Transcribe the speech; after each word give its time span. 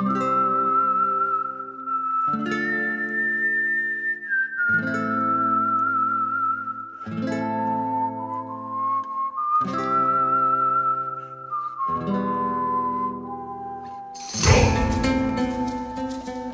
Thank 0.00 0.16
you. 0.16 0.33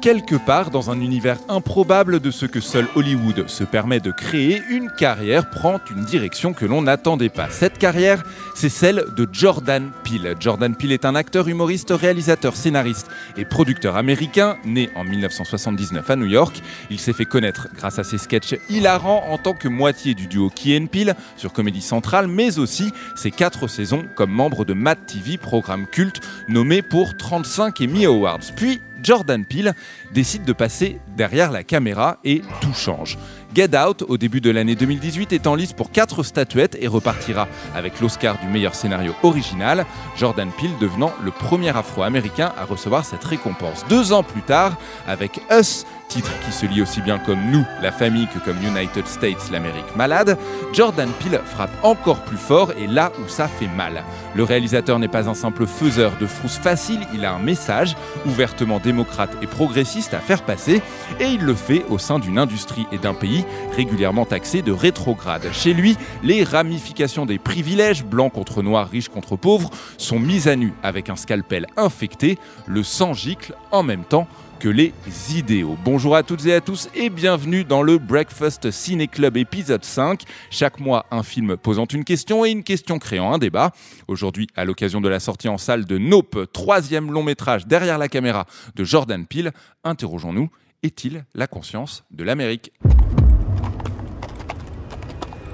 Quelque 0.01 0.37
part 0.37 0.71
dans 0.71 0.91
un 0.91 1.01
univers 1.01 1.39
improbable 1.48 2.21
de 2.21 2.30
ce 2.30 2.46
que 2.46 2.61
seul 2.61 2.87
Hollywood 2.95 3.48
se 3.48 3.64
permet 3.64 4.01
de 4.01 4.11
créer, 4.11 4.62
une 4.71 4.91
carrière 4.91 5.51
prend 5.51 5.79
une 5.91 6.05
direction 6.05 6.55
que 6.55 6.65
l'on 6.65 6.83
n'attendait 6.83 7.29
pas. 7.29 7.51
Cette 7.51 7.77
carrière, 7.77 8.23
c'est 8.55 8.71
celle 8.71 9.05
de 9.16 9.29
Jordan 9.30 9.91
Peele. 10.05 10.37
Jordan 10.41 10.75
Peele 10.75 10.93
est 10.93 11.05
un 11.05 11.15
acteur, 11.15 11.48
humoriste, 11.48 11.91
réalisateur, 11.91 12.57
scénariste 12.57 13.09
et 13.37 13.45
producteur 13.45 13.97
américain, 13.97 14.57
né 14.65 14.91
en 14.97 15.05
1979 15.05 16.09
à 16.09 16.16
New 16.16 16.27
York. 16.27 16.62
Il 16.91 16.98
s'est 16.98 17.12
fait 17.12 17.27
connaître 17.27 17.69
grâce 17.77 17.98
à 17.98 18.05
ses 18.05 18.19
sketchs 18.19 18.55
hilarants 18.71 19.24
en 19.29 19.37
tant 19.37 19.55
que 19.55 19.69
moitié 19.69 20.15
du 20.15 20.27
duo 20.27 20.51
Key 20.51 20.80
Peele 20.91 21.15
sur 21.37 21.52
Comédie 21.52 21.82
Centrale, 21.82 22.27
mais 22.27 22.59
aussi 22.59 22.93
ses 23.16 23.30
quatre 23.30 23.69
saisons 23.69 24.05
comme 24.15 24.30
membre 24.30 24.65
de 24.65 24.73
Mad 24.73 24.98
TV, 25.07 25.37
programme 25.37 25.87
culte 25.87 26.21
nommé 26.48 26.80
pour 26.80 27.16
35 27.16 27.80
Emmy 27.82 28.07
Awards. 28.07 28.41
Puis 28.57 28.80
Jordan 29.02 29.45
Peele 29.45 29.74
décide 30.12 30.45
de 30.45 30.52
passer 30.52 31.00
derrière 31.16 31.50
la 31.50 31.64
caméra 31.64 32.18
et 32.24 32.42
tout 32.60 32.74
change. 32.74 33.18
Get 33.52 33.77
Out, 33.77 34.04
au 34.06 34.16
début 34.16 34.40
de 34.40 34.50
l'année 34.50 34.77
2018, 34.77 35.32
est 35.32 35.46
en 35.48 35.56
lice 35.56 35.72
pour 35.72 35.90
4 35.90 36.22
statuettes 36.22 36.77
et 36.80 36.86
repartira 36.86 37.48
avec 37.74 38.00
l'Oscar 38.00 38.38
du 38.38 38.46
meilleur 38.46 38.76
scénario 38.76 39.12
original, 39.24 39.86
Jordan 40.16 40.50
Peele 40.56 40.70
devenant 40.80 41.12
le 41.20 41.32
premier 41.32 41.76
afro-américain 41.76 42.52
à 42.56 42.64
recevoir 42.64 43.04
cette 43.04 43.24
récompense. 43.24 43.84
Deux 43.88 44.12
ans 44.12 44.23
plus 44.23 44.42
tard, 44.42 44.76
avec 45.09 45.40
Us, 45.51 45.84
titre 46.09 46.30
qui 46.45 46.52
se 46.52 46.66
lit 46.66 46.82
aussi 46.82 47.01
bien 47.01 47.18
comme 47.18 47.51
nous, 47.51 47.65
la 47.82 47.92
famille, 47.92 48.26
que 48.29 48.38
comme 48.38 48.57
United 48.62 49.07
States, 49.07 49.51
l'Amérique 49.51 49.96
malade, 49.96 50.37
Jordan 50.73 51.09
Peele 51.20 51.40
frappe 51.45 51.70
encore 51.82 52.23
plus 52.24 52.37
fort 52.37 52.73
et 52.79 52.87
là 52.87 53.12
où 53.24 53.29
ça 53.29 53.48
fait 53.48 53.68
mal. 53.68 54.04
Le 54.35 54.45
réalisateur 54.45 54.98
n'est 54.98 55.09
pas 55.09 55.29
un 55.29 55.35
simple 55.35 55.66
faiseur 55.66 56.12
de 56.20 56.26
frousse 56.26 56.59
facile, 56.59 57.01
il 57.14 57.24
a 57.24 57.32
un 57.32 57.38
message 57.38 57.96
ouvertement 58.26 58.79
démocrate 58.79 59.30
et 59.42 59.46
progressiste 59.46 60.14
à 60.14 60.18
faire 60.18 60.42
passer 60.42 60.82
et 61.20 61.26
il 61.26 61.42
le 61.42 61.54
fait 61.54 61.85
au 61.88 61.98
sein 61.98 62.18
d'une 62.18 62.38
industrie 62.38 62.87
et 62.92 62.98
d'un 62.98 63.14
pays 63.14 63.40
régulièrement 63.74 64.25
taxé 64.25 64.62
de 64.62 64.72
rétrograde. 64.72 65.49
Chez 65.53 65.75
lui, 65.75 65.97
les 66.22 66.44
ramifications 66.44 67.27
des 67.27 67.38
privilèges, 67.38 68.05
blancs 68.05 68.32
contre 68.32 68.62
noirs, 68.62 68.88
riches 68.88 69.09
contre 69.09 69.37
pauvres, 69.37 69.71
sont 69.99 70.19
mises 70.19 70.49
à 70.49 70.56
nu 70.56 70.72
avec 70.82 71.10
un 71.10 71.16
scalpel 71.16 71.66
infecté, 71.77 72.38
le 72.66 72.82
sang 72.82 73.15
gicle 73.15 73.55
en 73.71 73.82
même 73.82 74.05
temps 74.05 74.27
que 74.60 74.69
les 74.69 74.93
idéaux. 75.34 75.78
Bonjour 75.87 76.15
à 76.15 76.22
toutes 76.22 76.44
et 76.44 76.53
à 76.53 76.60
tous 76.60 76.91
et 76.94 77.09
bienvenue 77.09 77.65
dans 77.65 77.82
le 77.82 77.97
Breakfast 77.97 78.71
Ciné 78.71 79.09
Club 79.09 79.38
épisode 79.38 79.87
5. 79.87 80.25
Chaque 80.50 80.81
mois, 80.81 81.06
un 81.10 81.22
film 81.22 81.56
posant 81.56 81.87
une 81.87 82.04
question 82.04 82.44
et 82.44 82.50
une 82.50 82.62
question 82.62 82.99
créant 82.99 83.32
un 83.32 83.38
débat. 83.38 83.72
Aujourd'hui, 84.06 84.49
à 84.56 84.66
l'occasion 84.66 85.00
de 85.00 85.09
la 85.09 85.19
sortie 85.19 85.49
en 85.49 85.56
salle 85.56 85.87
de 85.87 85.97
Nope, 85.97 86.47
troisième 86.53 87.10
long 87.10 87.22
métrage 87.22 87.66
derrière 87.66 87.97
la 87.97 88.09
caméra 88.09 88.44
de 88.77 88.84
Jordan 88.84 89.25
Peele, 89.25 89.53
interrogeons-nous, 89.82 90.50
est-il 90.82 91.25
la 91.34 91.47
conscience 91.47 92.04
de 92.10 92.22
l'Amérique? 92.22 92.71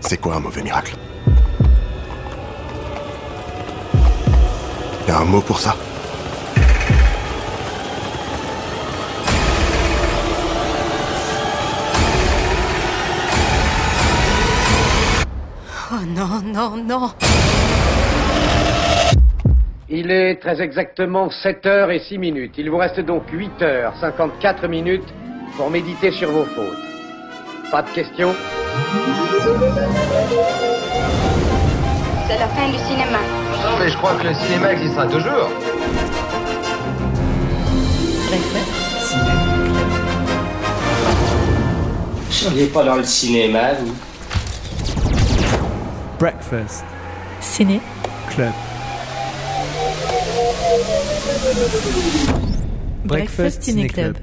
C'est 0.01 0.21
quoi 0.21 0.37
un 0.37 0.41
mauvais 0.41 0.63
miracle 0.63 0.95
Y 5.09 5.11
a 5.11 5.19
un 5.19 5.25
mot 5.25 5.41
pour 5.41 5.61
ça 5.61 5.77
Oh 15.93 16.05
non, 16.09 16.43
non, 16.45 16.77
non 16.77 17.11
Il 19.89 20.11
est 20.11 20.41
très 20.41 20.61
exactement 20.61 21.31
7 21.31 21.67
heures 21.67 21.91
et 21.91 22.01
6 22.01 22.19
minutes. 22.19 22.55
Il 22.59 22.71
vous 22.71 22.77
reste 22.77 23.01
donc 23.01 23.23
8 23.33 23.63
heures 23.63 23.95
54 24.01 24.67
minutes 24.67 25.09
pour 25.57 25.71
méditer 25.71 26.11
sur 26.11 26.31
vos 26.33 26.45
fautes. 26.45 27.71
Pas 27.71 27.83
de 27.83 27.91
questions? 27.91 28.35
C'est 32.29 32.39
la 32.39 32.49
fin 32.49 32.69
du 32.69 32.79
cinéma. 32.79 33.19
Non, 33.63 33.79
mais 33.79 33.89
je 33.89 33.97
crois 33.97 34.15
que 34.15 34.27
le 34.27 34.35
cinéma 34.35 34.73
existera 34.73 35.07
toujours. 35.07 35.51
Vous 42.27 42.33
seriez 42.33 42.67
pas 42.67 42.85
dans 42.85 42.97
le 42.97 43.05
cinéma, 43.05 43.75
vous? 43.75 43.95
Breakfast 46.19 46.85
Ciné 47.41 47.81
Club. 48.31 48.53
Breakfast 53.05 53.63
Ciné 53.63 53.87
Club. 53.89 54.17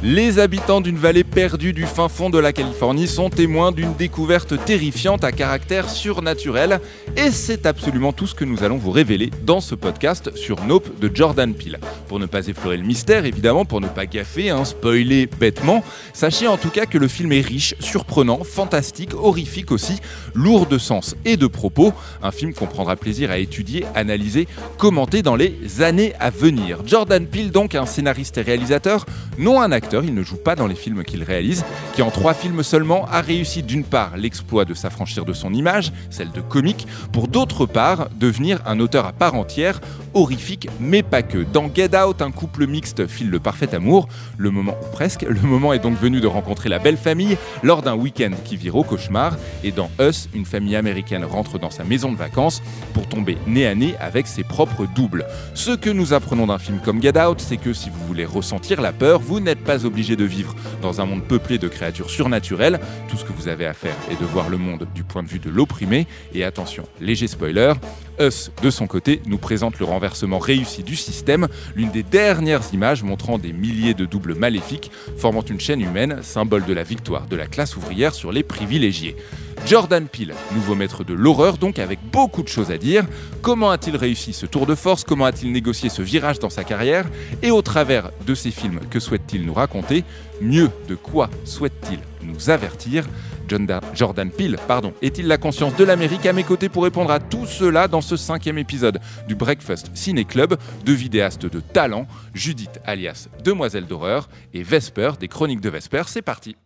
Les 0.00 0.38
habitants 0.38 0.80
d'une 0.80 0.96
vallée 0.96 1.24
perdue 1.24 1.72
du 1.72 1.84
fin 1.84 2.08
fond 2.08 2.30
de 2.30 2.38
la 2.38 2.52
Californie 2.52 3.08
sont 3.08 3.30
témoins 3.30 3.72
d'une 3.72 3.94
découverte 3.94 4.54
terrifiante 4.64 5.24
à 5.24 5.32
caractère 5.32 5.90
surnaturel 5.90 6.78
et 7.16 7.32
c'est 7.32 7.66
absolument 7.66 8.12
tout 8.12 8.28
ce 8.28 8.34
que 8.36 8.44
nous 8.44 8.62
allons 8.62 8.76
vous 8.76 8.92
révéler 8.92 9.30
dans 9.42 9.60
ce 9.60 9.74
podcast 9.74 10.30
sur 10.36 10.62
Nope 10.64 11.00
de 11.00 11.10
Jordan 11.12 11.52
Peele. 11.52 11.80
Pour 12.06 12.20
ne 12.20 12.26
pas 12.26 12.46
effleurer 12.46 12.76
le 12.76 12.84
mystère, 12.84 13.24
évidemment, 13.24 13.64
pour 13.64 13.80
ne 13.80 13.88
pas 13.88 14.06
gaffer, 14.06 14.50
hein, 14.50 14.64
spoiler 14.64 15.26
bêtement, 15.26 15.82
sachez 16.12 16.46
en 16.46 16.58
tout 16.58 16.70
cas 16.70 16.86
que 16.86 16.96
le 16.96 17.08
film 17.08 17.32
est 17.32 17.40
riche, 17.40 17.74
surprenant, 17.80 18.44
fantastique, 18.44 19.14
horrifique 19.14 19.72
aussi, 19.72 19.98
lourd 20.32 20.66
de 20.66 20.78
sens 20.78 21.16
et 21.24 21.36
de 21.36 21.48
propos, 21.48 21.92
un 22.22 22.30
film 22.30 22.54
qu'on 22.54 22.66
prendra 22.66 22.94
plaisir 22.94 23.32
à 23.32 23.38
étudier, 23.38 23.84
analyser, 23.96 24.46
commenter 24.76 25.22
dans 25.22 25.34
les 25.34 25.82
années 25.82 26.12
à 26.20 26.30
venir. 26.30 26.82
Jordan 26.86 27.26
Peele 27.26 27.50
donc 27.50 27.74
un 27.74 27.84
scénariste 27.84 28.38
et 28.38 28.42
réalisateur, 28.42 29.04
non 29.38 29.60
un 29.60 29.72
acteur 29.72 29.87
il 29.92 30.14
ne 30.14 30.22
joue 30.22 30.36
pas 30.36 30.54
dans 30.54 30.66
les 30.66 30.74
films 30.74 31.04
qu'il 31.04 31.22
réalise, 31.22 31.64
qui 31.94 32.02
en 32.02 32.10
trois 32.10 32.34
films 32.34 32.62
seulement 32.62 33.06
a 33.06 33.20
réussi 33.20 33.62
d'une 33.62 33.84
part 33.84 34.16
l'exploit 34.16 34.64
de 34.64 34.74
s'affranchir 34.74 35.24
de 35.24 35.32
son 35.32 35.52
image, 35.52 35.92
celle 36.10 36.30
de 36.30 36.40
comique, 36.40 36.86
pour 37.12 37.28
d'autre 37.28 37.66
part 37.66 38.08
devenir 38.18 38.60
un 38.66 38.80
auteur 38.80 39.06
à 39.06 39.12
part 39.12 39.34
entière, 39.34 39.80
horrifique 40.14 40.68
mais 40.80 41.02
pas 41.02 41.22
que. 41.22 41.38
Dans 41.38 41.70
Get 41.72 41.96
Out, 41.96 42.22
un 42.22 42.30
couple 42.30 42.66
mixte 42.66 43.06
file 43.06 43.30
le 43.30 43.40
parfait 43.40 43.74
amour, 43.74 44.08
le 44.36 44.50
moment 44.50 44.76
ou 44.82 44.92
presque, 44.92 45.22
le 45.22 45.40
moment 45.40 45.72
est 45.72 45.78
donc 45.78 45.98
venu 45.98 46.20
de 46.20 46.26
rencontrer 46.26 46.68
la 46.68 46.78
belle 46.78 46.96
famille 46.96 47.36
lors 47.62 47.82
d'un 47.82 47.94
week-end 47.94 48.30
qui 48.44 48.56
vire 48.56 48.76
au 48.76 48.84
cauchemar, 48.84 49.36
et 49.64 49.72
dans 49.72 49.90
Us, 50.00 50.28
une 50.34 50.44
famille 50.44 50.76
américaine 50.76 51.24
rentre 51.24 51.58
dans 51.58 51.70
sa 51.70 51.84
maison 51.84 52.12
de 52.12 52.16
vacances 52.16 52.62
pour 52.94 53.08
tomber 53.08 53.38
nez 53.46 53.66
à 53.66 53.74
nez 53.74 53.94
avec 54.00 54.26
ses 54.26 54.44
propres 54.44 54.86
doubles. 54.94 55.26
Ce 55.54 55.70
que 55.70 55.90
nous 55.90 56.12
apprenons 56.12 56.46
d'un 56.46 56.58
film 56.58 56.78
comme 56.84 57.02
Get 57.02 57.18
Out, 57.20 57.40
c'est 57.40 57.56
que 57.56 57.72
si 57.72 57.90
vous 57.90 58.06
voulez 58.06 58.24
ressentir 58.24 58.80
la 58.80 58.92
peur, 58.92 59.20
vous 59.20 59.40
n'êtes 59.40 59.62
pas 59.62 59.77
obligé 59.84 60.16
de 60.16 60.24
vivre 60.24 60.54
dans 60.82 61.00
un 61.00 61.04
monde 61.04 61.24
peuplé 61.24 61.58
de 61.58 61.68
créatures 61.68 62.10
surnaturelles. 62.10 62.80
Tout 63.08 63.16
ce 63.16 63.24
que 63.24 63.32
vous 63.32 63.48
avez 63.48 63.66
à 63.66 63.74
faire 63.74 63.96
est 64.10 64.20
de 64.20 64.26
voir 64.26 64.48
le 64.48 64.58
monde 64.58 64.86
du 64.94 65.04
point 65.04 65.22
de 65.22 65.28
vue 65.28 65.38
de 65.38 65.50
l'opprimé. 65.50 66.06
Et 66.34 66.44
attention, 66.44 66.84
léger 67.00 67.26
spoiler, 67.26 67.74
Us, 68.20 68.50
de 68.62 68.70
son 68.70 68.86
côté, 68.86 69.22
nous 69.26 69.38
présente 69.38 69.78
le 69.78 69.84
renversement 69.84 70.38
réussi 70.38 70.82
du 70.82 70.96
système, 70.96 71.46
l'une 71.76 71.90
des 71.90 72.02
dernières 72.02 72.62
images 72.72 73.04
montrant 73.04 73.38
des 73.38 73.52
milliers 73.52 73.94
de 73.94 74.06
doubles 74.06 74.34
maléfiques 74.34 74.90
formant 75.16 75.42
une 75.42 75.60
chaîne 75.60 75.80
humaine, 75.80 76.18
symbole 76.22 76.64
de 76.64 76.72
la 76.72 76.82
victoire 76.82 77.26
de 77.26 77.36
la 77.36 77.46
classe 77.46 77.76
ouvrière 77.76 78.14
sur 78.14 78.32
les 78.32 78.42
privilégiés. 78.42 79.16
Jordan 79.66 80.08
Peele, 80.08 80.34
nouveau 80.54 80.74
maître 80.74 81.04
de 81.04 81.12
l'horreur, 81.12 81.58
donc 81.58 81.78
avec 81.78 81.98
beaucoup 82.10 82.42
de 82.42 82.48
choses 82.48 82.70
à 82.70 82.78
dire. 82.78 83.04
Comment 83.42 83.70
a-t-il 83.70 83.96
réussi 83.96 84.32
ce 84.32 84.46
tour 84.46 84.66
de 84.66 84.74
force? 84.74 85.04
Comment 85.04 85.26
a-t-il 85.26 85.52
négocié 85.52 85.88
ce 85.88 86.02
virage 86.02 86.38
dans 86.38 86.50
sa 86.50 86.64
carrière? 86.64 87.06
Et 87.42 87.50
au 87.50 87.62
travers 87.62 88.10
de 88.26 88.34
ces 88.34 88.50
films, 88.50 88.80
que 88.90 88.98
souhaite-t-il 89.00 89.44
nous 89.44 89.54
raconter? 89.54 90.04
Mieux, 90.40 90.70
de 90.88 90.94
quoi 90.94 91.28
souhaite-t-il 91.44 91.98
nous 92.22 92.50
avertir? 92.50 93.04
Jordan 93.94 94.30
Peele, 94.30 94.58
pardon, 94.66 94.92
est-il 95.00 95.26
la 95.26 95.38
conscience 95.38 95.74
de 95.76 95.84
l'Amérique 95.84 96.26
à 96.26 96.34
mes 96.34 96.44
côtés 96.44 96.68
pour 96.68 96.84
répondre 96.84 97.10
à 97.10 97.18
tout 97.18 97.46
cela 97.46 97.88
dans 97.88 98.02
ce 98.02 98.16
cinquième 98.16 98.58
épisode 98.58 99.00
du 99.26 99.34
Breakfast 99.34 99.90
Ciné 99.94 100.24
Club? 100.24 100.56
De 100.84 100.92
vidéastes 100.92 101.46
de 101.46 101.60
talent, 101.60 102.06
Judith 102.34 102.78
alias 102.84 103.28
Demoiselle 103.42 103.86
d'horreur 103.86 104.28
et 104.52 104.62
Vesper 104.62 105.12
des 105.18 105.28
Chroniques 105.28 105.62
de 105.62 105.70
Vesper. 105.70 106.02
C'est 106.06 106.22
parti. 106.22 106.56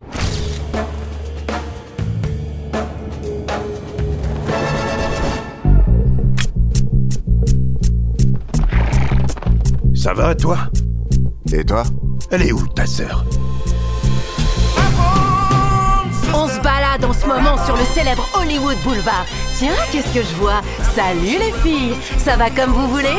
Ça 10.03 10.15
va, 10.15 10.35
toi 10.35 10.59
Et 11.53 11.65
toi 11.65 11.85
Elle 12.33 12.43
est 12.43 12.51
où, 12.53 12.67
ta 12.67 12.87
sœur 12.87 13.25
On 16.35 16.49
se 16.49 16.61
balade 16.61 17.05
en 17.05 17.13
ce 17.13 17.25
moment 17.25 17.57
sur 17.65 17.77
le 17.77 17.85
célèbre 17.85 18.27
Hollywood 18.37 18.77
Boulevard. 18.83 19.25
Tiens, 19.59 19.71
qu'est-ce 19.93 20.13
que 20.13 20.23
je 20.23 20.35
vois? 20.35 20.61
Salut 20.97 21.39
les 21.39 21.53
filles 21.63 21.95
Ça 22.19 22.37
va 22.37 22.51
comme 22.51 22.71
vous 22.71 22.89
voulez? 22.89 23.17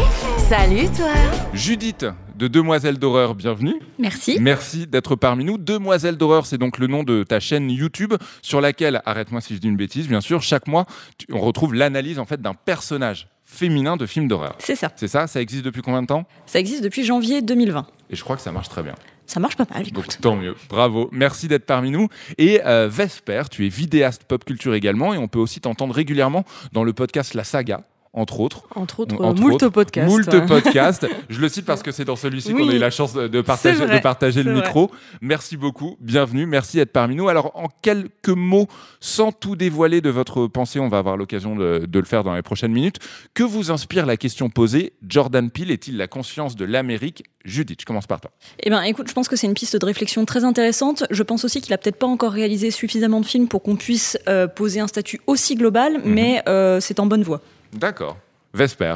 Salut 0.50 0.88
toi 0.98 1.14
Judith 1.54 2.06
de 2.36 2.48
Demoiselles 2.50 2.98
d'horreur, 3.00 3.36
bienvenue. 3.36 3.76
Merci. 4.00 4.38
Merci 4.42 4.86
d'être 4.88 5.16
parmi 5.16 5.46
nous. 5.46 5.58
Demoiselles 5.58 6.18
d'horreur, 6.18 6.46
c'est 6.46 6.58
donc 6.58 6.80
le 6.80 6.88
nom 6.88 7.04
de 7.04 7.24
ta 7.24 7.40
chaîne 7.40 7.70
YouTube 7.70 8.16
sur 8.42 8.60
laquelle, 8.60 9.02
arrête-moi 9.06 9.40
si 9.40 9.54
je 9.56 9.60
dis 9.62 9.68
une 9.70 9.78
bêtise, 9.78 10.10
bien 10.10 10.20
sûr, 10.20 10.42
chaque 10.42 10.68
mois, 10.68 10.86
tu- 11.18 11.28
on 11.32 11.40
retrouve 11.40 11.74
l'analyse 11.76 12.18
en 12.20 12.26
fait 12.26 12.42
d'un 12.42 12.56
personnage 12.56 13.28
féminin 13.46 13.98
de 13.98 14.06
film 14.06 14.28
d'horreur. 14.28 14.56
C'est 14.60 14.76
ça. 14.76 14.92
C'est 14.96 15.08
ça 15.08 15.28
Ça 15.28 15.42
existe 15.42 15.64
depuis 15.66 15.82
combien 15.82 16.02
de 16.02 16.08
temps? 16.08 16.26
Ça 16.46 16.60
existe 16.60 16.84
depuis 16.84 17.04
janvier 17.04 17.42
2020. 17.42 17.86
Et 18.10 18.16
je 18.16 18.24
crois 18.24 18.36
que 18.36 18.42
ça 18.42 18.52
marche 18.52 18.70
très 18.70 18.84
bien. 18.84 18.96
Ça 19.26 19.40
marche 19.40 19.56
pas 19.56 19.66
mal, 19.74 19.84
Donc 19.92 20.06
écoute. 20.06 20.18
tant 20.22 20.36
mieux. 20.36 20.56
Bravo. 20.70 21.10
Merci 21.12 21.48
d'être 21.48 21.66
parmi 21.66 21.92
nous. 21.92 22.10
Et 22.38 22.62
euh, 22.66 22.88
Vesper, 22.92 23.44
tu 23.50 23.66
es 23.66 23.70
vidéaste 23.70 24.26
pop 24.26 24.44
culture 24.44 24.74
également 24.74 25.14
et 25.14 25.18
on 25.18 25.28
peut 25.28 25.40
aussi 25.40 25.62
t'entendre 25.62 25.96
régulièrement 25.96 26.44
dans 26.74 26.84
le 26.84 26.94
podcast 26.94 27.34
La 27.34 27.44
Saga. 27.44 27.84
Entre 28.16 28.40
autres. 28.42 28.64
Entre 28.76 29.00
autres, 29.00 29.20
Entre 29.20 29.42
moult 29.42 29.56
autres, 29.56 29.70
podcasts. 29.70 30.08
Moult 30.08 30.46
podcasts. 30.48 31.08
Je 31.30 31.40
le 31.40 31.50
cite 31.50 31.66
parce 31.66 31.82
que 31.82 31.92
c'est 31.92 32.06
dans 32.06 32.16
celui-ci 32.16 32.54
Oui. 32.54 32.62
qu'on 32.62 32.70
a 32.70 32.76
eu 32.76 32.78
la 32.78 32.92
chance 32.92 33.14
de, 33.16 33.42
partager, 33.42 33.76
C'est 33.76 33.86
vrai, 33.86 33.98
de 33.98 34.04
partager 34.04 34.44
le 34.44 34.54
micro. 34.54 34.92
Merci 35.20 35.58
beaucoup. 35.58 35.98
Bienvenue. 36.00 36.46
Merci 36.46 36.78
d'être 36.78 36.92
parmi 36.92 37.16
nous. 37.16 37.28
Alors, 37.28 37.52
en 37.56 37.70
quelques 37.82 38.30
mots, 38.30 38.68
sans 39.00 39.32
tout 39.32 39.56
dévoiler 39.56 40.00
de 40.00 40.12
votre 40.12 40.46
pensée, 40.46 40.80
on 40.80 40.90
va 40.90 41.00
avoir 41.00 41.18
l'occasion 41.18 41.56
de, 41.56 41.88
de 41.88 42.00
le 42.00 42.06
faire 42.06 42.24
dans 42.24 42.36
les 42.36 42.44
prochaines 42.44 42.72
minutes. 42.72 43.00
Que 43.34 43.42
vous 43.42 43.72
inspire 43.72 44.06
la 44.06 44.16
question 44.16 44.48
posée? 44.52 44.94
Jordan 45.08 45.50
Peele 45.50 45.72
est-il 45.72 45.98
la 45.98 46.08
conscience 46.08 46.56
de 46.56 46.66
l'Amérique? 46.66 47.24
Judith, 47.46 47.82
je 47.82 47.86
commence 47.88 48.06
par 48.06 48.22
toi. 48.22 48.30
Eh 48.62 48.70
ben, 48.70 48.84
écoute, 48.84 49.08
je 49.10 49.14
pense 49.14 49.28
que 49.28 49.36
c'est 49.36 49.48
une 49.48 49.56
piste 49.56 49.76
de 49.76 49.86
réflexion 49.86 50.24
très 50.26 50.44
intéressante. 50.44 51.04
Je 51.10 51.24
pense 51.24 51.44
aussi 51.46 51.62
qu'il 51.62 51.74
a 51.74 51.80
peut-être 51.80 51.98
pas 51.98 52.08
encore 52.08 52.32
réalisé 52.32 52.70
suffisamment 52.70 53.22
de 53.22 53.26
films 53.26 53.48
pour 53.48 53.64
qu'on 53.64 53.76
puisse 53.76 54.20
euh, 54.28 54.48
poser 54.48 54.80
un 54.82 54.88
statut 54.88 55.20
aussi 55.26 55.56
global, 55.56 56.00
mais 56.06 56.44
euh, 56.48 56.80
c'est 56.80 57.00
en 57.00 57.08
bonne 57.08 57.24
voie. 57.24 57.42
D'accord. 57.74 58.18
Vesper. 58.54 58.96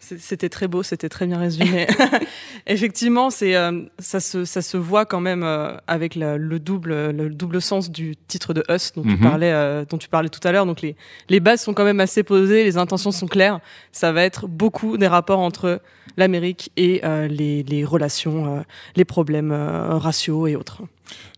C'était 0.00 0.48
très 0.48 0.68
beau, 0.68 0.82
c'était 0.84 1.08
très 1.08 1.26
bien 1.26 1.38
résumé. 1.38 1.86
Effectivement, 2.66 3.30
c'est 3.30 3.56
euh, 3.56 3.82
ça 3.98 4.20
se 4.20 4.44
ça 4.44 4.62
se 4.62 4.76
voit 4.76 5.04
quand 5.04 5.20
même 5.20 5.42
euh, 5.42 5.76
avec 5.88 6.14
la- 6.14 6.36
le 6.38 6.60
double 6.60 7.10
le 7.10 7.28
double 7.30 7.60
sens 7.60 7.90
du 7.90 8.14
titre 8.28 8.54
de 8.54 8.62
Us 8.70 8.92
dont 8.94 9.02
tu 9.02 9.08
Mhm. 9.08 9.18
parlais 9.20 9.50
euh, 9.52 9.84
dont 9.84 9.98
tu 9.98 10.08
parlais 10.08 10.28
tout 10.28 10.40
à 10.44 10.52
l'heure. 10.52 10.66
Donc 10.66 10.82
les 10.82 10.94
les 11.28 11.40
bases 11.40 11.62
sont 11.62 11.74
quand 11.74 11.84
même 11.84 11.98
assez 12.00 12.22
posées, 12.22 12.62
les 12.64 12.76
intentions 12.78 13.10
sont 13.10 13.26
claires. 13.26 13.58
Ça 13.90 14.12
va 14.12 14.22
être 14.22 14.46
beaucoup 14.46 14.96
des 14.98 15.08
rapports 15.08 15.40
entre 15.40 15.82
l'Amérique 16.16 16.70
et 16.76 17.02
les 17.28 17.64
les 17.64 17.84
relations, 17.84 18.64
les 18.96 19.04
problèmes 19.04 19.52
raciaux 19.52 20.46
et 20.46 20.54
autres. 20.56 20.82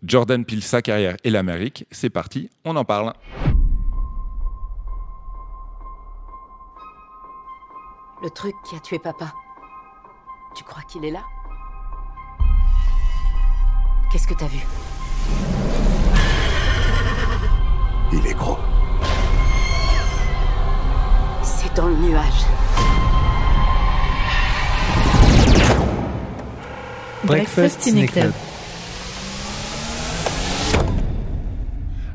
Jordan 0.05 0.45
Peele, 0.45 0.63
sa 0.63 0.83
carrière 0.83 1.17
et 1.25 1.31
l'Amérique. 1.31 1.87
C'est 1.91 2.11
parti, 2.11 2.51
on 2.65 2.77
en 2.77 2.85
parle. 2.85 3.15
Le 8.23 8.29
truc 8.29 8.55
qui 8.65 8.77
a 8.77 8.81
tué 8.81 8.99
papa. 8.99 9.33
Tu 10.55 10.63
crois 10.63 10.83
qu'il 10.83 11.07
est 11.07 11.11
là? 11.11 11.23
Qu'est-ce 14.13 14.27
que 14.29 14.35
t'as 14.35 14.47
vu? 14.47 14.61
Il 18.13 18.27
est 18.27 18.35
gros. 18.35 18.59
C'est 21.43 21.75
dans 21.75 21.87
le 21.87 21.97
nuage. 21.97 22.45
Breakfast 27.25 27.81
Ciné 27.81 28.07
Club. 28.07 28.33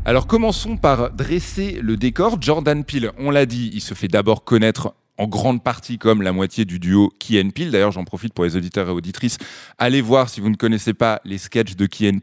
Alors 0.05 0.27
commençons 0.27 0.77
par 0.77 1.09
dresser 1.09 1.79
le 1.81 1.97
décor. 1.97 2.39
Jordan 2.39 2.83
Peele, 2.83 3.11
on 3.17 3.31
l'a 3.31 3.47
dit, 3.47 3.71
il 3.73 3.81
se 3.81 3.95
fait 3.95 4.07
d'abord 4.07 4.43
connaître 4.43 4.93
en 5.17 5.27
grande 5.27 5.63
partie 5.63 5.97
comme 5.97 6.21
la 6.21 6.31
moitié 6.31 6.65
du 6.65 6.79
duo 6.79 7.11
Key 7.19 7.41
and. 7.41 7.49
D'ailleurs, 7.71 7.91
j'en 7.91 8.03
profite 8.03 8.33
pour 8.33 8.45
les 8.45 8.55
auditeurs 8.55 8.89
et 8.89 8.91
auditrices. 8.91 9.37
Allez 9.77 10.01
voir 10.01 10.29
si 10.29 10.41
vous 10.41 10.49
ne 10.49 10.55
connaissez 10.55 10.93
pas 10.93 11.21
les 11.25 11.37
sketchs 11.37 11.75
de 11.75 11.85
Key 11.85 12.09
and. 12.09 12.19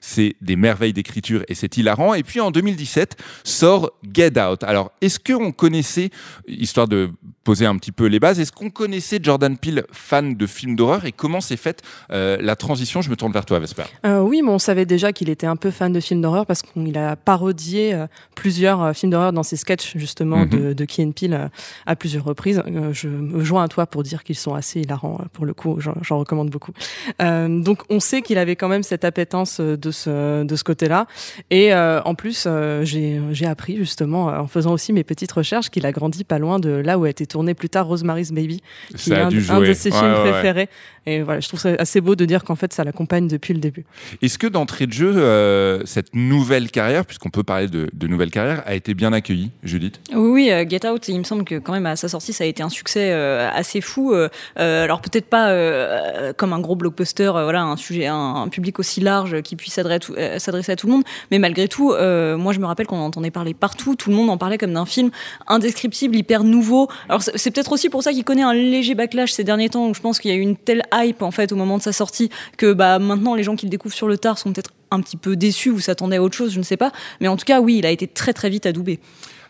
C'est 0.00 0.36
des 0.40 0.56
merveilles 0.56 0.92
d'écriture 0.92 1.44
et 1.48 1.54
c'est 1.54 1.76
hilarant. 1.76 2.14
Et 2.14 2.22
puis 2.22 2.40
en 2.40 2.50
2017 2.50 3.16
sort 3.44 3.92
Get 4.12 4.38
Out. 4.38 4.62
Alors, 4.64 4.92
est-ce 5.00 5.18
qu'on 5.18 5.52
connaissait, 5.52 6.10
histoire 6.46 6.88
de 6.88 7.10
poser 7.44 7.66
un 7.66 7.76
petit 7.76 7.92
peu 7.92 8.06
les 8.06 8.18
bases, 8.18 8.40
est-ce 8.40 8.52
qu'on 8.52 8.70
connaissait 8.70 9.18
Jordan 9.22 9.56
Peele 9.58 9.84
fan 9.92 10.34
de 10.34 10.46
films 10.46 10.76
d'horreur 10.76 11.04
et 11.04 11.12
comment 11.12 11.40
s'est 11.40 11.56
faite 11.58 11.82
euh, 12.10 12.38
la 12.40 12.56
transition? 12.56 13.02
Je 13.02 13.10
me 13.10 13.16
tourne 13.16 13.32
vers 13.32 13.44
toi, 13.44 13.58
Vesper. 13.58 13.82
Euh, 14.06 14.20
oui, 14.20 14.40
mais 14.42 14.50
on 14.50 14.58
savait 14.58 14.86
déjà 14.86 15.12
qu'il 15.12 15.28
était 15.28 15.46
un 15.46 15.56
peu 15.56 15.70
fan 15.70 15.92
de 15.92 16.00
films 16.00 16.22
d'horreur 16.22 16.46
parce 16.46 16.62
qu'il 16.62 16.96
a 16.98 17.16
parodié 17.16 17.94
euh, 17.94 18.06
plusieurs 18.34 18.96
films 18.96 19.12
d'horreur 19.12 19.32
dans 19.32 19.42
ses 19.42 19.56
sketchs 19.56 19.96
justement 19.96 20.38
Mhm. 20.38 20.48
de, 20.48 20.72
de 20.72 20.84
Key 20.84 21.04
and 21.04 21.12
Peele 21.12 21.50
à 21.86 21.96
plusieurs 21.96 22.24
reprises. 22.24 22.62
Je 22.92 23.08
me 23.08 23.44
joins 23.44 23.62
à 23.64 23.68
toi 23.68 23.86
pour 23.86 24.02
dire 24.02 24.24
qu'ils 24.24 24.36
sont 24.36 24.54
assez 24.54 24.80
hilarants 24.80 25.20
pour 25.32 25.44
le 25.44 25.52
coup. 25.54 25.78
J'en 25.80 26.18
recommande 26.18 26.48
beaucoup. 26.50 26.72
Donc 27.20 27.82
on 27.90 28.00
sait 28.00 28.22
qu'il 28.22 28.38
avait 28.38 28.56
quand 28.56 28.68
même 28.68 28.82
cette 28.82 29.04
appétence 29.04 29.60
de 29.60 29.90
ce 29.90 30.44
de 30.44 30.56
ce 30.56 30.64
côté-là. 30.64 31.06
Et 31.50 31.74
en 31.74 32.14
plus, 32.14 32.48
j'ai 32.82 33.46
appris 33.46 33.76
justement 33.76 34.26
en 34.26 34.46
faisant 34.46 34.72
aussi 34.72 34.92
mes 34.92 35.04
petites 35.04 35.32
recherches 35.32 35.70
qu'il 35.70 35.86
a 35.86 35.92
grandi 35.92 36.24
pas 36.24 36.38
loin 36.38 36.58
de 36.58 36.70
là 36.70 36.98
où 36.98 37.04
a 37.04 37.10
été 37.10 37.26
tourné 37.34 37.54
plus 37.54 37.68
tard 37.68 37.86
Rosemary's 37.86 38.30
Baby, 38.32 38.62
qui 38.96 39.10
Ça 39.10 39.16
est 39.16 39.20
a 39.20 39.26
un, 39.26 39.28
dû 39.28 39.44
un 39.50 39.60
de 39.60 39.72
ses 39.72 39.90
Ouais, 39.90 39.98
films 39.98 40.12
ouais, 40.12 40.22
ouais. 40.22 40.30
préférés. 40.30 40.68
Et 41.06 41.20
voilà, 41.22 41.40
je 41.40 41.48
trouve 41.48 41.60
ça 41.60 41.70
assez 41.78 42.00
beau 42.00 42.14
de 42.14 42.24
dire 42.24 42.44
qu'en 42.44 42.54
fait 42.56 42.72
ça 42.72 42.82
l'accompagne 42.84 43.28
depuis 43.28 43.52
le 43.52 43.60
début. 43.60 43.84
Est-ce 44.22 44.38
que 44.38 44.46
d'entrée 44.46 44.86
de 44.86 44.92
jeu, 44.92 45.12
euh, 45.16 45.82
cette 45.84 46.14
nouvelle 46.14 46.70
carrière, 46.70 47.04
puisqu'on 47.04 47.28
peut 47.30 47.42
parler 47.42 47.66
de, 47.68 47.88
de 47.92 48.06
nouvelle 48.06 48.30
carrière, 48.30 48.62
a 48.66 48.74
été 48.74 48.94
bien 48.94 49.12
accueillie, 49.12 49.50
Judith? 49.64 50.00
Oui, 50.14 50.30
oui, 50.30 50.50
euh, 50.50 50.64
Get 50.68 50.86
Out, 50.88 51.08
il 51.08 51.18
me 51.18 51.24
semble 51.24 51.44
que 51.44 51.56
quand 51.58 51.72
même 51.72 51.84
à 51.86 51.96
sa 51.96 52.08
sortie, 52.08 52.32
ça 52.32 52.44
a 52.44 52.46
été 52.46 52.62
un 52.62 52.68
succès 52.70 53.10
euh, 53.12 53.50
assez 53.52 53.80
fou. 53.80 54.14
alors 54.56 55.00
peut-être 55.02 55.26
pas 55.26 55.50
euh, 55.50 56.32
comme 56.32 56.52
un 56.52 56.60
gros 56.60 56.76
blockbuster, 56.76 57.24
euh, 57.34 57.42
voilà, 57.44 57.62
un 57.64 57.76
sujet, 57.76 58.06
un, 58.06 58.16
un 58.44 58.48
public 58.48 58.78
aussi 58.78 59.00
large 59.00 59.42
qui 59.42 59.56
puisse 59.56 59.74
s'adresser 59.74 59.94
à 59.96 59.98
tout- 59.98 60.14
euh, 60.16 60.38
s'adresser 60.38 60.72
à 60.72 60.76
tout 60.76 60.86
le 60.86 60.92
monde. 60.94 61.04
Mais 61.30 61.38
malgré 61.38 61.68
tout, 61.68 61.92
euh, 61.92 62.36
moi 62.36 62.52
je 62.52 62.60
me 62.60 62.66
rappelle 62.66 62.86
qu'on 62.86 62.96
en 62.98 63.06
entendait 63.06 63.30
parler 63.30 63.52
partout. 63.54 63.94
Tout 63.96 64.08
le 64.10 64.16
monde 64.16 64.30
en 64.30 64.38
parlait 64.38 64.56
comme 64.58 64.72
d'un 64.72 64.86
film 64.86 65.10
indescriptible, 65.48 66.16
hyper 66.16 66.44
nouveau. 66.44 66.88
Alors 67.08 67.22
c'est 67.34 67.50
peut-être 67.50 67.72
aussi 67.72 67.88
pour 67.88 68.02
ça 68.02 68.12
qu'il 68.12 68.24
connaît 68.24 68.42
un 68.42 68.54
léger 68.54 68.94
backlash 68.94 69.32
ces 69.32 69.44
derniers 69.44 69.68
temps. 69.68 69.88
Où 69.88 69.94
je 69.94 70.00
pense 70.00 70.18
qu'il 70.18 70.30
y 70.30 70.34
a 70.34 70.36
eu 70.36 70.40
une 70.40 70.56
telle 70.56 70.82
hype 70.92 71.22
en 71.22 71.30
fait 71.30 71.52
au 71.52 71.56
moment 71.56 71.78
de 71.78 71.82
sa 71.82 71.92
sortie 71.92 72.30
que 72.56 72.72
bah 72.72 72.98
maintenant 72.98 73.34
les 73.34 73.42
gens 73.42 73.56
qui 73.56 73.66
le 73.66 73.70
découvrent 73.70 73.94
sur 73.94 74.08
le 74.08 74.18
tard 74.18 74.38
sont 74.38 74.52
peut-être 74.52 74.72
un 74.94 75.00
petit 75.00 75.16
peu 75.16 75.36
déçus 75.36 75.70
ou 75.70 75.80
s'attendaient 75.80 76.16
à 76.16 76.22
autre 76.22 76.36
chose, 76.36 76.52
je 76.52 76.58
ne 76.58 76.64
sais 76.64 76.76
pas. 76.76 76.92
Mais 77.20 77.28
en 77.28 77.36
tout 77.36 77.44
cas, 77.44 77.60
oui, 77.60 77.78
il 77.78 77.86
a 77.86 77.90
été 77.90 78.06
très 78.06 78.32
très 78.32 78.48
vite 78.48 78.66
adoubé. 78.66 79.00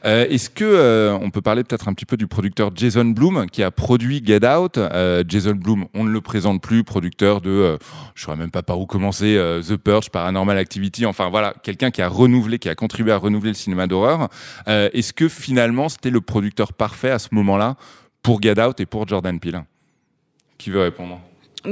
Euh, 0.04 0.26
Est-ce 0.28 0.50
que 0.50 0.64
euh, 0.64 1.16
on 1.22 1.30
peut 1.30 1.40
parler 1.40 1.64
peut-être 1.64 1.88
un 1.88 1.94
petit 1.94 2.04
peu 2.04 2.18
du 2.18 2.26
producteur 2.26 2.70
Jason 2.74 3.06
Blum 3.06 3.46
qui 3.50 3.62
a 3.62 3.70
produit 3.70 4.22
Get 4.22 4.46
Out? 4.46 4.76
Euh, 4.76 5.24
Jason 5.26 5.54
Blum, 5.54 5.86
on 5.94 6.04
ne 6.04 6.10
le 6.10 6.20
présente 6.20 6.60
plus, 6.60 6.84
producteur 6.84 7.40
de, 7.40 7.48
euh, 7.48 7.78
je 8.14 8.20
ne 8.20 8.24
saurais 8.26 8.36
même 8.36 8.50
pas 8.50 8.62
par 8.62 8.78
où 8.78 8.84
commencer, 8.84 9.40
The 9.66 9.76
Purge, 9.76 10.10
Paranormal 10.10 10.58
Activity. 10.58 11.06
Enfin 11.06 11.30
voilà, 11.30 11.54
quelqu'un 11.62 11.90
qui 11.90 12.02
a 12.02 12.08
renouvelé, 12.08 12.58
qui 12.58 12.68
a 12.68 12.74
contribué 12.74 13.12
à 13.12 13.16
renouveler 13.16 13.52
le 13.52 13.56
cinéma 13.56 13.86
d'horreur. 13.86 14.28
Est-ce 14.66 15.14
que 15.14 15.28
finalement 15.28 15.88
c'était 15.88 16.10
le 16.10 16.20
producteur 16.20 16.74
parfait 16.74 17.10
à 17.10 17.18
ce 17.18 17.28
moment-là 17.32 17.76
pour 18.22 18.42
Get 18.42 18.60
Out 18.60 18.80
et 18.80 18.86
pour 18.86 19.08
Jordan 19.08 19.40
Peele? 19.40 19.64
Qui 20.58 20.70
veut 20.70 20.82
répondre? 20.82 21.18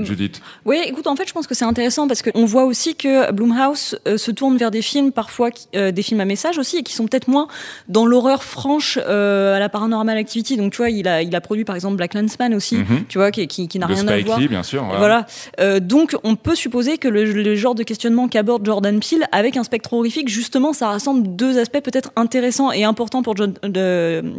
Judith. 0.02 0.40
Oui, 0.64 0.78
écoute, 0.86 1.06
en 1.06 1.16
fait, 1.16 1.28
je 1.28 1.32
pense 1.32 1.46
que 1.46 1.54
c'est 1.54 1.64
intéressant 1.64 2.08
parce 2.08 2.22
qu'on 2.22 2.44
voit 2.44 2.64
aussi 2.64 2.94
que 2.94 3.30
Blumhouse 3.32 3.98
euh, 4.08 4.16
se 4.16 4.30
tourne 4.30 4.56
vers 4.56 4.70
des 4.70 4.82
films, 4.82 5.12
parfois 5.12 5.50
euh, 5.76 5.90
des 5.92 6.02
films 6.02 6.20
à 6.20 6.24
message 6.24 6.58
aussi, 6.58 6.78
et 6.78 6.82
qui 6.82 6.94
sont 6.94 7.06
peut-être 7.06 7.28
moins 7.28 7.46
dans 7.88 8.06
l'horreur 8.06 8.42
franche 8.42 8.98
euh, 9.06 9.54
à 9.56 9.58
la 9.58 9.68
Paranormal 9.68 10.16
Activity. 10.16 10.56
Donc, 10.56 10.72
tu 10.72 10.78
vois, 10.78 10.90
il 10.90 11.06
a, 11.08 11.22
il 11.22 11.34
a 11.36 11.40
produit 11.40 11.64
par 11.64 11.74
exemple 11.76 11.96
Black 11.96 12.14
Landsman 12.14 12.54
aussi, 12.54 12.76
Mhm. 12.76 13.04
tu 13.08 13.18
vois, 13.18 13.30
qui, 13.30 13.46
qui, 13.46 13.68
qui 13.68 13.78
n'a 13.78 13.86
rien 13.86 14.06
à 14.08 14.18
voir. 14.20 14.38
Lee, 14.38 14.48
bien 14.48 14.62
sûr. 14.62 14.84
voilà. 14.84 15.26
Voilà. 15.58 15.80
Donc, 15.80 16.16
on 16.24 16.36
peut 16.36 16.54
supposer 16.54 16.96
que 16.98 17.08
le, 17.08 17.24
le 17.24 17.54
genre 17.56 17.74
de 17.74 17.82
questionnement 17.82 18.28
qu'aborde 18.28 18.64
Jordan 18.64 18.98
Peele 19.00 19.26
avec 19.32 19.56
un 19.56 19.64
spectre 19.64 19.92
horrifique, 19.92 20.28
justement, 20.28 20.72
ça 20.72 20.88
rassemble 20.88 21.36
deux 21.36 21.58
aspects 21.58 21.80
peut-être 21.80 22.10
intéressants 22.16 22.72
et 22.72 22.84
importants 22.84 23.22
pour 23.22 23.36
John- 23.36 23.54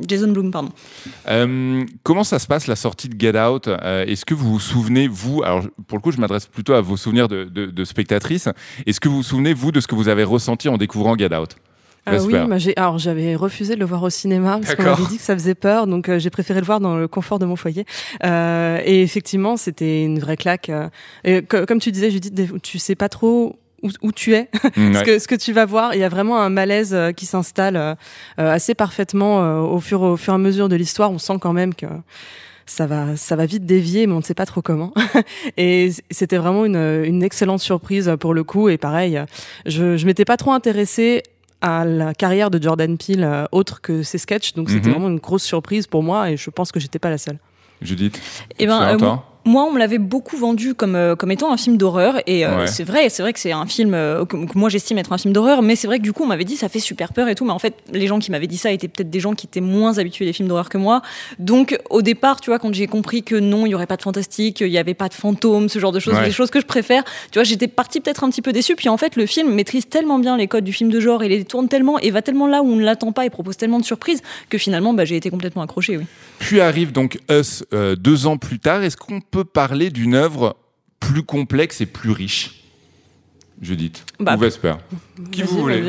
Jason 0.07 0.29
Blum. 0.31 0.51
Pardon. 0.51 0.71
Comment 2.03 2.23
ça 2.23 2.39
se 2.39 2.47
passe 2.47 2.67
la 2.67 2.75
sortie 2.75 3.09
de 3.09 3.19
Get 3.19 3.39
Out? 3.39 3.67
Est-ce 3.67 4.25
que 4.25 4.33
vous 4.33 4.53
vous 4.53 4.59
souvenez, 4.59 5.07
vous, 5.07 5.42
alors 5.43 5.63
pour 5.87 5.97
le 5.97 6.01
coup 6.01 6.11
je 6.11 6.17
m'adresse 6.19 6.47
plutôt 6.47 6.73
à 6.73 6.81
vos 6.81 6.97
souvenirs 6.97 7.27
de, 7.27 7.43
de, 7.45 7.65
de 7.67 7.83
spectatrices, 7.85 8.49
est-ce 8.85 8.99
que 8.99 9.09
vous 9.09 9.17
vous 9.17 9.23
souvenez, 9.23 9.53
vous, 9.53 9.71
de 9.71 9.79
ce 9.79 9.87
que 9.87 9.95
vous 9.95 10.07
avez 10.07 10.23
ressenti 10.23 10.69
en 10.69 10.77
découvrant 10.77 11.17
Get 11.17 11.35
Out? 11.35 11.55
Euh, 12.09 12.19
oui, 12.25 12.35
alors 12.75 12.97
j'avais 12.97 13.33
refusé 13.35 13.75
de 13.75 13.79
le 13.79 13.85
voir 13.85 14.03
au 14.03 14.09
cinéma 14.09 14.59
parce 14.61 14.75
qu'on 14.75 14.83
m'avait 14.83 15.05
dit 15.05 15.15
que 15.17 15.23
ça 15.23 15.35
faisait 15.35 15.55
peur, 15.55 15.87
donc 15.87 16.09
euh, 16.09 16.19
j'ai 16.19 16.29
préféré 16.29 16.59
le 16.59 16.65
voir 16.65 16.81
dans 16.81 16.97
le 16.97 17.07
confort 17.07 17.39
de 17.39 17.45
mon 17.45 17.55
foyer. 17.55 17.85
Euh, 18.25 18.81
et 18.83 19.01
effectivement, 19.03 19.55
c'était 19.55 20.03
une 20.03 20.19
vraie 20.19 20.35
claque. 20.35 20.67
euh, 20.69 20.89
et 21.23 21.43
co- 21.43 21.65
comme 21.65 21.79
tu 21.79 21.93
disais, 21.93 22.11
Judith, 22.11 22.33
tu 22.61 22.77
sais 22.77 22.95
pas 22.95 23.07
trop 23.07 23.57
où, 24.01 24.11
tu 24.11 24.33
es, 24.33 24.49
Mm, 24.75 24.93
ce, 24.95 25.03
que, 25.03 25.19
ce 25.19 25.27
que 25.29 25.35
tu 25.35 25.53
vas 25.53 25.65
voir. 25.65 25.93
Il 25.95 25.99
y 26.01 26.03
a 26.03 26.09
vraiment 26.09 26.41
un 26.41 26.49
malaise 26.49 26.93
euh, 26.93 27.11
qui 27.13 27.25
s'installe 27.25 27.77
euh, 27.77 27.95
assez 28.37 28.75
parfaitement 28.75 29.41
euh, 29.41 29.59
au, 29.59 29.79
fur, 29.79 30.01
au 30.01 30.17
fur 30.17 30.33
et 30.33 30.35
à 30.35 30.39
mesure 30.39 30.67
de 30.67 30.75
l'histoire. 30.75 31.09
On 31.09 31.19
sent 31.19 31.37
quand 31.39 31.53
même 31.53 31.73
que 31.73 31.85
ça 32.65 32.87
va, 32.87 33.15
ça 33.17 33.35
va 33.35 33.45
vite 33.45 33.65
dévier, 33.65 34.07
mais 34.07 34.13
on 34.13 34.17
ne 34.19 34.23
sait 34.23 34.33
pas 34.33 34.45
trop 34.45 34.61
comment. 34.61 34.93
et 35.57 35.91
c'était 36.11 36.37
vraiment 36.37 36.65
une, 36.65 37.03
une 37.05 37.23
excellente 37.23 37.59
surprise 37.61 38.11
pour 38.19 38.33
le 38.33 38.43
coup. 38.43 38.69
Et 38.69 38.77
pareil, 38.77 39.19
je, 39.65 39.97
je 39.97 40.05
m'étais 40.05 40.25
pas 40.25 40.37
trop 40.37 40.51
intéressée 40.51 41.23
à 41.61 41.85
la 41.85 42.13
carrière 42.13 42.49
de 42.51 42.61
Jordan 42.61 42.97
Peele 42.97 43.23
euh, 43.23 43.45
autre 43.51 43.79
que 43.81 44.03
ses 44.03 44.17
sketchs. 44.17 44.53
Donc 44.53 44.69
c'était 44.69 44.87
Mhm. 44.87 44.91
vraiment 44.93 45.07
une 45.09 45.19
grosse 45.19 45.43
surprise 45.43 45.87
pour 45.87 46.03
moi 46.03 46.29
et 46.31 46.37
je 46.37 46.49
pense 46.49 46.71
que 46.71 46.79
j'étais 46.79 46.99
pas 46.99 47.09
la 47.09 47.17
seule. 47.17 47.39
Judith 47.81 48.19
Eh 48.59 48.65
ben, 48.67 48.81
euh, 48.81 48.97
toi 48.97 49.32
Moi, 49.45 49.63
on 49.63 49.71
me 49.73 49.79
l'avait 49.79 49.97
beaucoup 49.97 50.37
vendu 50.37 50.73
comme, 50.73 50.95
euh, 50.95 51.15
comme 51.15 51.29
étant 51.31 51.51
un 51.51 51.57
film 51.57 51.75
d'horreur. 51.77 52.21
Et 52.27 52.45
euh, 52.45 52.59
Ouais. 52.61 52.67
c'est 52.67 52.83
vrai, 52.83 53.09
c'est 53.09 53.21
vrai 53.23 53.33
que 53.33 53.39
c'est 53.39 53.51
un 53.51 53.65
film 53.65 53.93
euh, 53.93 54.23
que, 54.25 54.37
que 54.45 54.57
moi 54.57 54.69
j'estime 54.69 54.97
être 54.97 55.11
un 55.11 55.17
film 55.17 55.33
d'horreur. 55.33 55.61
Mais 55.61 55.75
c'est 55.75 55.87
vrai 55.87 55.97
que 55.97 56.03
du 56.03 56.13
coup, 56.13 56.23
on 56.23 56.27
m'avait 56.27 56.45
dit 56.45 56.55
ça 56.55 56.69
fait 56.69 56.79
super 56.79 57.11
peur 57.13 57.27
et 57.27 57.35
tout. 57.35 57.43
Mais 57.43 57.51
en 57.51 57.59
fait, 57.59 57.75
les 57.91 58.07
gens 58.07 58.19
qui 58.19 58.31
m'avaient 58.31 58.47
dit 58.47 58.57
ça 58.57 58.71
étaient 58.71 58.87
peut-être 58.87 59.09
des 59.09 59.19
gens 59.19 59.33
qui 59.33 59.47
étaient 59.47 59.59
moins 59.61 59.97
habitués 59.97 60.25
des 60.25 60.31
films 60.33 60.47
d'horreur 60.47 60.69
que 60.69 60.77
moi. 60.77 61.01
Donc, 61.39 61.77
au 61.89 62.01
départ, 62.01 62.39
tu 62.39 62.49
vois, 62.51 62.59
quand 62.59 62.73
j'ai 62.73 62.87
compris 62.87 63.23
que 63.23 63.35
non, 63.35 63.65
il 63.65 63.69
y 63.71 63.75
aurait 63.75 63.85
pas 63.87 63.97
de 63.97 64.01
fantastique, 64.01 64.61
il 64.61 64.67
y 64.67 64.77
avait 64.77 64.93
pas 64.93 65.09
de 65.09 65.13
fantômes, 65.13 65.67
ce 65.67 65.79
genre 65.79 65.91
de 65.91 65.99
choses, 65.99 66.13
Ouais. 66.15 66.25
des 66.25 66.31
choses 66.31 66.49
que 66.51 66.61
je 66.61 66.65
préfère, 66.65 67.03
tu 67.31 67.39
vois, 67.39 67.43
j'étais 67.43 67.67
partie 67.67 67.99
peut-être 67.99 68.23
un 68.23 68.29
petit 68.29 68.41
peu 68.41 68.53
déçue. 68.53 68.75
Puis 68.75 68.87
en 68.89 68.97
fait, 68.97 69.15
le 69.15 69.25
film 69.25 69.53
maîtrise 69.53 69.87
tellement 69.89 70.19
bien 70.19 70.37
les 70.37 70.47
codes 70.47 70.63
du 70.63 70.71
film 70.73 70.89
de 70.89 70.99
genre 70.99 71.21
et 71.23 71.27
les 71.29 71.43
tourne 71.43 71.67
tellement 71.67 71.99
et 71.99 72.11
va 72.11 72.21
tellement 72.21 72.47
là 72.47 72.61
où 72.61 72.67
on 72.71 72.75
ne 72.77 72.83
l'attend 72.83 73.11
pas 73.11 73.25
et 73.25 73.29
propose 73.29 73.57
tellement 73.57 73.79
de 73.79 73.85
surprises 73.85 74.21
que 74.49 74.57
finalement, 74.57 74.93
bah, 74.93 75.03
j'ai 75.05 75.17
été 75.17 75.29
complètement 75.29 75.63
accrochée. 75.63 75.97
Oui. 75.97 76.05
Puis 76.39 76.61
arrive 76.61 76.91
donc 76.93 77.19
Us 77.29 77.63
deux 77.97 78.25
ans 78.27 78.37
plus 78.37 78.59
tard. 78.59 78.83
Est-ce 78.83 78.95
qu'on 78.97 79.19
peut 79.33 79.43
parler 79.43 79.89
d'une 79.89 80.13
œuvre 80.13 80.55
plus 80.99 81.23
complexe 81.23 81.81
et 81.81 81.87
plus 81.87 82.11
riche 82.11 82.63
Judith 83.61 84.05
Bah, 84.19 84.35
ou 84.35 84.39
Vesper 84.39 84.75
Qui 85.31 85.41
vous 85.41 85.57
voulez. 85.57 85.83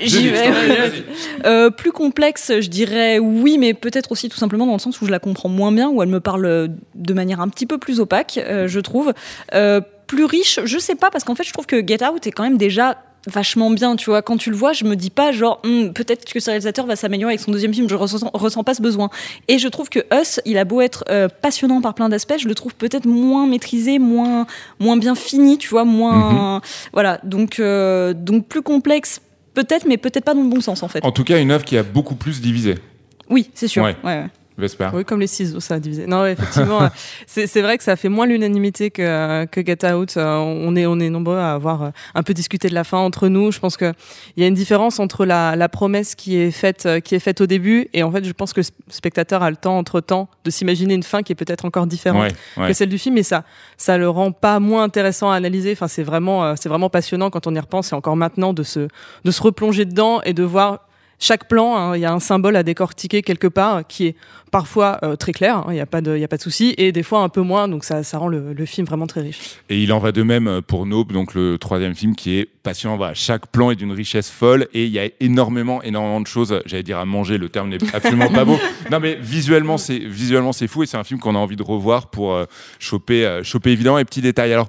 J'y 0.00 0.08
Judith, 0.08 0.32
vais. 0.32 1.04
Euh, 1.46 1.70
plus 1.70 1.92
complexe, 1.92 2.52
je 2.60 2.68
dirais 2.68 3.18
oui, 3.18 3.56
mais 3.56 3.72
peut-être 3.72 4.12
aussi 4.12 4.28
tout 4.28 4.36
simplement 4.36 4.66
dans 4.66 4.74
le 4.74 4.78
sens 4.78 5.00
où 5.00 5.06
je 5.06 5.10
la 5.10 5.18
comprends 5.18 5.48
moins 5.48 5.72
bien, 5.72 5.88
où 5.88 6.02
elle 6.02 6.08
me 6.10 6.20
parle 6.20 6.44
euh, 6.44 6.68
de 6.94 7.14
manière 7.14 7.40
un 7.40 7.48
petit 7.48 7.66
peu 7.66 7.78
plus 7.78 8.00
opaque, 8.00 8.38
euh, 8.38 8.68
je 8.68 8.80
trouve. 8.80 9.14
Euh, 9.54 9.80
plus 10.06 10.24
riche, 10.24 10.60
je 10.64 10.78
sais 10.78 10.96
pas, 10.96 11.10
parce 11.10 11.24
qu'en 11.24 11.36
fait, 11.36 11.44
je 11.44 11.52
trouve 11.52 11.66
que 11.66 11.86
Get 11.86 12.04
Out 12.04 12.26
est 12.26 12.32
quand 12.32 12.42
même 12.42 12.58
déjà 12.58 12.98
vachement 13.26 13.70
bien, 13.70 13.96
tu 13.96 14.10
vois. 14.10 14.22
Quand 14.22 14.36
tu 14.36 14.50
le 14.50 14.56
vois, 14.56 14.72
je 14.72 14.84
me 14.84 14.96
dis 14.96 15.10
pas 15.10 15.32
genre 15.32 15.60
Hum, 15.64 15.92
peut-être 15.92 16.24
que 16.24 16.40
ce 16.40 16.46
réalisateur 16.50 16.86
va 16.86 16.96
s'améliorer 16.96 17.34
avec 17.34 17.40
son 17.40 17.52
deuxième 17.52 17.74
film. 17.74 17.88
Je 17.88 17.94
ressens, 17.94 18.30
ressens 18.32 18.64
pas 18.64 18.74
ce 18.74 18.82
besoin. 18.82 19.10
Et 19.48 19.58
je 19.58 19.68
trouve 19.68 19.88
que 19.88 20.00
Us, 20.12 20.40
il 20.44 20.58
a 20.58 20.64
beau 20.64 20.80
être 20.80 21.04
euh, 21.10 21.28
passionnant 21.28 21.80
par 21.80 21.94
plein 21.94 22.08
d'aspects, 22.08 22.38
je 22.38 22.48
le 22.48 22.54
trouve 22.54 22.74
peut-être 22.74 23.06
moins 23.06 23.46
maîtrisé, 23.46 23.98
moins 23.98 24.46
moins 24.78 24.96
bien 24.96 25.14
fini, 25.14 25.58
tu 25.58 25.68
vois, 25.68 25.84
moins 25.84 26.60
voilà. 26.92 27.20
Donc 27.24 27.60
euh, 27.60 28.14
donc 28.14 28.46
plus 28.46 28.62
complexe 28.62 29.20
peut-être, 29.54 29.86
mais 29.86 29.96
peut-être 29.96 30.24
pas 30.24 30.34
dans 30.34 30.42
le 30.42 30.48
bon 30.48 30.60
sens 30.60 30.82
en 30.82 30.88
fait. 30.88 31.04
En 31.04 31.12
tout 31.12 31.24
cas, 31.24 31.40
une 31.40 31.50
œuvre 31.50 31.64
qui 31.64 31.76
a 31.76 31.82
beaucoup 31.82 32.14
plus 32.14 32.40
divisé. 32.40 32.76
Oui, 33.28 33.50
c'est 33.54 33.68
sûr. 33.68 33.84
Ouais. 33.84 33.96
Ouais, 34.02 34.18
ouais. 34.18 34.26
Vesper. 34.60 34.90
Oui, 34.92 35.04
comme 35.04 35.20
les 35.20 35.26
ciseaux, 35.26 35.60
ça 35.60 35.74
a 35.74 35.78
divisé. 35.80 36.06
Non, 36.06 36.22
ouais, 36.22 36.32
effectivement, 36.32 36.82
euh, 36.84 36.88
c'est 37.26 37.62
vrai 37.62 37.78
que 37.78 37.84
ça 37.84 37.96
fait 37.96 38.08
moins 38.08 38.26
l'unanimité 38.26 38.90
que, 38.90 39.44
que 39.46 39.64
Get 39.64 39.84
Out. 39.92 40.16
Euh, 40.16 40.36
On 40.36 40.76
est, 40.76 40.86
on 40.86 41.00
est 41.00 41.10
nombreux 41.10 41.36
à 41.38 41.52
avoir 41.52 41.82
euh, 41.82 41.90
un 42.14 42.22
peu 42.22 42.34
discuté 42.34 42.68
de 42.68 42.74
la 42.74 42.84
fin 42.84 42.98
entre 42.98 43.28
nous. 43.28 43.50
Je 43.52 43.58
pense 43.58 43.76
qu'il 43.76 43.92
y 44.36 44.44
a 44.44 44.46
une 44.46 44.54
différence 44.54 44.98
entre 45.00 45.24
la, 45.24 45.56
la 45.56 45.68
promesse 45.68 46.14
qui 46.14 46.36
est, 46.36 46.50
faite, 46.50 46.86
euh, 46.86 47.00
qui 47.00 47.14
est 47.14 47.18
faite 47.20 47.40
au 47.40 47.46
début 47.46 47.88
et 47.92 48.02
en 48.02 48.10
fait, 48.12 48.24
je 48.24 48.32
pense 48.32 48.52
que 48.52 48.60
le 48.60 48.66
spectateur 48.88 49.42
a 49.42 49.50
le 49.50 49.56
temps, 49.56 49.78
entre-temps, 49.78 50.28
de 50.44 50.50
s'imaginer 50.50 50.94
une 50.94 51.02
fin 51.02 51.22
qui 51.22 51.32
est 51.32 51.36
peut-être 51.36 51.64
encore 51.64 51.86
différente 51.86 52.22
Ouais, 52.22 52.62
ouais. 52.62 52.68
que 52.68 52.72
celle 52.74 52.88
du 52.88 52.98
film, 52.98 53.16
et 53.18 53.22
ça, 53.22 53.44
ça 53.76 53.96
le 53.96 54.08
rend 54.08 54.32
pas 54.32 54.60
moins 54.60 54.82
intéressant 54.82 55.30
à 55.30 55.36
analyser. 55.36 55.72
Enfin, 55.72 55.88
c'est 55.88 56.02
vraiment, 56.02 56.44
euh, 56.44 56.54
c'est 56.60 56.68
vraiment 56.68 56.90
passionnant 56.90 57.30
quand 57.30 57.46
on 57.46 57.54
y 57.54 57.58
repense, 57.58 57.92
et 57.92 57.94
encore 57.94 58.16
maintenant 58.16 58.52
de 58.52 58.62
se, 58.62 58.88
de 59.24 59.30
se 59.30 59.42
replonger 59.42 59.84
dedans 59.84 60.20
et 60.22 60.32
de 60.34 60.42
voir 60.42 60.80
chaque 61.20 61.46
plan. 61.48 61.76
hein, 61.76 61.96
Il 61.96 62.00
y 62.00 62.04
a 62.04 62.12
un 62.12 62.18
symbole 62.20 62.56
à 62.56 62.62
décortiquer 62.64 63.22
quelque 63.22 63.46
part 63.46 63.76
euh, 63.76 63.82
qui 63.82 64.06
est 64.06 64.16
parfois 64.50 64.98
euh, 65.04 65.14
très 65.14 65.32
clair. 65.32 65.58
hein, 65.58 65.66
Il 65.68 65.74
n'y 65.74 65.80
a 65.80 65.86
pas 65.86 66.00
de, 66.00 66.16
y 66.18 66.24
a 66.24 66.28
pas 66.28 66.36
de 66.38 66.42
souci, 66.42 66.74
et 66.76 66.90
des 66.90 67.02
fois 67.04 67.20
un 67.20 67.28
peu 67.28 67.42
moins. 67.42 67.68
Donc 67.68 67.84
ça, 67.84 68.02
ça 68.02 68.18
rend 68.18 68.26
le, 68.28 68.52
le 68.52 68.66
film 68.66 68.86
vraiment 68.86 69.06
très 69.06 69.20
riche. 69.20 69.38
Et 69.68 69.80
il 69.80 69.92
en 69.92 69.98
va 70.00 70.10
de 70.10 70.22
même 70.24 70.60
pour 70.66 70.86
Nope, 70.86 71.12
donc 71.12 71.34
le 71.34 71.56
troisième 71.58 71.94
film 71.94 72.16
qui 72.16 72.38
est 72.38 72.48
passionnant. 72.62 72.96
Voilà, 72.96 73.14
chaque 73.14 73.46
plan 73.46 73.70
est 73.70 73.76
d'une 73.76 73.92
richesse 73.92 74.28
folle 74.30 74.66
et 74.74 74.84
il 74.86 74.90
y 74.90 74.98
a 74.98 75.08
énormément, 75.20 75.82
énormément 75.82 76.20
de 76.20 76.26
choses. 76.26 76.60
J'allais 76.66 76.82
dire 76.82 76.98
à 76.98 77.04
manger, 77.04 77.38
le 77.38 77.48
terme 77.48 77.68
n'est 77.68 77.78
absolument 77.94 78.28
pas 78.30 78.44
beau. 78.44 78.58
Non, 78.90 78.98
mais 78.98 79.14
visuellement, 79.20 79.78
c'est 79.78 79.98
visuellement 79.98 80.52
c'est 80.52 80.66
fou 80.66 80.82
et 80.82 80.86
c'est 80.86 80.96
un 80.96 81.04
film 81.04 81.20
qu'on 81.20 81.36
a 81.36 81.38
envie 81.38 81.54
de 81.56 81.62
revoir 81.62 82.08
pour 82.08 82.32
euh, 82.34 82.44
choper, 82.80 83.24
euh, 83.24 83.44
choper 83.44 83.70
évidemment 83.70 83.98
les 83.98 84.04
petits 84.04 84.22
détails. 84.22 84.52
Alors. 84.52 84.68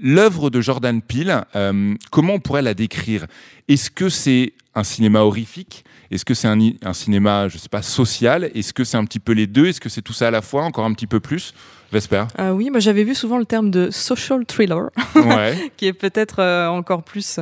L'œuvre 0.00 0.50
de 0.50 0.60
Jordan 0.60 1.00
Peele, 1.00 1.44
euh, 1.54 1.94
comment 2.10 2.34
on 2.34 2.40
pourrait 2.40 2.62
la 2.62 2.74
décrire? 2.74 3.26
Est-ce 3.68 3.90
que 3.90 4.08
c'est 4.08 4.52
un 4.74 4.84
cinéma 4.84 5.20
horrifique? 5.20 5.84
Est-ce 6.10 6.24
que 6.24 6.34
c'est 6.34 6.48
un, 6.48 6.92
cinéma, 6.92 7.48
je 7.48 7.58
sais 7.58 7.68
pas, 7.68 7.82
social? 7.82 8.50
Est-ce 8.54 8.72
que 8.72 8.84
c'est 8.84 8.96
un 8.96 9.04
petit 9.04 9.18
peu 9.18 9.32
les 9.32 9.46
deux? 9.46 9.66
Est-ce 9.66 9.80
que 9.80 9.88
c'est 9.88 10.02
tout 10.02 10.12
ça 10.12 10.28
à 10.28 10.30
la 10.30 10.42
fois 10.42 10.64
Encore 10.64 10.84
un 10.84 10.92
petit 10.92 11.06
peu 11.06 11.20
plus? 11.20 11.54
Vesper 11.92 12.24
Euh, 12.38 12.50
oui, 12.50 12.70
moi 12.70 12.80
j'avais 12.80 13.04
vu 13.04 13.14
souvent 13.14 13.38
le 13.38 13.44
terme 13.44 13.70
de 13.70 13.90
social 13.90 14.44
thriller. 14.46 14.90
Ouais. 15.14 15.70
qui 15.76 15.86
est 15.86 15.92
peut-être 15.92 16.36
euh, 16.40 16.66
encore 16.68 17.02
plus 17.02 17.38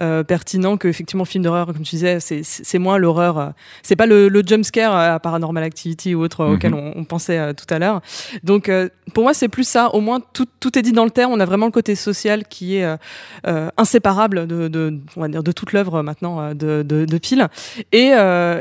euh, 0.00 0.22
pertinent 0.24 0.76
que 0.76 0.88
effectivement 0.88 1.24
film 1.24 1.44
d'horreur 1.44 1.66
comme 1.66 1.82
tu 1.82 1.96
disais 1.96 2.18
c'est 2.20 2.78
moins 2.78 2.96
l'horreur 2.98 3.52
c'est 3.82 3.96
pas 3.96 4.06
le, 4.06 4.28
le 4.28 4.42
jump 4.44 4.64
scare 4.64 4.94
à 4.96 5.20
Paranormal 5.20 5.62
Activity 5.62 6.14
ou 6.14 6.22
autre 6.22 6.44
Mhm. 6.44 6.54
auquel 6.54 6.74
on, 6.74 6.92
on 6.96 7.04
pensait 7.04 7.54
tout 7.54 7.66
à 7.72 7.78
l'heure 7.78 8.00
donc 8.42 8.70
pour 9.14 9.22
moi 9.24 9.34
c'est 9.34 9.48
plus 9.48 9.66
ça 9.68 9.94
au 9.94 10.00
moins 10.00 10.20
tout, 10.32 10.46
tout 10.60 10.76
est 10.78 10.82
dit 10.82 10.92
dans 10.92 11.04
le 11.04 11.10
terme 11.10 11.32
on 11.32 11.40
a 11.40 11.44
vraiment 11.44 11.66
le 11.66 11.72
côté 11.72 11.94
social 11.94 12.44
qui 12.46 12.76
est 12.76 12.86
inséparable 13.76 14.46
de, 14.46 14.68
de 14.68 14.98
on 15.16 15.20
va 15.20 15.28
dire 15.28 15.42
de 15.42 15.52
toute 15.52 15.72
l'œuvre 15.72 16.02
maintenant 16.02 16.54
de, 16.54 16.82
de, 16.82 17.04
de 17.04 17.18
Peel 17.18 17.48
et 17.92 18.08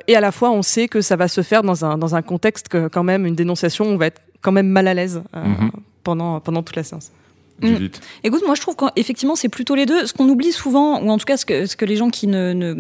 et 0.08 0.16
à 0.16 0.22
la 0.22 0.32
fois 0.32 0.52
on 0.52 0.62
sait 0.62 0.88
que 0.88 1.02
ça 1.02 1.16
va 1.16 1.28
se 1.28 1.42
faire 1.42 1.64
dans 1.64 1.86
un 1.86 1.98
dans 1.98 2.16
un 2.16 2.22
contexte 2.22 2.68
que 2.68 2.88
quand 2.88 3.04
même 3.04 3.26
une 3.26 3.36
dénonciation 3.36 3.86
on 3.86 3.98
va 3.98 4.08
être 4.08 4.22
quand 4.42 4.52
même 4.52 4.68
mal 4.68 4.88
à 4.88 4.94
l'aise 4.94 5.22
euh, 5.36 5.44
Mhm. 5.46 5.72
pendant 6.04 6.40
pendant 6.40 6.64
toute 6.64 6.76
la 6.76 6.84
séance 6.84 7.12
Mm. 7.62 7.88
Écoute, 8.24 8.44
moi 8.46 8.56
je 8.56 8.62
trouve 8.62 8.76
qu'effectivement 8.76 9.36
c'est 9.36 9.50
plutôt 9.50 9.76
les 9.76 9.86
deux. 9.86 10.06
Ce 10.06 10.14
qu'on 10.14 10.28
oublie 10.30 10.52
souvent, 10.52 11.02
ou 11.02 11.10
en 11.10 11.18
tout 11.18 11.26
cas 11.26 11.38
ce 11.38 11.46
que, 11.46 11.66
ce 11.66 11.76
que 11.76 11.86
les 11.86 11.96
gens 11.96 12.10
qui 12.10 12.28
ne, 12.28 12.54
ne, 12.54 12.74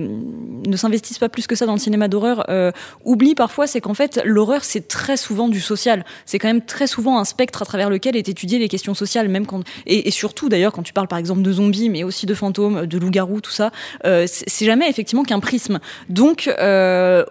ne 0.67 0.77
s'investissent 0.77 1.19
pas 1.19 1.29
plus 1.29 1.47
que 1.47 1.55
ça 1.55 1.65
dans 1.65 1.73
le 1.73 1.79
cinéma 1.79 2.07
d'horreur 2.07 2.45
euh, 2.49 2.71
oublient 3.05 3.35
parfois, 3.35 3.67
c'est 3.67 3.81
qu'en 3.81 3.93
fait 3.93 4.21
l'horreur 4.25 4.63
c'est 4.63 4.87
très 4.87 5.17
souvent 5.17 5.47
du 5.47 5.61
social. 5.61 6.05
C'est 6.25 6.39
quand 6.39 6.47
même 6.47 6.65
très 6.65 6.87
souvent 6.87 7.19
un 7.19 7.25
spectre 7.25 7.61
à 7.61 7.65
travers 7.65 7.89
lequel 7.89 8.15
est 8.15 8.29
étudié 8.29 8.59
les 8.59 8.69
questions 8.69 8.93
sociales, 8.93 9.29
même 9.29 9.45
quand 9.45 9.61
et, 9.85 10.07
et 10.07 10.11
surtout 10.11 10.49
d'ailleurs 10.49 10.71
quand 10.71 10.83
tu 10.83 10.93
parles 10.93 11.07
par 11.07 11.19
exemple 11.19 11.41
de 11.41 11.51
zombies, 11.51 11.89
mais 11.89 12.03
aussi 12.03 12.25
de 12.25 12.33
fantômes, 12.33 12.85
de 12.85 12.97
loups-garous, 12.97 13.41
tout 13.41 13.51
ça, 13.51 13.71
euh, 14.05 14.25
c'est 14.27 14.65
jamais 14.65 14.89
effectivement 14.89 15.23
qu'un 15.23 15.39
prisme. 15.39 15.79
Donc 16.09 16.47
euh, 16.47 17.23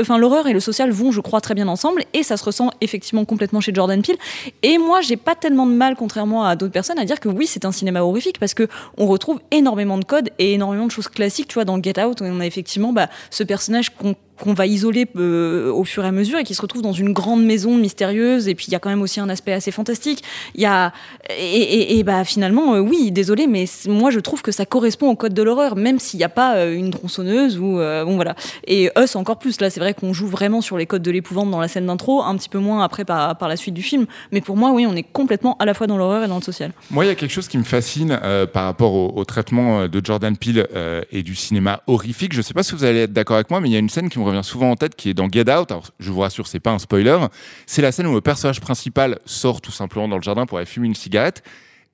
enfin 0.00 0.18
l'horreur 0.18 0.46
et 0.46 0.52
le 0.52 0.60
social 0.60 0.90
vont, 0.90 1.12
je 1.12 1.20
crois, 1.20 1.40
très 1.40 1.54
bien 1.54 1.68
ensemble, 1.68 2.04
et 2.12 2.22
ça 2.22 2.36
se 2.36 2.44
ressent 2.44 2.70
effectivement 2.80 3.24
complètement 3.24 3.60
chez 3.60 3.72
Jordan 3.74 4.02
Peele. 4.02 4.16
Et 4.62 4.78
moi, 4.78 5.00
j'ai 5.00 5.16
pas 5.16 5.34
tellement 5.34 5.66
de 5.66 5.72
mal, 5.72 5.96
contrairement 5.96 6.44
à 6.44 6.56
d'autres 6.56 6.72
personnes, 6.72 6.91
à 6.98 7.04
dire 7.04 7.20
que 7.20 7.28
oui, 7.28 7.46
c'est 7.46 7.64
un 7.64 7.72
cinéma 7.72 8.02
horrifique 8.02 8.38
parce 8.38 8.54
que 8.54 8.68
on 8.98 9.06
retrouve 9.06 9.40
énormément 9.50 9.98
de 9.98 10.04
codes 10.04 10.30
et 10.38 10.52
énormément 10.52 10.86
de 10.86 10.90
choses 10.90 11.08
classiques. 11.08 11.48
Tu 11.48 11.54
vois, 11.54 11.64
dans 11.64 11.82
Get 11.82 12.02
Out, 12.02 12.22
on 12.22 12.40
a 12.40 12.46
effectivement 12.46 12.92
bah, 12.92 13.08
ce 13.30 13.44
personnage 13.44 13.90
qu'on 13.90 14.14
qu'on 14.42 14.54
va 14.54 14.66
isoler 14.66 15.06
euh, 15.16 15.70
au 15.70 15.84
fur 15.84 16.04
et 16.04 16.08
à 16.08 16.12
mesure 16.12 16.36
et 16.40 16.42
qui 16.42 16.54
se 16.54 16.60
retrouve 16.60 16.82
dans 16.82 16.92
une 16.92 17.12
grande 17.12 17.44
maison 17.44 17.76
mystérieuse. 17.76 18.48
Et 18.48 18.56
puis 18.56 18.66
il 18.66 18.72
y 18.72 18.74
a 18.74 18.80
quand 18.80 18.90
même 18.90 19.00
aussi 19.00 19.20
un 19.20 19.28
aspect 19.28 19.52
assez 19.52 19.70
fantastique. 19.70 20.24
Il 20.56 20.60
y 20.60 20.66
a 20.66 20.92
et, 21.30 21.96
et- 21.98 22.02
bah 22.02 22.24
finalement 22.24 22.74
euh, 22.74 22.80
oui 22.80 23.12
désolé 23.12 23.46
mais 23.46 23.66
moi 23.86 24.10
je 24.10 24.18
trouve 24.18 24.42
que 24.42 24.50
ça 24.50 24.66
correspond 24.66 25.08
au 25.10 25.14
code 25.14 25.34
de 25.34 25.42
l'horreur 25.44 25.76
même 25.76 26.00
s'il 26.00 26.18
n'y 26.18 26.24
a 26.24 26.28
pas 26.28 26.56
euh, 26.56 26.74
une 26.74 26.90
tronçonneuse 26.90 27.56
ou 27.58 27.74
bon 27.76 28.16
voilà. 28.16 28.34
Et 28.66 28.90
Us 28.98 29.14
encore 29.14 29.38
plus. 29.38 29.60
Là 29.60 29.70
c'est 29.70 29.78
vrai 29.78 29.94
qu'on 29.94 30.12
joue 30.12 30.26
vraiment 30.26 30.60
sur 30.60 30.76
les 30.76 30.86
codes 30.86 31.02
de 31.02 31.12
l'épouvante 31.12 31.50
dans 31.50 31.60
la 31.60 31.68
scène 31.68 31.86
d'intro 31.86 32.22
un 32.22 32.36
petit 32.36 32.48
peu 32.48 32.58
moins 32.58 32.82
après 32.82 33.04
par, 33.04 33.38
par 33.38 33.48
la 33.48 33.56
suite 33.56 33.74
du 33.74 33.82
film. 33.82 34.06
Mais 34.32 34.40
pour 34.40 34.56
moi 34.56 34.72
oui 34.72 34.86
on 34.88 34.96
est 34.96 35.04
complètement 35.04 35.56
à 35.60 35.64
la 35.64 35.74
fois 35.74 35.86
dans 35.86 35.96
l'horreur 35.96 36.24
et 36.24 36.28
dans 36.28 36.36
le 36.36 36.42
social. 36.42 36.72
Moi, 36.90 37.04
il 37.04 37.08
y 37.08 37.10
a 37.10 37.14
quelque 37.14 37.30
chose 37.30 37.46
qui 37.46 37.58
me 37.58 37.62
fascine 37.62 38.18
par 38.52 38.64
rapport 38.64 38.94
au, 38.94 39.24
traitement 39.24 39.86
de 39.86 40.00
Jordan 40.04 40.36
Peele 40.36 40.66
et 41.12 41.22
du 41.22 41.36
cinéma 41.36 41.82
horrifique. 41.86 42.32
Je 42.32 42.42
sais 42.42 42.54
pas 42.54 42.64
si 42.64 42.74
vous 42.74 42.82
allez 42.84 43.02
être 43.02 43.12
d'accord 43.12 43.36
avec 43.36 43.50
moi, 43.50 43.60
mais 43.60 43.68
il 43.68 43.72
y 43.72 43.76
a 43.76 43.78
une 43.78 43.88
scène 43.88 44.08
qui 44.08 44.18
me 44.18 44.24
revient 44.32 44.44
souvent 44.44 44.70
en 44.70 44.76
tête 44.76 44.94
qui 44.96 45.08
est 45.08 45.14
dans 45.14 45.28
Get 45.28 45.50
Out. 45.50 45.70
Alors, 45.70 45.90
je 46.00 46.10
vous 46.10 46.20
rassure, 46.20 46.46
c'est 46.46 46.60
pas 46.60 46.72
un 46.72 46.78
spoiler. 46.78 47.18
C'est 47.66 47.82
la 47.82 47.92
scène 47.92 48.06
où 48.06 48.14
le 48.14 48.20
personnage 48.20 48.60
principal 48.60 49.18
sort 49.24 49.60
tout 49.60 49.72
simplement 49.72 50.08
dans 50.08 50.16
le 50.16 50.22
jardin 50.22 50.46
pour 50.46 50.58
aller 50.58 50.66
fumer 50.66 50.86
une 50.86 50.94
cigarette. 50.94 51.42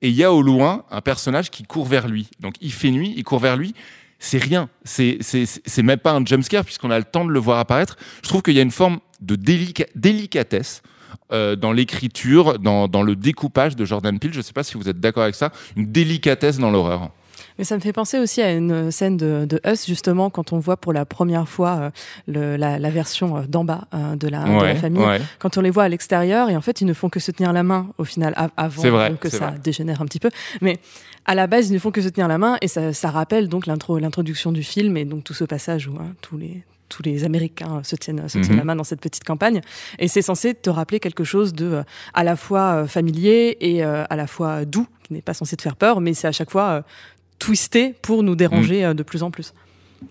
Et 0.01 0.09
il 0.09 0.15
y 0.15 0.23
a 0.23 0.31
au 0.31 0.41
loin 0.41 0.85
un 0.91 1.01
personnage 1.01 1.49
qui 1.51 1.63
court 1.63 1.85
vers 1.85 2.07
lui. 2.07 2.29
Donc, 2.39 2.55
il 2.61 2.71
fait 2.71 2.91
nuit, 2.91 3.13
il 3.17 3.23
court 3.23 3.39
vers 3.39 3.57
lui. 3.57 3.75
C'est 4.17 4.37
rien. 4.37 4.69
C'est 4.83 5.19
même 5.83 5.99
pas 5.99 6.13
un 6.13 6.25
jumpscare 6.25 6.65
puisqu'on 6.65 6.91
a 6.91 6.97
le 6.97 7.05
temps 7.05 7.25
de 7.25 7.31
le 7.31 7.39
voir 7.39 7.59
apparaître. 7.59 7.97
Je 8.23 8.29
trouve 8.29 8.41
qu'il 8.41 8.53
y 8.53 8.59
a 8.59 8.63
une 8.63 8.71
forme 8.71 8.99
de 9.21 9.35
délica- 9.35 9.87
délicatesse 9.95 10.81
euh, 11.31 11.55
dans 11.55 11.71
l'écriture, 11.71 12.59
dans, 12.59 12.87
dans 12.87 13.03
le 13.03 13.15
découpage 13.15 13.75
de 13.75 13.85
Jordan 13.85 14.17
Peele. 14.19 14.33
Je 14.33 14.39
ne 14.39 14.43
sais 14.43 14.53
pas 14.53 14.63
si 14.63 14.75
vous 14.77 14.89
êtes 14.89 14.99
d'accord 14.99 15.23
avec 15.23 15.35
ça. 15.35 15.51
Une 15.75 15.91
délicatesse 15.91 16.57
dans 16.57 16.71
l'horreur. 16.71 17.11
Mais 17.59 17.65
ça 17.65 17.75
me 17.75 17.81
fait 17.81 17.93
penser 17.93 18.17
aussi 18.17 18.41
à 18.41 18.53
une 18.53 18.89
scène 18.89 19.17
de, 19.17 19.45
de 19.45 19.59
Us, 19.69 19.85
justement, 19.85 20.29
quand 20.29 20.53
on 20.53 20.59
voit 20.59 20.77
pour 20.77 20.93
la 20.93 21.05
première 21.05 21.47
fois 21.47 21.77
euh, 21.77 21.89
le, 22.27 22.55
la, 22.55 22.79
la 22.79 22.89
version 22.89 23.35
euh, 23.37 23.41
d'en 23.47 23.63
bas 23.65 23.87
euh, 23.93 24.15
de, 24.15 24.27
la, 24.29 24.45
de 24.45 24.63
la 24.63 24.75
famille. 24.75 25.03
ouais. 25.03 25.19
Quand 25.39 25.57
on 25.57 25.61
les 25.61 25.69
voit 25.69 25.83
à 25.83 25.89
l'extérieur, 25.89 26.49
et 26.49 26.55
en 26.55 26.61
fait, 26.61 26.79
ils 26.81 26.85
ne 26.87 26.93
font 26.93 27.09
que 27.09 27.19
se 27.19 27.31
tenir 27.31 27.51
la 27.53 27.63
main, 27.63 27.89
au 27.97 28.05
final, 28.05 28.33
av- 28.37 28.49
avant 28.57 28.81
vrai, 28.81 29.13
que 29.19 29.29
ça 29.29 29.47
vrai. 29.49 29.59
dégénère 29.61 30.01
un 30.01 30.05
petit 30.05 30.19
peu. 30.19 30.29
Mais 30.61 30.79
à 31.25 31.35
la 31.35 31.47
base, 31.47 31.69
ils 31.69 31.73
ne 31.73 31.79
font 31.79 31.91
que 31.91 32.01
se 32.01 32.07
tenir 32.09 32.29
la 32.29 32.37
main, 32.37 32.57
et 32.61 32.67
ça, 32.69 32.93
ça 32.93 33.11
rappelle 33.11 33.49
donc 33.49 33.67
l'intro- 33.67 33.99
l'introduction 33.99 34.51
du 34.53 34.63
film, 34.63 34.95
et 34.95 35.03
donc 35.05 35.25
tout 35.25 35.33
ce 35.33 35.43
passage 35.43 35.87
où 35.87 35.95
hein, 35.99 36.13
tous 36.21 36.37
les 36.37 36.63
tous 36.87 37.03
les 37.03 37.23
Américains 37.23 37.81
se 37.83 37.95
tiennent, 37.95 38.27
se 38.27 38.39
tiennent 38.39 38.53
Mhm. 38.53 38.57
la 38.57 38.63
main 38.63 38.75
dans 38.75 38.83
cette 38.83 38.99
petite 38.99 39.23
campagne. 39.23 39.61
Et 39.99 40.07
c'est 40.07 40.23
censé 40.23 40.55
te 40.55 40.71
rappeler 40.71 40.99
quelque 40.99 41.23
chose 41.23 41.53
de 41.53 41.65
euh, 41.67 41.83
à 42.15 42.23
la 42.23 42.35
fois 42.35 42.61
euh, 42.77 42.87
familier 42.87 43.57
et 43.59 43.83
euh, 43.85 44.05
à 44.09 44.15
la 44.15 44.25
fois 44.25 44.65
doux, 44.65 44.87
qui 45.03 45.13
n'est 45.13 45.21
pas 45.21 45.35
censé 45.35 45.55
te 45.55 45.61
faire 45.61 45.75
peur, 45.75 46.01
mais 46.01 46.15
c'est 46.15 46.27
à 46.27 46.31
chaque 46.31 46.49
fois 46.49 46.83
twisté 47.39 47.95
pour 48.01 48.23
nous 48.23 48.35
déranger 48.35 48.85
euh, 48.85 48.93
de 48.93 49.03
plus 49.03 49.23
en 49.23 49.31
plus. 49.31 49.53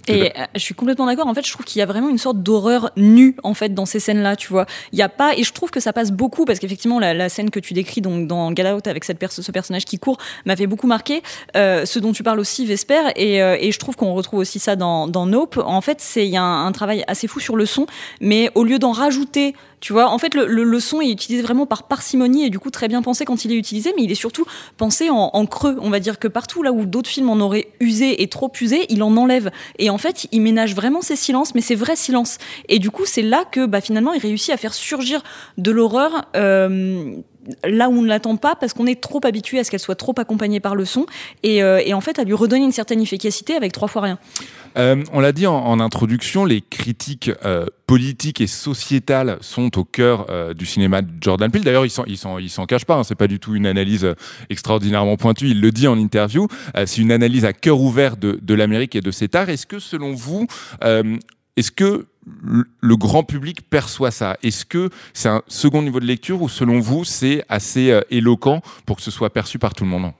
Et 0.06 0.32
euh, 0.38 0.44
je 0.54 0.60
suis 0.60 0.74
complètement 0.74 1.06
d'accord. 1.06 1.26
En 1.26 1.34
fait, 1.34 1.46
je 1.46 1.52
trouve 1.52 1.64
qu'il 1.66 1.78
y 1.80 1.82
a 1.82 1.86
vraiment 1.86 2.08
une 2.08 2.18
sorte 2.18 2.42
d'horreur 2.42 2.90
nue 2.96 3.36
en 3.42 3.54
fait 3.54 3.74
dans 3.74 3.86
ces 3.86 4.00
scènes-là. 4.00 4.36
Tu 4.36 4.48
vois, 4.48 4.66
il 4.92 4.98
y 4.98 5.02
a 5.02 5.08
pas 5.08 5.34
et 5.36 5.42
je 5.42 5.52
trouve 5.52 5.70
que 5.70 5.80
ça 5.80 5.92
passe 5.92 6.10
beaucoup 6.10 6.44
parce 6.44 6.58
qu'effectivement 6.58 6.98
la, 6.98 7.14
la, 7.14 7.28
scène 7.28 7.50
que 7.50 7.60
tu 7.60 7.74
décris 7.74 8.00
donc 8.00 8.26
dans 8.26 8.54
Get 8.54 8.70
Out 8.70 8.86
avec 8.86 9.04
cette 9.04 9.18
ce 9.28 9.52
personnage 9.52 9.84
qui 9.84 9.98
court 9.98 10.18
m'a 10.46 10.56
fait 10.56 10.66
beaucoup 10.66 10.86
marquer. 10.86 11.22
Euh, 11.56 11.84
ce 11.84 11.98
dont 11.98 12.12
tu 12.12 12.22
parles 12.22 12.40
aussi, 12.40 12.64
Vesper, 12.64 13.12
et, 13.16 13.42
euh, 13.42 13.56
et 13.60 13.72
je 13.72 13.78
trouve 13.78 13.96
qu'on 13.96 14.14
retrouve 14.14 14.40
aussi 14.40 14.58
ça 14.58 14.76
dans, 14.76 15.06
dans 15.06 15.26
Nope. 15.26 15.60
En 15.64 15.80
fait, 15.80 16.00
c'est 16.00 16.26
il 16.26 16.30
y 16.30 16.36
a 16.36 16.42
un, 16.42 16.66
un, 16.66 16.72
travail 16.72 17.04
assez 17.08 17.26
fou 17.26 17.40
sur 17.40 17.56
le 17.56 17.66
son, 17.66 17.86
mais 18.20 18.50
au 18.54 18.64
lieu 18.64 18.78
d'en 18.78 18.92
rajouter 18.92 19.54
tu 19.80 19.92
vois, 19.92 20.10
en 20.10 20.18
fait, 20.18 20.34
le, 20.34 20.46
le, 20.46 20.64
le, 20.64 20.80
son 20.80 21.00
est 21.00 21.10
utilisé 21.10 21.42
vraiment 21.42 21.66
par 21.66 21.84
parcimonie 21.84 22.44
et 22.44 22.50
du 22.50 22.58
coup 22.58 22.70
très 22.70 22.88
bien 22.88 23.02
pensé 23.02 23.24
quand 23.24 23.44
il 23.44 23.52
est 23.52 23.56
utilisé, 23.56 23.92
mais 23.96 24.02
il 24.02 24.10
est 24.10 24.16
surtout 24.16 24.44
pensé 24.76 25.10
en, 25.10 25.30
en 25.32 25.46
creux. 25.46 25.76
On 25.80 25.90
va 25.90 26.00
dire 26.00 26.18
que 26.18 26.26
partout 26.26 26.62
là 26.62 26.72
où 26.72 26.84
d'autres 26.84 27.08
films 27.08 27.30
en 27.30 27.36
auraient 27.36 27.68
usé 27.80 28.22
et 28.22 28.28
trop 28.28 28.50
usé, 28.60 28.86
il 28.88 29.02
en 29.02 29.16
enlève. 29.16 29.50
Et 29.78 29.90
en 29.90 29.98
fait, 29.98 30.26
il 30.32 30.42
ménage 30.42 30.74
vraiment 30.74 31.02
ses 31.02 31.16
silences, 31.16 31.54
mais 31.54 31.60
ses 31.60 31.74
vrais 31.74 31.96
silences. 31.96 32.38
Et 32.68 32.78
du 32.78 32.90
coup, 32.90 33.06
c'est 33.06 33.22
là 33.22 33.44
que 33.50 33.66
bah, 33.66 33.80
finalement, 33.80 34.12
il 34.12 34.20
réussit 34.20 34.52
à 34.52 34.56
faire 34.56 34.74
surgir 34.74 35.22
de 35.56 35.70
l'horreur. 35.70 36.26
Euh, 36.36 37.16
là 37.64 37.88
où 37.88 37.92
on 37.92 38.02
ne 38.02 38.08
l'attend 38.08 38.36
pas 38.36 38.56
parce 38.56 38.72
qu'on 38.72 38.86
est 38.86 39.00
trop 39.00 39.20
habitué 39.24 39.58
à 39.58 39.64
ce 39.64 39.70
qu'elle 39.70 39.80
soit 39.80 39.94
trop 39.94 40.14
accompagnée 40.16 40.60
par 40.60 40.74
le 40.74 40.84
son 40.84 41.06
et, 41.42 41.62
euh, 41.62 41.82
en 41.92 42.00
fait 42.00 42.18
à 42.18 42.24
lui 42.24 42.34
redonner 42.34 42.64
une 42.64 42.72
certaine 42.72 43.00
efficacité 43.00 43.54
avec 43.54 43.72
trois 43.72 43.88
fois 43.88 44.02
rien. 44.02 44.18
Euh, 44.76 45.02
on 45.12 45.20
l'a 45.20 45.32
dit 45.32 45.46
en, 45.46 45.80
introduction, 45.80 46.44
les 46.44 46.60
critiques 46.60 47.30
euh, 47.44 47.66
politiques 47.86 48.40
et 48.40 48.46
sociétales 48.46 49.38
sont 49.40 49.78
au 49.78 49.84
cœur 49.84 50.26
du 50.54 50.66
cinéma 50.66 51.02
de 51.02 51.08
Jordan 51.20 51.50
Peele. 51.50 51.64
D'ailleurs, 51.64 51.86
il 51.86 51.90
s'en, 52.18 52.66
cache 52.66 52.84
pas. 52.84 52.96
Hein, 52.96 53.02
c'est 53.02 53.14
pas 53.14 53.26
du 53.26 53.40
tout 53.40 53.54
une 53.54 53.66
analyse 53.66 54.14
extraordinairement 54.50 55.16
pointue. 55.16 55.48
Il 55.48 55.60
le 55.60 55.72
dit 55.72 55.88
en 55.88 55.98
interview. 55.98 56.48
c'est 56.84 57.00
une 57.00 57.12
analyse 57.12 57.44
à 57.44 57.54
cœur 57.54 57.80
ouvert 57.80 58.18
de, 58.18 58.38
de 58.40 58.54
l'Amérique 58.54 58.94
et 58.94 59.00
de 59.00 59.10
cet 59.10 59.34
art. 59.34 59.48
Est-ce 59.48 59.66
que, 59.66 59.78
selon 59.78 60.12
vous, 60.12 60.46
est-ce 61.58 61.72
que 61.72 62.06
le 62.80 62.96
grand 62.96 63.24
public 63.24 63.68
perçoit 63.68 64.10
ça? 64.12 64.36
Est-ce 64.42 64.64
que 64.64 64.90
c'est 65.12 65.28
un 65.28 65.42
second 65.48 65.82
niveau 65.82 65.98
de 65.98 66.04
lecture 66.04 66.40
ou 66.40 66.48
selon 66.48 66.78
vous 66.78 67.04
c'est 67.04 67.44
assez 67.48 67.90
euh, 67.90 68.00
éloquent 68.10 68.62
pour 68.86 68.96
que 68.96 69.02
ce 69.02 69.10
soit 69.10 69.30
perçu 69.30 69.58
par 69.58 69.74
tout 69.74 69.84
le 69.84 69.90
monde? 69.90 70.12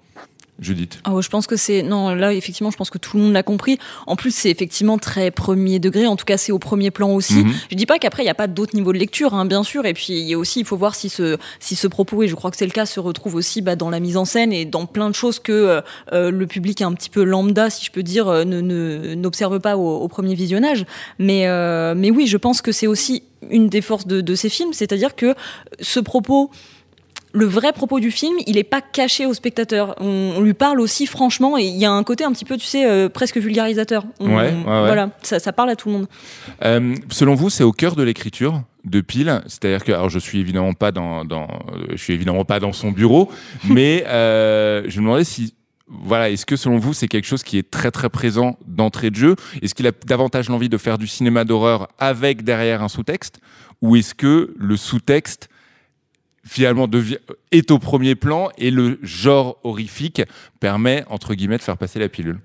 Judith 0.61 1.01
oh, 1.09 1.23
Je 1.23 1.29
pense 1.29 1.47
que 1.47 1.57
c'est. 1.57 1.83
Non, 1.83 2.15
là, 2.15 2.33
effectivement, 2.33 2.71
je 2.71 2.77
pense 2.77 2.91
que 2.91 2.99
tout 2.99 3.17
le 3.17 3.23
monde 3.23 3.33
l'a 3.33 3.43
compris. 3.43 3.79
En 4.07 4.17
plus, 4.17 4.35
c'est 4.35 4.51
effectivement 4.51 4.99
très 4.99 5.31
premier 5.31 5.79
degré. 5.79 6.07
En 6.07 6.17
tout 6.17 6.25
cas, 6.25 6.37
c'est 6.37 6.53
au 6.53 6.59
premier 6.59 6.91
plan 6.91 7.11
aussi. 7.11 7.35
Mm 7.35 7.49
-hmm. 7.49 7.67
Je 7.71 7.77
dis 7.77 7.87
pas 7.87 7.99
qu'après, 7.99 8.23
il 8.23 8.27
n'y 8.27 8.31
a 8.31 8.35
pas 8.35 8.49
d'autres 8.49 8.75
niveaux 8.75 8.93
de 8.93 8.99
lecture, 8.99 9.35
hein, 9.35 9.45
bien 9.47 9.63
sûr. 9.63 9.87
Et 9.87 9.95
puis, 9.95 10.07
il 10.11 10.29
y 10.29 10.35
a 10.35 10.39
aussi, 10.39 10.61
il 10.61 10.67
faut 10.67 10.77
voir 10.77 10.95
si 10.95 11.09
ce, 11.09 11.37
si 11.61 11.77
ce 11.77 11.87
propos, 11.87 12.23
et 12.23 12.29
je 12.29 12.35
crois 12.35 12.51
que 12.51 12.57
c'est 12.57 12.67
le 12.67 12.73
cas, 12.73 12.87
se 12.87 13.01
retrouve 13.01 13.37
aussi 13.37 13.63
bah, 13.63 13.77
dans 13.77 13.91
la 13.91 14.01
mise 14.01 14.17
en 14.17 14.25
scène 14.25 14.53
et 14.53 14.65
dans 14.65 14.87
plein 14.87 15.09
de 15.11 15.15
choses 15.15 15.39
que 15.39 15.83
euh, 16.13 16.31
le 16.31 16.47
public 16.47 16.83
un 16.83 16.93
petit 16.93 17.11
peu 17.11 17.23
lambda, 17.23 17.71
si 17.71 17.85
je 17.85 17.91
peux 17.91 18.03
dire, 18.03 18.27
n'observe 18.45 19.55
ne, 19.55 19.59
pas 19.59 19.77
au, 19.77 19.89
au, 20.05 20.09
premier 20.09 20.35
visionnage. 20.35 20.85
Mais, 21.19 21.47
euh, 21.47 21.95
mais 21.97 22.11
oui, 22.11 22.27
je 22.27 22.37
pense 22.37 22.63
que 22.63 22.73
c'est 22.73 22.87
aussi 22.87 23.23
une 23.51 23.69
des 23.69 23.83
forces 23.83 24.07
de, 24.07 24.21
de 24.21 24.35
ces 24.35 24.49
films. 24.49 24.73
C'est-à-dire 24.73 25.15
que 25.15 25.35
ce 25.81 26.01
propos 26.01 26.51
le 27.33 27.45
vrai 27.45 27.73
propos 27.73 28.01
du 28.01 28.11
film, 28.11 28.37
il 28.47 28.57
n'est 28.57 28.65
pas 28.65 28.81
caché 28.81 29.27
au 29.27 29.35
spectateur. 29.35 29.95
On, 30.01 30.35
on, 30.37 30.41
lui 30.41 30.55
parle 30.55 30.81
aussi 30.81 31.07
franchement 31.07 31.59
et 31.59 31.65
il 31.65 31.77
y 31.77 31.85
a 31.85 31.91
un 31.91 32.03
côté 32.03 32.25
un 32.25 32.33
petit 32.33 32.45
peu, 32.45 32.57
tu 32.57 32.67
sais, 32.67 32.89
euh, 32.89 33.09
presque 33.09 33.37
vulgarisateur. 33.39 34.05
On, 34.21 34.29
ouais, 34.29 34.53
ouais, 34.53 34.63
Voilà, 34.65 35.11
ça, 35.23 35.39
ça, 35.39 35.53
parle 35.53 35.71
à 35.71 35.77
tout 35.77 35.89
le 35.89 35.95
monde. 35.95 36.07
Euh, 36.65 36.95
selon 37.11 37.35
vous, 37.35 37.51
c'est 37.51 37.65
au 37.65 37.73
cœur 37.73 37.97
de 37.97 38.03
l'écriture 38.03 38.63
de 38.85 39.01
Pile, 39.01 39.43
c'est-à-dire 39.47 39.85
que 39.85 39.93
alors 39.93 40.09
je 40.09 40.19
suis 40.19 40.39
évidemment 40.39 40.73
pas 40.73 40.93
dans, 40.93 41.25
dans 41.25 41.49
je 41.91 41.97
suis 41.97 42.15
évidemment 42.15 42.45
pas 42.45 42.61
dans 42.61 42.73
son 42.73 42.91
bureau, 42.91 43.31
mais 43.69 44.05
euh, 44.07 44.85
je 44.89 45.01
me 45.01 45.05
demandais 45.05 45.25
si 45.25 45.55
voilà, 45.89 46.31
est-ce 46.31 46.47
que 46.47 46.57
selon 46.57 46.79
vous 46.79 46.95
c'est 46.95 47.09
quelque 47.09 47.27
chose 47.27 47.43
qui 47.43 47.59
est 47.59 47.71
très 47.71 47.91
très 47.91 48.09
présent 48.09 48.59
d'entrée 48.67 49.11
de 49.11 49.17
jeu? 49.17 49.37
Est-ce 49.61 49.75
qu'il 49.75 49.87
a 49.87 49.93
davantage 50.07 50.49
l'envie 50.49 50.69
de 50.69 50.79
faire 50.79 50.97
du 50.97 51.07
cinéma 51.07 51.45
d'horreur 51.45 51.89
avec 51.99 52.45
derrière 52.45 52.83
un 52.83 52.89
sous-texte, 52.89 53.41
ou 53.83 53.97
est-ce 53.97 54.15
que 54.15 54.55
le 54.57 54.77
sous-texte 54.77 55.51
finalement 56.49 56.89
devient, 56.89 57.19
est 57.53 57.71
au 57.71 57.79
premier 57.79 58.15
plan 58.15 58.49
et 58.59 58.71
le 58.71 58.99
genre 59.03 59.59
horrifique 59.63 60.23
permet, 60.61 61.05
entre 61.09 61.35
guillemets, 61.35 61.59
de 61.59 61.63
faire 61.63 61.77
passer 61.77 61.99
la 61.99 62.09
pilule 62.09 62.41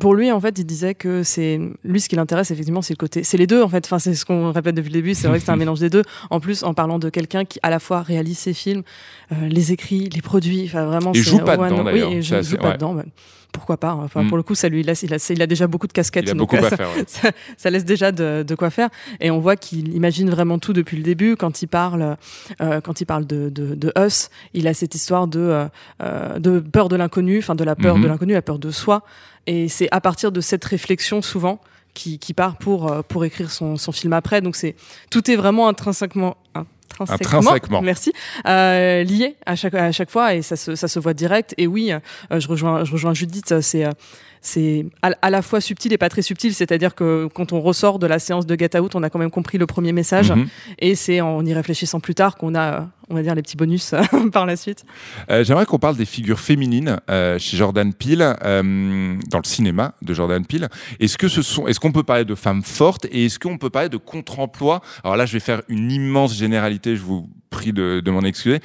pour 0.00 0.14
lui, 0.14 0.32
en 0.32 0.40
fait, 0.40 0.58
il 0.58 0.64
disait 0.64 0.94
que 0.94 1.22
c'est 1.22 1.60
lui 1.84 2.00
ce 2.00 2.08
qui 2.08 2.16
l'intéresse 2.16 2.50
effectivement, 2.50 2.82
c'est 2.82 2.94
le 2.94 2.98
côté, 2.98 3.22
c'est 3.22 3.36
les 3.36 3.46
deux 3.46 3.62
en 3.62 3.68
fait. 3.68 3.84
Enfin, 3.84 3.98
c'est 3.98 4.14
ce 4.14 4.24
qu'on 4.24 4.50
répète 4.50 4.74
depuis 4.74 4.88
le 4.88 4.94
début. 4.94 5.14
C'est 5.14 5.28
vrai 5.28 5.38
que 5.38 5.44
c'est 5.44 5.52
un 5.52 5.56
mélange 5.64 5.80
des 5.80 5.90
deux. 5.90 6.02
En 6.30 6.40
plus, 6.40 6.64
en 6.64 6.74
parlant 6.74 6.98
de 6.98 7.08
quelqu'un 7.10 7.44
qui 7.44 7.60
à 7.62 7.70
la 7.70 7.78
fois 7.78 8.02
réalise 8.02 8.38
ses 8.38 8.54
films, 8.54 8.82
euh, 9.32 9.48
les 9.48 9.72
écrit, 9.72 10.08
les 10.08 10.22
produit. 10.22 10.64
Enfin, 10.64 10.86
vraiment. 10.86 11.12
Et 11.12 11.22
joue 11.22 11.38
pas 11.38 11.56
ouais, 11.56 11.70
dedans 11.70 11.84
d'ailleurs. 11.84 12.10
Oui, 12.10 12.16
et 12.16 12.22
joue, 12.22 12.42
joue 12.42 12.56
pas 12.56 12.68
ouais. 12.68 12.74
dedans. 12.74 12.94
Bah, 12.94 13.04
pourquoi 13.52 13.76
pas 13.76 13.94
Enfin, 13.94 14.22
mm. 14.22 14.28
pour 14.28 14.36
le 14.36 14.42
coup, 14.42 14.54
ça 14.54 14.68
lui 14.68 14.82
laisse. 14.82 15.02
Il 15.02 15.14
a, 15.14 15.30
il 15.30 15.42
a 15.42 15.46
déjà 15.46 15.66
beaucoup 15.66 15.86
de 15.86 15.92
casquettes. 15.92 16.24
Il 16.26 16.30
a 16.30 16.34
donc, 16.34 16.50
beaucoup 16.50 16.56
euh, 16.56 16.68
ça, 16.68 16.76
faire, 16.76 16.88
ouais. 16.96 17.04
ça, 17.06 17.30
ça, 17.56 17.70
laisse 17.70 17.84
déjà 17.84 18.12
de, 18.12 18.44
de, 18.46 18.54
quoi 18.54 18.70
faire. 18.70 18.88
Et 19.20 19.30
on 19.30 19.38
voit 19.38 19.56
qu'il 19.56 19.94
imagine 19.94 20.30
vraiment 20.30 20.58
tout 20.58 20.72
depuis 20.72 20.96
le 20.96 21.02
début. 21.02 21.36
Quand 21.36 21.62
il 21.62 21.66
parle, 21.66 22.16
euh, 22.60 22.80
quand 22.80 23.00
il 23.00 23.06
parle 23.06 23.26
de, 23.26 23.48
de, 23.48 23.74
de, 23.74 23.92
Us, 23.98 24.30
il 24.54 24.68
a 24.68 24.74
cette 24.74 24.94
histoire 24.94 25.26
de, 25.26 25.68
euh, 26.02 26.38
de 26.38 26.60
peur 26.60 26.88
de 26.88 26.96
l'inconnu, 26.96 27.38
enfin 27.38 27.54
de 27.54 27.64
la 27.64 27.76
peur 27.76 27.98
de 27.98 28.06
l'inconnu, 28.06 28.32
la 28.32 28.42
peur 28.42 28.58
de 28.58 28.70
soi. 28.70 29.02
Et 29.46 29.68
c'est 29.68 29.88
à 29.92 30.00
partir 30.00 30.30
de 30.32 30.40
cette 30.40 30.64
réflexion 30.64 31.22
souvent 31.22 31.60
qui, 31.94 32.18
qui 32.18 32.34
part 32.34 32.56
pour, 32.58 33.02
pour 33.04 33.24
écrire 33.24 33.50
son, 33.50 33.76
son 33.76 33.92
film 33.92 34.12
après. 34.12 34.40
Donc 34.40 34.56
c'est 34.56 34.76
tout 35.10 35.30
est 35.30 35.36
vraiment 35.36 35.68
intrinsèquement 35.68 36.36
Intrinsèquement, 37.00 37.38
intrinsèquement. 37.38 37.82
merci, 37.82 38.12
euh, 38.46 39.02
lié 39.04 39.36
à 39.46 39.56
chaque, 39.56 39.74
à 39.74 39.92
chaque 39.92 40.10
fois 40.10 40.34
et 40.34 40.42
ça 40.42 40.56
se, 40.56 40.74
ça 40.74 40.88
se 40.88 40.98
voit 40.98 41.14
direct. 41.14 41.54
Et 41.58 41.66
oui, 41.66 41.92
euh, 41.92 42.40
je, 42.40 42.48
rejoins, 42.48 42.84
je 42.84 42.92
rejoins 42.92 43.14
Judith, 43.14 43.60
c'est 43.60 43.86
c'est 44.40 44.86
à, 45.02 45.30
la 45.30 45.42
fois 45.42 45.60
subtil 45.60 45.92
et 45.92 45.98
pas 45.98 46.08
très 46.08 46.22
subtil, 46.22 46.54
c'est-à-dire 46.54 46.94
que 46.94 47.28
quand 47.34 47.52
on 47.52 47.60
ressort 47.60 47.98
de 47.98 48.06
la 48.06 48.18
séance 48.18 48.46
de 48.46 48.56
Get 48.58 48.78
Out, 48.78 48.94
on 48.94 49.02
a 49.02 49.10
quand 49.10 49.18
même 49.18 49.30
compris 49.30 49.58
le 49.58 49.66
premier 49.66 49.92
message, 49.92 50.30
Mhm. 50.32 50.48
et 50.78 50.94
c'est 50.94 51.20
en 51.20 51.44
y 51.44 51.52
réfléchissant 51.54 52.00
plus 52.00 52.14
tard 52.14 52.36
qu'on 52.36 52.54
a, 52.54 52.88
on 53.08 53.14
va 53.14 53.22
dire, 53.22 53.34
les 53.34 53.42
petits 53.42 53.56
bonus 53.56 53.94
par 54.32 54.46
la 54.46 54.56
suite. 54.56 54.84
Euh, 55.30 55.44
J'aimerais 55.44 55.66
qu'on 55.66 55.78
parle 55.78 55.96
des 55.96 56.04
figures 56.04 56.40
féminines 56.40 56.98
euh, 57.10 57.38
chez 57.38 57.56
Jordan 57.56 57.92
Peele, 57.94 58.34
euh, 58.44 59.16
dans 59.30 59.38
le 59.38 59.46
cinéma 59.48 59.94
de 60.02 60.14
Jordan 60.14 60.44
Peele. 60.46 60.68
Est-ce 61.00 61.18
que 61.18 61.28
ce 61.28 61.42
sont, 61.42 61.66
est-ce 61.66 61.80
qu'on 61.80 61.92
peut 61.92 62.02
parler 62.02 62.24
de 62.24 62.34
femmes 62.34 62.62
fortes 62.62 63.06
et 63.10 63.26
est-ce 63.26 63.38
qu'on 63.38 63.58
peut 63.58 63.70
parler 63.70 63.88
de 63.88 63.96
contre-emploi? 63.96 64.80
Alors 65.04 65.16
là, 65.16 65.26
je 65.26 65.32
vais 65.32 65.40
faire 65.40 65.62
une 65.68 65.90
immense 65.90 66.34
généralité, 66.36 66.96
je 66.96 67.02
vous 67.02 67.28
prie 67.50 67.72
de, 67.72 68.00
de 68.00 68.10
m'en 68.10 68.22
excuser. 68.22 68.60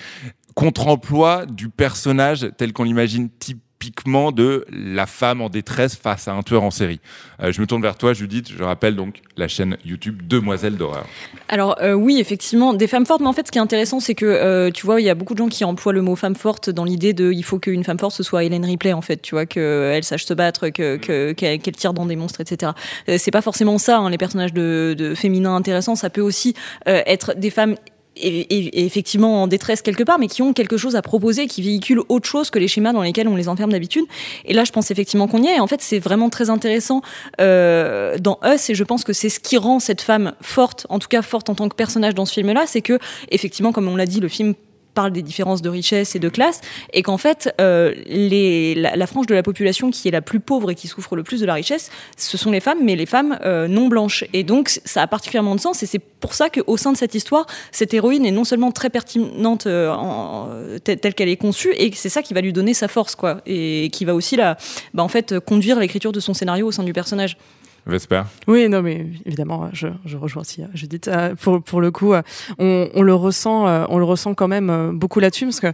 Contre-emploi 0.55 1.45
du 1.47 1.69
personnage 1.69 2.47
tel 2.57 2.73
qu'on 2.73 2.83
l'imagine 2.83 3.29
type 3.39 3.59
typiquement 3.83 4.31
de 4.31 4.65
la 4.71 5.05
femme 5.05 5.41
en 5.41 5.49
détresse 5.49 5.95
face 5.95 6.29
à 6.29 6.33
un 6.33 6.41
tueur 6.41 6.63
en 6.63 6.71
série. 6.71 7.01
Euh, 7.41 7.51
je 7.51 7.59
me 7.59 7.67
tourne 7.67 7.81
vers 7.81 7.97
toi, 7.97 8.13
Judith. 8.13 8.49
Je 8.49 8.63
rappelle 8.63 8.95
donc 8.95 9.21
la 9.35 9.49
chaîne 9.49 9.77
YouTube 9.83 10.25
Demoiselles 10.25 10.77
d'horreur. 10.77 11.05
Alors 11.49 11.75
euh, 11.81 11.93
oui, 11.93 12.17
effectivement, 12.19 12.73
des 12.73 12.87
femmes 12.87 13.05
fortes. 13.05 13.19
Mais 13.19 13.27
en 13.27 13.33
fait, 13.33 13.47
ce 13.47 13.51
qui 13.51 13.57
est 13.57 13.61
intéressant, 13.61 13.99
c'est 13.99 14.15
que 14.15 14.25
euh, 14.25 14.71
tu 14.71 14.85
vois, 14.85 15.01
il 15.01 15.03
y 15.03 15.09
a 15.09 15.15
beaucoup 15.15 15.33
de 15.33 15.39
gens 15.39 15.49
qui 15.49 15.65
emploient 15.65 15.91
le 15.91 16.01
mot 16.01 16.15
femme 16.15 16.35
forte 16.35 16.69
dans 16.69 16.85
l'idée 16.85 17.13
de 17.13 17.31
il 17.31 17.43
faut 17.43 17.59
qu'une 17.59 17.83
femme 17.83 17.99
forte 17.99 18.15
ce 18.15 18.23
soit 18.23 18.45
Hélène 18.45 18.63
Ripley 18.63 18.93
en 18.93 19.01
fait. 19.01 19.21
Tu 19.21 19.35
vois 19.35 19.45
qu'elle 19.45 20.03
sache 20.03 20.23
se 20.23 20.33
battre, 20.33 20.69
que 20.69 21.33
qu'elle 21.33 21.59
qu 21.59 21.71
tire 21.73 21.93
dans 21.93 22.05
des 22.05 22.15
monstres, 22.15 22.39
etc. 22.39 22.71
C'est 23.17 23.31
pas 23.31 23.41
forcément 23.41 23.77
ça. 23.77 23.97
Hein, 23.97 24.09
les 24.09 24.17
personnages 24.17 24.53
de, 24.53 24.95
de 24.97 25.13
féminins 25.13 25.55
intéressants, 25.55 25.95
ça 25.95 26.09
peut 26.09 26.21
aussi 26.21 26.55
être 26.85 27.33
des 27.35 27.49
femmes 27.49 27.75
et, 28.15 28.85
effectivement 28.85 29.43
en 29.43 29.47
détresse 29.47 29.81
quelque 29.81 30.03
part, 30.03 30.19
mais 30.19 30.27
qui 30.27 30.41
ont 30.41 30.53
quelque 30.53 30.77
chose 30.77 30.95
à 30.95 31.01
proposer, 31.01 31.47
qui 31.47 31.61
véhiculent 31.61 32.03
autre 32.09 32.27
chose 32.27 32.49
que 32.49 32.59
les 32.59 32.67
schémas 32.67 32.93
dans 32.93 33.01
lesquels 33.01 33.27
on 33.27 33.35
les 33.35 33.49
enferme 33.49 33.71
d'habitude. 33.71 34.05
Et 34.45 34.53
là, 34.53 34.63
je 34.63 34.71
pense 34.71 34.91
effectivement 34.91 35.27
qu'on 35.27 35.41
y 35.41 35.47
est. 35.47 35.55
Et 35.55 35.59
en 35.59 35.67
fait, 35.67 35.81
c'est 35.81 35.99
vraiment 35.99 36.29
très 36.29 36.49
intéressant 36.49 37.01
euh, 37.41 38.17
dans 38.19 38.39
Us, 38.45 38.69
et 38.69 38.75
je 38.75 38.83
pense 38.83 39.03
que 39.03 39.13
c'est 39.13 39.29
ce 39.29 39.39
qui 39.39 39.57
rend 39.57 39.79
cette 39.79 40.01
femme 40.01 40.33
forte, 40.41 40.85
en 40.89 40.99
tout 40.99 41.07
cas 41.07 41.21
forte 41.21 41.49
en 41.49 41.55
tant 41.55 41.69
que 41.69 41.75
personnage 41.75 42.15
dans 42.15 42.25
ce 42.25 42.33
film-là, 42.33 42.63
c'est 42.67 42.81
que 42.81 42.99
effectivement, 43.29 43.71
comme 43.71 43.87
on 43.87 43.95
l'a 43.95 44.05
dit, 44.05 44.19
le 44.19 44.27
film 44.27 44.53
parle 44.93 45.11
des 45.11 45.21
différences 45.21 45.61
de 45.61 45.69
richesse 45.69 46.15
et 46.15 46.19
de 46.19 46.29
classe, 46.29 46.61
et 46.93 47.01
qu'en 47.03 47.17
fait, 47.17 47.53
euh, 47.59 47.93
les, 48.05 48.75
la, 48.75 49.07
frange 49.07 49.27
de 49.27 49.33
la 49.33 49.43
population 49.43 49.91
qui 49.91 50.07
est 50.07 50.11
la 50.11 50.21
plus 50.21 50.39
pauvre 50.39 50.71
et 50.71 50.75
qui 50.75 50.87
souffre 50.87 51.15
le 51.15 51.23
plus 51.23 51.41
de 51.41 51.45
la 51.45 51.55
richesse, 51.55 51.91
ce 52.17 52.37
sont 52.37 52.51
les 52.51 52.59
femmes, 52.59 52.79
mais 52.83 52.95
les 52.95 53.05
femmes 53.05 53.37
euh, 53.43 53.67
non 53.67 53.87
blanches. 53.87 54.25
Et 54.33 54.43
donc, 54.43 54.79
ça 54.85 55.01
a 55.01 55.07
particulièrement 55.07 55.55
de 55.55 55.59
sens, 55.59 55.83
et 55.83 55.85
c'est 55.85 55.99
pour 55.99 56.33
ça 56.33 56.49
qu'au 56.49 56.77
sein 56.77 56.91
de 56.91 56.97
cette 56.97 57.15
histoire, 57.15 57.45
cette 57.71 57.93
héroïne 57.93 58.25
est 58.25 58.31
non 58.31 58.43
seulement 58.43 58.71
très 58.71 58.89
pertinente 58.89 59.67
euh, 59.67 60.79
telle 60.79 61.13
qu'elle 61.13 61.29
est 61.29 61.37
conçue, 61.37 61.73
et 61.75 61.91
c'est 61.93 62.09
ça 62.09 62.21
qui 62.21 62.33
va 62.33 62.41
lui 62.41 62.53
donner 62.53 62.73
sa 62.73 62.87
force, 62.87 63.15
quoi, 63.15 63.41
et 63.45 63.89
qui 63.91 64.05
va 64.05 64.15
aussi 64.15 64.35
la, 64.35 64.57
bah, 64.93 65.03
en 65.03 65.07
fait, 65.07 65.39
conduire 65.39 65.79
l'écriture 65.79 66.11
de 66.11 66.19
son 66.19 66.33
scénario 66.33 66.67
au 66.67 66.71
sein 66.71 66.83
du 66.83 66.93
personnage. 66.93 67.37
Vesper 67.85 68.23
Oui, 68.47 68.69
non, 68.69 68.81
mais 68.81 69.07
évidemment, 69.25 69.69
je, 69.73 69.87
je 70.05 70.17
rejoins 70.17 70.41
aussi 70.41 70.63
Judith. 70.73 71.09
Pour, 71.41 71.61
pour 71.61 71.81
le 71.81 71.91
coup, 71.91 72.13
on, 72.57 72.89
on, 72.93 73.01
le 73.01 73.13
ressent, 73.13 73.65
on 73.89 73.97
le 73.97 74.05
ressent 74.05 74.33
quand 74.33 74.47
même 74.47 74.97
beaucoup 74.97 75.19
là-dessus, 75.19 75.45
parce 75.45 75.59
que 75.59 75.73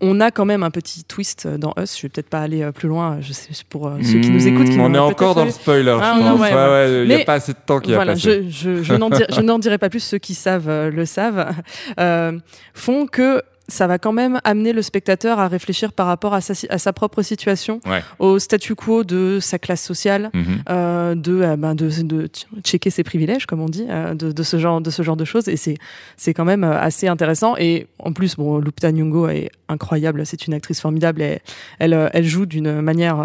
on 0.00 0.20
a 0.20 0.30
quand 0.30 0.44
même 0.44 0.62
un 0.62 0.70
petit 0.70 1.04
twist 1.04 1.46
dans 1.46 1.72
Us. 1.78 1.96
Je 1.96 2.02
vais 2.02 2.08
peut-être 2.08 2.28
pas 2.28 2.40
aller 2.40 2.70
plus 2.74 2.88
loin. 2.88 3.18
Je 3.20 3.32
sais 3.32 3.48
pour 3.68 3.86
euh, 3.86 3.98
ceux 4.02 4.20
qui 4.20 4.30
nous 4.30 4.46
écoutent. 4.46 4.68
Qui 4.68 4.78
on 4.78 4.92
est 4.92 4.98
encore 4.98 5.34
dans 5.34 5.44
le 5.44 5.50
spoiler. 5.50 5.96
Ah, 6.00 6.16
je 6.16 6.22
pense. 6.22 6.40
Ouais, 6.40 6.52
ouais, 6.52 6.68
ouais. 6.68 7.02
Il 7.02 7.08
n'y 7.08 7.14
a 7.14 7.24
pas 7.24 7.34
assez 7.34 7.52
de 7.52 7.58
temps 7.64 7.80
qui 7.80 7.94
voilà, 7.94 8.12
a 8.12 8.14
passé. 8.14 8.44
Je, 8.50 8.82
je, 8.82 8.82
je 8.82 9.40
n'en 9.40 9.58
dirai, 9.58 9.78
pas 9.78 9.88
plus. 9.88 10.00
Ceux 10.00 10.18
qui 10.18 10.34
savent 10.34 10.68
euh, 10.68 10.90
le 10.90 11.06
savent. 11.06 11.54
Euh, 11.98 12.38
font 12.74 13.06
que 13.06 13.42
ça 13.68 13.86
va 13.86 13.98
quand 13.98 14.12
même 14.12 14.40
amener 14.44 14.72
le 14.72 14.80
spectateur 14.82 15.38
à 15.40 15.48
réfléchir 15.48 15.92
par 15.92 16.06
rapport 16.06 16.34
à 16.34 16.40
sa, 16.40 16.54
à 16.70 16.78
sa 16.78 16.92
propre 16.92 17.22
situation, 17.22 17.80
Ouais. 17.86 18.02
au 18.18 18.38
statu 18.38 18.74
quo 18.74 19.02
de 19.04 19.38
sa 19.40 19.58
classe 19.58 19.82
sociale, 19.82 20.30
Mhm. 20.34 20.44
euh, 20.70 21.14
de, 21.16 21.40
euh, 21.42 21.56
ben, 21.56 21.74
de, 21.74 21.88
de 22.02 22.28
checker 22.64 22.90
ses 22.90 23.02
privilèges, 23.02 23.46
comme 23.46 23.60
on 23.60 23.68
dit, 23.68 23.86
euh, 23.88 24.14
de, 24.14 24.30
de 24.32 24.42
ce 24.42 24.58
genre, 24.58 24.80
de 24.80 24.90
ce 24.90 25.02
genre 25.02 25.16
de 25.16 25.24
choses. 25.24 25.48
Et 25.48 25.56
c'est, 25.56 26.34
quand 26.34 26.44
même 26.44 26.64
assez 26.64 27.08
intéressant. 27.08 27.56
Et 27.58 27.86
en 27.98 28.12
plus, 28.12 28.36
bon, 28.36 28.58
Lupita 28.58 28.92
Nyong'o 28.92 29.28
est 29.28 29.50
incroyable. 29.68 30.24
C'est 30.26 30.46
une 30.46 30.54
actrice 30.54 30.80
formidable. 30.80 31.22
Et 31.22 31.40
elle, 31.78 32.10
elle 32.12 32.24
joue 32.24 32.46
d'une 32.46 32.80
manière, 32.82 33.18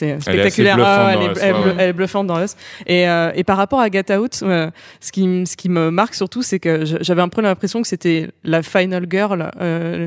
Elle 0.00 0.08
est 0.08 0.20
spectaculaire. 0.20 0.76
bluffante 0.76 0.94
Ah, 0.98 1.12
elle, 1.14 1.22
est, 1.22 1.32
Us, 1.32 1.38
elle, 1.42 1.54
ouais, 1.54 1.62
bleu- 1.62 1.70
ouais. 1.70 1.76
elle 1.78 1.88
est 1.90 1.92
bluffante 1.92 2.26
dans 2.26 2.42
Us. 2.42 2.56
Et, 2.86 3.02
et 3.34 3.44
par 3.44 3.56
rapport 3.58 3.80
à 3.80 3.90
Get 3.90 4.16
Out, 4.16 4.34
ce 4.36 5.12
qui, 5.12 5.24
m- 5.24 5.44
ce 5.46 5.56
qui 5.56 5.68
me 5.68 5.90
marque 5.90 6.14
surtout, 6.14 6.42
c'est 6.42 6.58
que 6.60 6.84
j'avais 7.00 7.22
un 7.22 7.28
peu 7.28 7.42
l'impression 7.42 7.82
que 7.82 7.88
c'était 7.88 8.30
la 8.44 8.62
final 8.62 9.06
girl, 9.10 9.50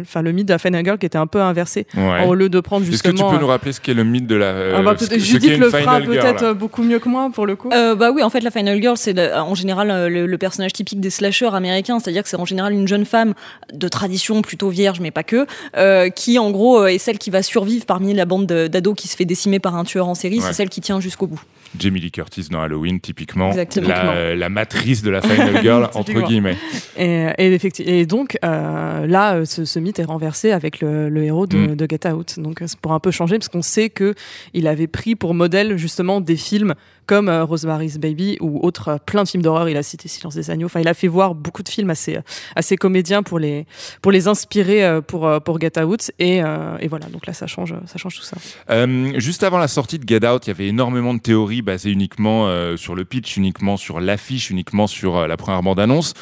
enfin 0.01 0.21
le 0.21 0.31
mythe 0.31 0.47
de 0.47 0.53
la 0.53 0.59
final 0.59 0.83
girl 0.83 0.97
qui 0.97 1.05
était 1.05 1.17
un 1.17 1.27
peu 1.27 1.41
inversé. 1.41 1.87
Ouais. 1.95 2.25
Au 2.25 2.33
lieu 2.35 2.49
de 2.49 2.59
prendre 2.59 2.85
Est-ce 2.85 3.03
que 3.03 3.09
tu 3.09 3.15
justement. 3.15 3.31
peux 3.31 3.39
nous 3.41 3.47
rappeler 3.47 3.71
ce 3.73 3.81
qu'est 3.81 3.93
le 3.93 4.03
mythe 4.03 4.27
de 4.27 4.35
la. 4.35 4.45
euh, 4.45 4.75
Ah 4.77 4.81
bah, 4.81 4.95
ce- 4.97 5.05
peut-être- 5.05 5.19
ce 5.21 5.25
Judith 5.25 5.57
le 5.57 5.69
fera 5.69 5.79
final 5.79 6.03
girl 6.03 6.19
peut-être 6.19 6.43
euh, 6.43 6.53
beaucoup 6.53 6.83
mieux 6.83 6.99
que 6.99 7.09
moi 7.09 7.29
pour 7.33 7.45
le 7.45 7.55
coup. 7.55 7.69
Euh, 7.73 7.95
bah 7.95 8.11
oui, 8.11 8.23
en 8.23 8.29
fait, 8.29 8.41
la 8.41 8.51
Final 8.51 8.81
Girl, 8.81 8.97
c'est 8.97 9.33
en 9.35 9.55
général 9.55 9.91
euh, 9.91 10.09
le, 10.09 10.25
le 10.25 10.37
personnage 10.37 10.73
typique 10.73 10.99
des 10.99 11.09
slashers 11.09 11.53
américains, 11.53 11.99
c'est-à-dire 11.99 12.23
que 12.23 12.29
c'est 12.29 12.37
en 12.37 12.45
général 12.45 12.73
une 12.73 12.87
jeune 12.87 13.05
femme 13.05 13.33
de 13.73 13.87
tradition 13.87 14.41
plutôt 14.41 14.69
vierge, 14.69 14.99
mais 14.99 15.11
pas 15.11 15.23
que, 15.23 15.45
euh, 15.77 16.09
qui 16.09 16.39
en 16.39 16.51
gros 16.51 16.81
euh, 16.81 16.87
est 16.87 16.97
celle 16.97 17.17
qui 17.17 17.29
va 17.29 17.41
survivre 17.43 17.85
parmi 17.85 18.13
la 18.13 18.25
bande 18.25 18.45
de- 18.45 18.67
d'ados 18.67 18.95
qui 18.95 19.07
se 19.07 19.15
fait 19.15 19.25
décimer 19.25 19.59
par 19.59 19.75
un 19.75 19.83
tueur 19.83 20.07
en 20.07 20.15
série, 20.15 20.37
Ouais. 20.39 20.45
c'est 20.47 20.53
celle 20.53 20.69
qui 20.69 20.81
tient 20.81 20.99
jusqu'au 20.99 21.27
bout. 21.27 21.41
Jamie 21.77 21.99
Lee 21.99 22.11
Curtis 22.11 22.47
dans 22.49 22.61
Halloween, 22.61 22.99
typiquement. 22.99 23.51
La, 23.87 24.35
la 24.35 24.49
matrice 24.49 25.01
de 25.03 25.09
la 25.11 25.21
Final 25.21 25.61
Girl, 25.61 25.89
entre 25.93 26.21
guillemets. 26.27 26.57
Et, 26.97 27.27
et, 27.37 27.55
effecti- 27.57 27.83
et 27.85 28.05
donc 28.05 28.37
euh, 28.43 29.05
là, 29.05 29.35
euh, 29.35 29.45
ce, 29.45 29.65
ce 29.65 29.79
mythe 29.79 29.99
est 29.99 30.03
renversé 30.05 30.51
avec 30.51 30.81
le, 30.81 31.09
le 31.09 31.23
héros 31.23 31.45
de, 31.47 31.57
Mm. 31.57 31.75
de 31.75 31.87
Get 31.89 32.07
Out. 32.09 32.39
Donc 32.39 32.61
euh, 32.61 32.65
c'est 32.67 32.79
pour 32.79 32.93
un 32.93 32.99
peu 32.99 33.11
changer, 33.11 33.37
parce 33.37 33.49
qu'on 33.49 33.61
sait 33.61 33.89
que 33.89 34.15
il 34.53 34.67
avait 34.67 34.87
pris 34.87 35.15
pour 35.15 35.33
modèle 35.33 35.77
justement 35.77 36.21
des 36.21 36.37
films 36.37 36.73
comme 37.09 37.27
euh, 37.27 37.43
Rosemary's 37.43 37.97
Baby 37.97 38.37
ou 38.39 38.59
autres 38.61 38.89
euh, 38.89 38.97
plein 39.03 39.23
de 39.23 39.27
films 39.27 39.41
d'horreur. 39.41 39.67
Il 39.67 39.77
a 39.77 39.81
cité 39.81 40.07
Silence 40.07 40.35
des 40.35 40.51
agneaux. 40.51 40.67
Enfin, 40.67 40.79
il 40.79 40.87
a 40.87 40.93
fait 40.93 41.07
voir 41.07 41.33
beaucoup 41.33 41.63
de 41.63 41.69
films 41.69 41.89
à 41.89 41.95
ses, 41.95 42.19
à 42.55 42.61
comédiens 42.77 43.23
pour 43.23 43.39
les 43.39 43.65
pour 44.03 44.11
les 44.11 44.27
inspirer 44.27 44.85
euh, 44.85 45.01
pour 45.01 45.27
pour 45.43 45.59
Get 45.59 45.81
Out. 45.81 46.11
Et, 46.19 46.37
et 46.37 46.87
voilà. 46.87 47.07
Donc 47.07 47.25
là, 47.25 47.33
ça 47.33 47.47
change, 47.47 47.73
ça 47.87 47.97
change 47.97 48.15
tout 48.15 48.21
ça. 48.21 48.37
Juste 49.15 49.41
avant 49.41 49.57
la 49.57 49.67
sortie 49.67 49.97
de 49.97 50.07
Get 50.07 50.27
Out, 50.27 50.45
il 50.45 50.49
y 50.49 50.51
avait 50.51 50.67
énormément 50.67 51.15
de 51.15 51.19
théories 51.19 51.63
basées 51.63 51.89
uniquement 51.89 52.47
sur 52.77 52.93
le 52.93 53.05
pitch, 53.05 53.37
uniquement 53.37 53.75
sur 53.75 53.99
l'affiche, 53.99 54.51
uniquement 54.51 54.85
sur 54.85 55.27
la 55.27 55.37
première 55.37 55.63
bande-annonce. 55.63 56.13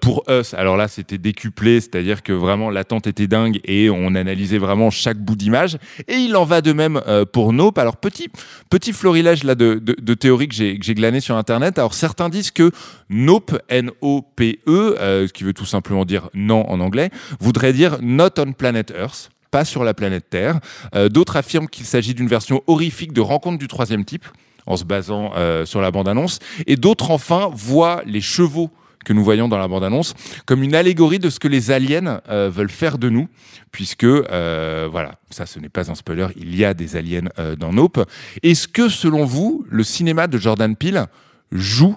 Pour 0.00 0.24
Us, 0.30 0.54
alors 0.54 0.78
là, 0.78 0.88
c'était 0.88 1.18
décuplé, 1.18 1.80
c'est-à-dire 1.80 2.22
que 2.22 2.32
vraiment 2.32 2.70
l'attente 2.70 3.06
était 3.06 3.26
dingue 3.26 3.60
et 3.64 3.90
on 3.90 4.14
analysait 4.14 4.58
vraiment 4.58 4.90
chaque 4.90 5.18
bout 5.18 5.36
d'image. 5.36 5.76
Et 6.08 6.14
il 6.14 6.36
en 6.36 6.44
va 6.44 6.62
de 6.62 6.72
même 6.72 7.00
pour 7.32 7.52
Nope. 7.52 7.76
Alors 7.76 7.98
petit 7.98 8.28
petit 8.70 8.92
florilège 8.92 9.44
là 9.44 9.54
de, 9.54 9.74
de, 9.74 9.94
de 10.00 10.14
théories 10.22 10.48
que 10.48 10.54
j'ai 10.54 10.78
que 10.78 10.84
j'ai 10.84 10.94
glané 10.94 11.20
sur 11.20 11.36
Internet. 11.36 11.78
Alors 11.78 11.94
certains 11.94 12.28
disent 12.28 12.52
que 12.52 12.70
Nope, 13.10 13.58
N-O-P-E, 13.68 14.60
euh, 14.68 15.26
ce 15.26 15.32
qui 15.32 15.42
veut 15.44 15.52
tout 15.52 15.66
simplement 15.66 16.04
dire 16.04 16.28
non 16.32 16.68
en 16.70 16.80
anglais, 16.80 17.10
voudrait 17.40 17.72
dire 17.72 17.98
Not 18.00 18.38
on 18.38 18.52
Planet 18.52 18.92
Earth 18.96 19.30
pas 19.50 19.66
sur 19.66 19.84
la 19.84 19.92
planète 19.92 20.30
Terre. 20.30 20.60
Euh, 20.94 21.10
D'autres 21.10 21.36
affirment 21.36 21.68
qu'il 21.68 21.84
s'agit 21.84 22.14
d'une 22.14 22.26
version 22.26 22.62
horrifique 22.66 23.12
de 23.12 23.20
Rencontre 23.20 23.58
du 23.58 23.68
troisième 23.68 24.02
type, 24.02 24.24
en 24.64 24.78
se 24.78 24.84
basant 24.84 25.32
euh, 25.36 25.66
sur 25.66 25.82
la 25.82 25.90
bande-annonce. 25.90 26.38
Et 26.66 26.76
d'autres, 26.76 27.10
enfin, 27.10 27.50
voient 27.52 28.02
les 28.06 28.22
chevaux 28.22 28.70
que 29.04 29.12
nous 29.12 29.24
voyons 29.24 29.48
dans 29.48 29.58
la 29.58 29.68
bande-annonce 29.68 30.14
comme 30.46 30.62
une 30.62 30.74
allégorie 30.74 31.18
de 31.18 31.30
ce 31.30 31.38
que 31.38 31.48
les 31.48 31.70
aliens 31.70 32.20
euh, 32.28 32.50
veulent 32.52 32.70
faire 32.70 32.98
de 32.98 33.08
nous, 33.08 33.28
puisque, 33.70 34.04
euh, 34.04 34.88
voilà, 34.90 35.16
ça 35.30 35.46
ce 35.46 35.58
n'est 35.58 35.68
pas 35.68 35.90
un 35.90 35.94
spoiler, 35.94 36.28
il 36.36 36.54
y 36.56 36.64
a 36.64 36.74
des 36.74 36.96
aliens 36.96 37.28
euh, 37.38 37.56
dans 37.56 37.72
Nope. 37.72 38.04
Est-ce 38.42 38.68
que, 38.68 38.88
selon 38.88 39.24
vous, 39.24 39.64
le 39.68 39.84
cinéma 39.84 40.26
de 40.26 40.38
Jordan 40.38 40.76
Peele 40.76 41.06
joue 41.50 41.96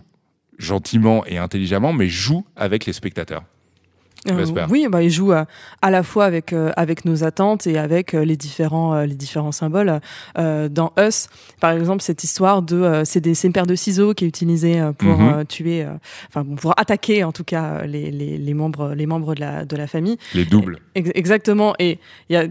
gentiment 0.58 1.26
et 1.26 1.38
intelligemment, 1.38 1.94
mais 1.94 2.08
joue 2.08 2.46
avec 2.56 2.86
les 2.86 2.94
spectateurs? 2.94 3.44
Euh, 4.28 4.46
oui, 4.70 4.88
bah, 4.90 5.04
il 5.04 5.10
joue 5.10 5.32
euh, 5.34 5.46
à 5.82 5.92
la 5.92 6.02
fois 6.04 6.26
avec 6.26 6.52
euh, 6.54 6.72
avec 6.78 7.06
nos 7.06 7.24
attentes 7.24 7.68
et 7.68 7.78
avec 7.78 8.14
euh, 8.14 8.26
les 8.26 8.36
différents 8.38 8.94
euh, 8.96 9.06
les 9.06 9.16
différents 9.16 9.52
symboles. 9.52 10.00
Euh, 10.38 10.68
dans 10.70 10.92
Us, 10.98 11.28
par 11.60 11.72
exemple, 11.72 12.02
cette 12.02 12.24
histoire 12.24 12.62
de 12.62 12.76
euh, 12.78 13.06
c'est 13.06 13.22
des 13.22 13.36
c'est 13.36 13.48
une 13.48 13.54
paire 13.54 13.68
de 13.68 13.76
ciseaux 13.76 14.14
qui 14.14 14.26
est 14.26 14.28
utilisée 14.28 14.82
pour 14.98 15.18
Mhm. 15.18 15.34
euh, 15.34 15.44
tuer, 15.44 15.84
euh, 15.84 15.92
enfin 16.30 16.44
bon, 16.44 16.56
pour 16.56 16.74
attaquer 16.80 17.24
en 17.24 17.32
tout 17.32 17.44
cas 17.44 17.86
les, 17.86 18.10
les, 18.12 18.38
les 18.38 18.54
membres 18.54 18.94
les 18.96 19.06
membres 19.06 19.36
de 19.36 19.42
la 19.42 19.66
de 19.66 19.76
la 19.76 19.88
famille. 19.88 20.18
Les 20.34 20.46
doubles. 20.46 20.80
Ex- 20.96 21.12
Exactement. 21.14 21.74
Et 21.80 22.00
il 22.30 22.34
y 22.34 22.38
a 22.38 22.46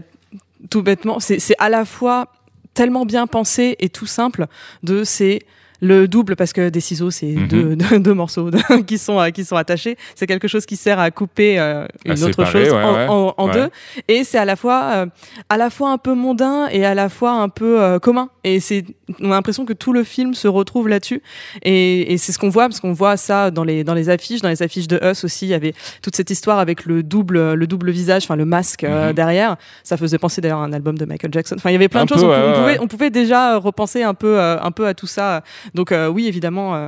tout 0.69 0.81
bêtement, 0.81 1.19
c'est 1.19 1.39
c'est 1.39 1.55
à 1.59 1.69
la 1.69 1.85
fois 1.85 2.27
tellement 2.73 3.05
bien 3.05 3.27
pensé 3.27 3.75
et 3.79 3.89
tout 3.89 4.05
simple 4.05 4.47
de 4.83 5.03
c'est 5.03 5.39
le 5.81 6.07
double 6.07 6.35
parce 6.35 6.53
que 6.53 6.69
des 6.69 6.79
ciseaux 6.81 7.11
c'est 7.11 7.25
Mhm. 7.27 7.47
deux, 7.47 7.75
deux, 7.75 7.99
deux 7.99 8.13
morceaux 8.13 8.49
qui 8.87 8.97
sont 8.97 9.19
euh, 9.19 9.29
qui 9.29 9.43
sont 9.45 9.55
attachés 9.55 9.97
c'est 10.15 10.27
quelque 10.27 10.47
chose 10.47 10.65
qui 10.65 10.75
sert 10.75 10.99
à 10.99 11.11
couper 11.11 11.59
euh, 11.59 11.85
une 12.05 12.11
À 12.11 12.15
autre 12.15 12.25
séparer, 12.45 12.65
chose 12.65 12.73
ouais, 12.73 12.83
en, 12.83 12.93
ouais. 12.93 13.07
en- 13.07 13.33
en 13.37 13.47
Ouais. 13.47 13.53
deux 13.53 13.69
et 14.07 14.23
c'est 14.23 14.37
à 14.37 14.45
la 14.45 14.55
fois 14.55 14.81
euh, 14.95 15.05
à 15.49 15.57
la 15.57 15.69
fois 15.69 15.91
un 15.91 15.97
peu 15.97 16.13
mondain 16.13 16.67
et 16.69 16.85
à 16.85 16.93
la 16.95 17.09
fois 17.09 17.31
un 17.31 17.49
peu 17.49 17.81
euh, 17.81 17.99
commun 17.99 18.29
et 18.45 18.59
c'est 18.59 18.85
on 19.21 19.31
a 19.31 19.35
l'impression 19.35 19.65
que 19.65 19.73
tout 19.73 19.91
le 19.93 20.03
film 20.03 20.33
se 20.33 20.47
retrouve 20.47 20.87
là-dessus. 20.87 21.21
Et, 21.63 22.13
et 22.13 22.17
c'est 22.17 22.31
ce 22.31 22.39
qu'on 22.39 22.49
voit 22.49 22.67
parce 22.69 22.79
qu'on 22.79 22.93
voit 22.93 23.17
ça 23.17 23.51
dans 23.51 23.63
les 23.63 23.83
dans 23.83 23.93
les 23.93 24.09
affiches 24.09 24.41
dans 24.41 24.49
les 24.49 24.61
affiches 24.63 24.87
de 24.87 24.99
Us 25.03 25.23
aussi 25.23 25.45
il 25.47 25.49
y 25.49 25.53
avait 25.53 25.73
toute 26.01 26.15
cette 26.15 26.29
histoire 26.29 26.59
avec 26.59 26.85
le 26.85 27.03
double 27.03 27.53
le 27.53 27.67
double 27.67 27.91
visage 27.91 28.23
enfin 28.23 28.35
le 28.35 28.45
masque 28.45 28.83
euh, 28.83 29.07
Mhm. 29.09 29.13
derrière. 29.13 29.55
Ça 29.83 29.97
faisait 29.97 30.17
penser 30.17 30.41
d'ailleurs 30.41 30.59
à 30.59 30.65
un 30.65 30.73
album 30.73 30.97
de 30.97 31.05
Michael 31.05 31.31
Jackson. 31.33 31.55
Enfin 31.57 31.69
il 31.69 31.73
y 31.73 31.75
avait 31.75 31.89
plein 31.89 32.01
Un 32.01 32.05
de 32.05 32.09
choses. 32.09 32.21
peu, 32.21 32.27
on, 32.27 32.29
ouais, 32.29 32.37
on 32.37 32.47
ouais, 32.47 32.53
pouvait 32.53 32.65
ouais. 32.73 32.79
on 32.79 32.87
pouvait 32.87 33.09
déjà 33.09 33.55
euh, 33.55 33.57
repenser 33.59 34.03
un 34.03 34.13
peu 34.13 34.39
euh, 34.39 34.59
un 34.61 34.71
peu 34.71 34.87
à 34.87 34.93
tout 34.93 35.07
ça. 35.07 35.43
Donc 35.73 35.91
euh, 35.91 36.07
oui 36.07 36.27
évidemment 36.27 36.75
euh, 36.75 36.87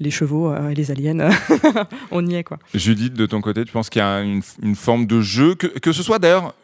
les 0.00 0.10
chevaux 0.10 0.50
euh, 0.52 0.70
et 0.70 0.74
les 0.74 0.90
aliens 0.90 1.30
on 2.10 2.26
y 2.26 2.34
est 2.34 2.44
quoi. 2.44 2.58
Judith, 2.74 3.14
de 3.14 3.26
ton 3.26 3.40
côté, 3.40 3.64
tu 3.64 3.72
penses 3.72 3.90
qu'il 3.90 4.00
y 4.00 4.04
a 4.04 4.20
une, 4.22 4.42
une 4.62 4.74
forme 4.74 5.06
de 5.06 5.20
jeu, 5.20 5.54
que, 5.54 5.66
que 5.66 5.92
ce 5.92 6.02
soit 6.02 6.18
d'ailleurs 6.18 6.54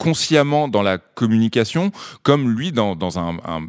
consciemment 0.00 0.66
dans 0.66 0.82
la 0.82 0.96
communication, 0.98 1.92
comme 2.22 2.50
lui 2.50 2.72
dans, 2.72 2.96
dans 2.96 3.18
un, 3.18 3.36
un- 3.44 3.68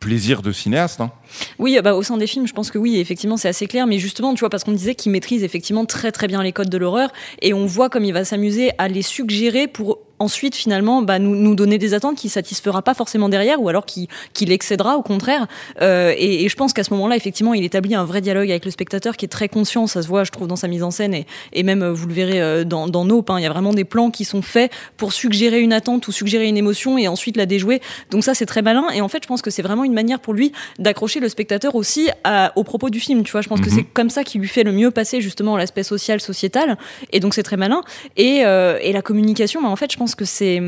plaisir 0.00 0.42
de 0.42 0.50
cinéaste 0.50 1.00
hein 1.00 1.12
Oui, 1.60 1.78
bah, 1.84 1.94
au 1.94 2.02
sein 2.02 2.16
des 2.16 2.26
films, 2.26 2.48
je 2.48 2.52
pense 2.52 2.72
que 2.72 2.78
oui, 2.78 2.98
effectivement, 2.98 3.36
c'est 3.36 3.46
assez 3.48 3.68
clair. 3.68 3.86
Mais 3.86 4.00
justement, 4.00 4.34
tu 4.34 4.40
vois, 4.40 4.50
parce 4.50 4.64
qu'on 4.64 4.72
disait 4.72 4.96
qu'il 4.96 5.12
maîtrise 5.12 5.44
effectivement 5.44 5.84
très 5.84 6.10
très 6.10 6.26
bien 6.26 6.42
les 6.42 6.50
codes 6.52 6.68
de 6.68 6.78
l'horreur, 6.78 7.12
et 7.42 7.54
on 7.54 7.64
voit 7.64 7.88
comme 7.88 8.04
il 8.04 8.12
va 8.12 8.24
s'amuser 8.24 8.72
à 8.78 8.88
les 8.88 9.02
suggérer 9.02 9.68
pour 9.68 10.00
ensuite 10.18 10.54
finalement 10.54 11.02
bah, 11.02 11.18
nous, 11.18 11.34
nous 11.34 11.54
donner 11.54 11.78
des 11.78 11.94
attentes 11.94 12.16
qui 12.16 12.28
satisfera 12.28 12.82
pas 12.82 12.94
forcément 12.94 13.28
derrière, 13.28 13.60
ou 13.62 13.68
alors 13.68 13.86
qui, 13.86 14.08
qui 14.32 14.44
l'excédera 14.46 14.96
au 14.96 15.02
contraire. 15.02 15.46
Euh, 15.80 16.12
et, 16.16 16.44
et 16.44 16.48
je 16.48 16.56
pense 16.56 16.72
qu'à 16.72 16.84
ce 16.84 16.92
moment-là, 16.94 17.16
effectivement, 17.16 17.54
il 17.54 17.64
établit 17.64 17.94
un 17.94 18.04
vrai 18.04 18.20
dialogue 18.20 18.50
avec 18.50 18.64
le 18.64 18.70
spectateur 18.70 19.16
qui 19.16 19.24
est 19.24 19.28
très 19.28 19.48
conscient. 19.48 19.86
Ça 19.86 20.02
se 20.02 20.08
voit, 20.08 20.24
je 20.24 20.30
trouve, 20.30 20.46
dans 20.48 20.56
sa 20.56 20.68
mise 20.68 20.82
en 20.82 20.90
scène, 20.90 21.14
et, 21.14 21.26
et 21.52 21.62
même 21.62 21.82
euh, 21.82 21.92
vous 21.92 22.06
le 22.06 22.14
verrez 22.14 22.40
euh, 22.40 22.64
dans, 22.64 22.86
dans 22.88 23.04
Nope. 23.04 23.30
hein, 23.30 23.38
Il 23.38 23.42
y 23.42 23.46
a 23.46 23.50
vraiment 23.50 23.72
des 23.72 23.84
plans 23.84 24.10
qui 24.10 24.24
sont 24.24 24.42
faits 24.42 24.70
pour 24.96 25.12
suggérer 25.12 25.60
une 25.60 25.72
attente 25.72 26.06
ou 26.08 26.12
suggérer 26.12 26.46
une 26.48 26.56
émotion 26.56 26.98
et 26.98 27.08
ensuite 27.08 27.36
la 27.36 27.46
déjouer. 27.46 27.80
Donc 28.10 28.24
ça, 28.24 28.34
c'est 28.34 28.46
très 28.46 28.62
malin. 28.62 28.86
Et 28.94 29.00
en 29.00 29.08
fait, 29.08 29.22
je 29.22 29.28
pense 29.28 29.42
que 29.42 29.50
c'est 29.50 29.62
vraiment 29.62 29.84
une 29.84 29.92
manière 29.94 30.20
pour 30.20 30.34
lui 30.34 30.52
d'accrocher 30.78 31.20
le 31.20 31.28
spectateur 31.28 31.74
aussi 31.74 32.08
à, 32.24 32.52
au 32.56 32.64
propos 32.64 32.90
du 32.90 33.00
film. 33.00 33.22
Tu 33.22 33.32
vois, 33.32 33.40
je 33.40 33.48
pense 33.48 33.60
que 33.60 33.68
Mhm. 33.70 33.76
c'est 33.76 33.84
comme 33.84 34.10
ça 34.10 34.24
qui 34.24 34.38
lui 34.38 34.48
fait 34.48 34.64
le 34.64 34.72
mieux 34.72 34.90
passer 34.90 35.20
justement 35.20 35.56
l'aspect 35.56 35.82
social, 35.82 36.20
sociétal. 36.20 36.76
Et 37.12 37.20
donc 37.20 37.34
c'est 37.34 37.42
très 37.42 37.56
malin. 37.56 37.82
Et, 38.16 38.42
euh, 38.44 38.78
et 38.82 38.92
la 38.92 39.02
communication, 39.02 39.62
bah, 39.62 39.68
en 39.68 39.76
fait, 39.76 39.92
je 39.92 39.96
pense 39.96 40.07
que 40.14 40.24
c'est 40.24 40.62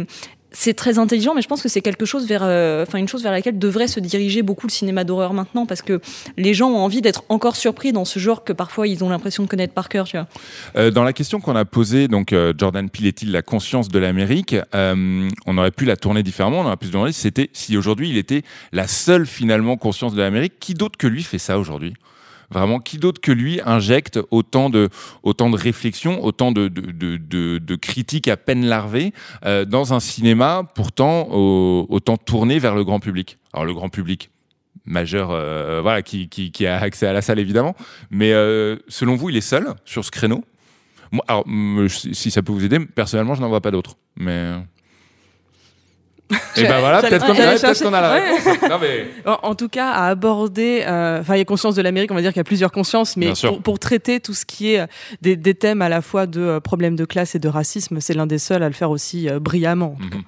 c'est 0.53 0.75
très 0.75 0.99
intelligent, 0.99 1.35
mais 1.35 1.43
je 1.43 1.49
pense 1.49 1.63
que 1.63 1.69
c'est 1.69 1.81
quelque 1.81 2.05
chose 2.05 2.27
vers, 2.27 2.43
euh, 2.43 2.85
une 2.95 3.09
chose 3.09 3.23
vers 3.23 3.33
laquelle 3.33 3.59
devrait 3.59 3.89
se 3.89 4.01
diriger 4.01 4.43
beaucoup 4.43 4.67
le 4.67 4.73
cinéma 4.73 5.05
d'horreur 5.05 5.33
maintenant, 5.33 5.67
parce 5.67 5.83
que 5.83 6.01
les 6.37 6.55
gens 6.55 6.71
ont 6.71 6.79
envie 6.79 7.03
d'être 7.03 7.25
encore 7.29 7.57
surpris 7.57 7.93
dans 7.93 8.05
ce 8.05 8.19
genre 8.19 8.45
que 8.45 8.53
parfois 8.53 8.89
ils 8.89 9.05
ont 9.05 9.09
l'impression 9.09 9.43
de 9.43 9.49
connaître 9.49 9.73
par 9.73 9.89
cœur, 9.89 10.07
tu 10.07 10.17
vois. 10.17 10.27
Euh, 10.77 10.91
Dans 10.91 11.05
la 11.05 11.13
question 11.13 11.41
qu'on 11.41 11.57
a 11.57 11.65
posée, 11.65 12.09
donc 12.09 12.33
euh, 12.33 12.53
Jordan 12.57 12.89
Peele 12.91 13.07
est-il 13.07 13.31
la 13.31 13.43
conscience 13.43 13.89
de 13.89 13.99
l'Amérique 13.99 14.57
On 14.73 15.59
aurait 15.59 15.71
pu 15.71 15.85
la 15.85 15.97
tourner 15.97 16.23
différemment. 16.23 16.61
On 16.61 16.67
aurait 16.67 16.77
pu 16.77 16.87
se 16.87 16.93
demander 16.93 17.13
si 17.13 17.31
si 17.53 17.77
aujourd'hui 17.77 18.11
il 18.11 18.17
était 18.17 18.43
la 18.73 18.89
seule 18.89 19.27
finalement 19.27 19.77
conscience 19.77 20.15
de 20.15 20.21
l'Amérique. 20.21 20.55
Qui 20.59 20.75
d'autre 20.75 20.99
que 20.99 21.07
lui 21.07 21.23
fait 21.23 21.39
ça 21.39 21.59
aujourd'hui? 21.59 21.95
Vraiment, 22.51 22.81
qui 22.81 22.99
d'autre 22.99 23.21
que 23.21 23.31
lui 23.33 23.61
injecte 23.65 24.19
autant 24.31 24.71
de, 24.71 24.89
autant 25.23 25.51
de 25.51 25.57
réflexion, 25.57 26.25
autant 26.25 26.51
de, 26.51 26.67
de, 26.69 27.17
de, 27.17 27.59
de, 27.59 27.77
critiques 27.77 28.27
à 28.27 28.37
peine 28.37 28.65
larvées 28.67 29.13
euh, 29.45 29.65
dans 29.65 29.95
un 29.95 30.01
cinéma 30.01 30.65
pourtant 30.75 31.29
au- 31.31 31.87
autant 31.89 32.17
tourné 32.17 32.59
vers 32.59 32.75
le 32.75 32.83
grand 32.83 32.99
public? 32.99 33.39
Alors 33.53 33.65
le 33.67 33.75
grand 33.75 33.89
public 33.89 34.31
majeur, 34.85 35.31
euh, 35.31 35.81
voilà, 35.83 36.03
qui, 36.03 36.53
a 36.67 36.77
accès 36.79 37.07
à 37.07 37.13
la 37.13 37.23
salle 37.23 37.39
évidemment, 37.39 37.77
mais 38.11 38.33
euh, 38.33 38.77
selon 38.89 39.15
vous, 39.15 39.31
il 39.31 39.37
est 39.37 39.41
seul 39.41 39.75
sur 39.85 40.05
ce 40.05 40.11
créneau? 40.11 40.45
Moi, 41.13 41.25
alors, 41.29 41.45
si 41.89 42.31
ça 42.31 42.43
peut 42.43 42.53
vous 42.53 42.65
aider, 42.65 42.79
personnellement, 42.81 43.35
je 43.35 43.41
n'en 43.41 43.49
vois 43.49 43.61
pas 43.61 43.73
d'autres. 43.73 43.97
Mais 44.17 44.53
Et 46.57 46.63
ben 46.63 46.79
voilà, 46.81 47.01
peut-être 47.01 47.27
qu'on 47.27 47.35
peut 47.35 47.43
a 47.43 48.01
la 48.01 48.13
Ouais. 48.13 48.31
réponse. 48.37 48.69
Non, 48.71 48.79
mais... 48.81 49.07
En, 49.27 49.51
en 49.51 49.55
tout 49.55 49.69
cas, 49.69 49.91
à 49.91 50.07
aborder, 50.09 50.85
euh, 50.87 51.21
enfin, 51.21 51.35
il 51.35 51.39
y 51.39 51.43
a 51.43 51.45
conscience 51.45 51.75
de 51.75 51.83
l'Amérique, 51.83 52.11
on 52.11 52.15
va 52.15 52.21
dire 52.23 52.31
qu'il 52.33 52.39
y 52.39 52.41
a 52.41 52.45
plusieurs 52.45 52.73
consciences, 52.73 53.17
mais 53.17 53.33
pour, 53.43 53.63
pour 53.63 53.79
traiter 53.79 54.21
tout 54.21 54.35
ce 54.35 54.45
qui 54.47 54.73
est 54.75 54.81
euh, 54.81 54.87
des, 55.23 55.37
des 55.37 55.55
thèmes 55.55 55.83
à 55.83 55.89
la 55.89 56.03
fois 56.03 56.27
de 56.27 56.41
euh, 56.41 56.61
problèmes 56.61 56.97
de 56.97 57.05
classe 57.05 57.35
et 57.35 57.39
de 57.39 57.49
racisme, 57.49 58.01
c'est 58.01 58.15
l'un 58.15 58.27
des 58.27 58.39
seuls 58.39 58.63
à 58.63 58.69
le 58.69 58.75
faire 58.75 58.91
aussi 58.91 59.29
euh, 59.29 59.41
brillamment. 59.41 59.97
Mhm. 59.99 60.23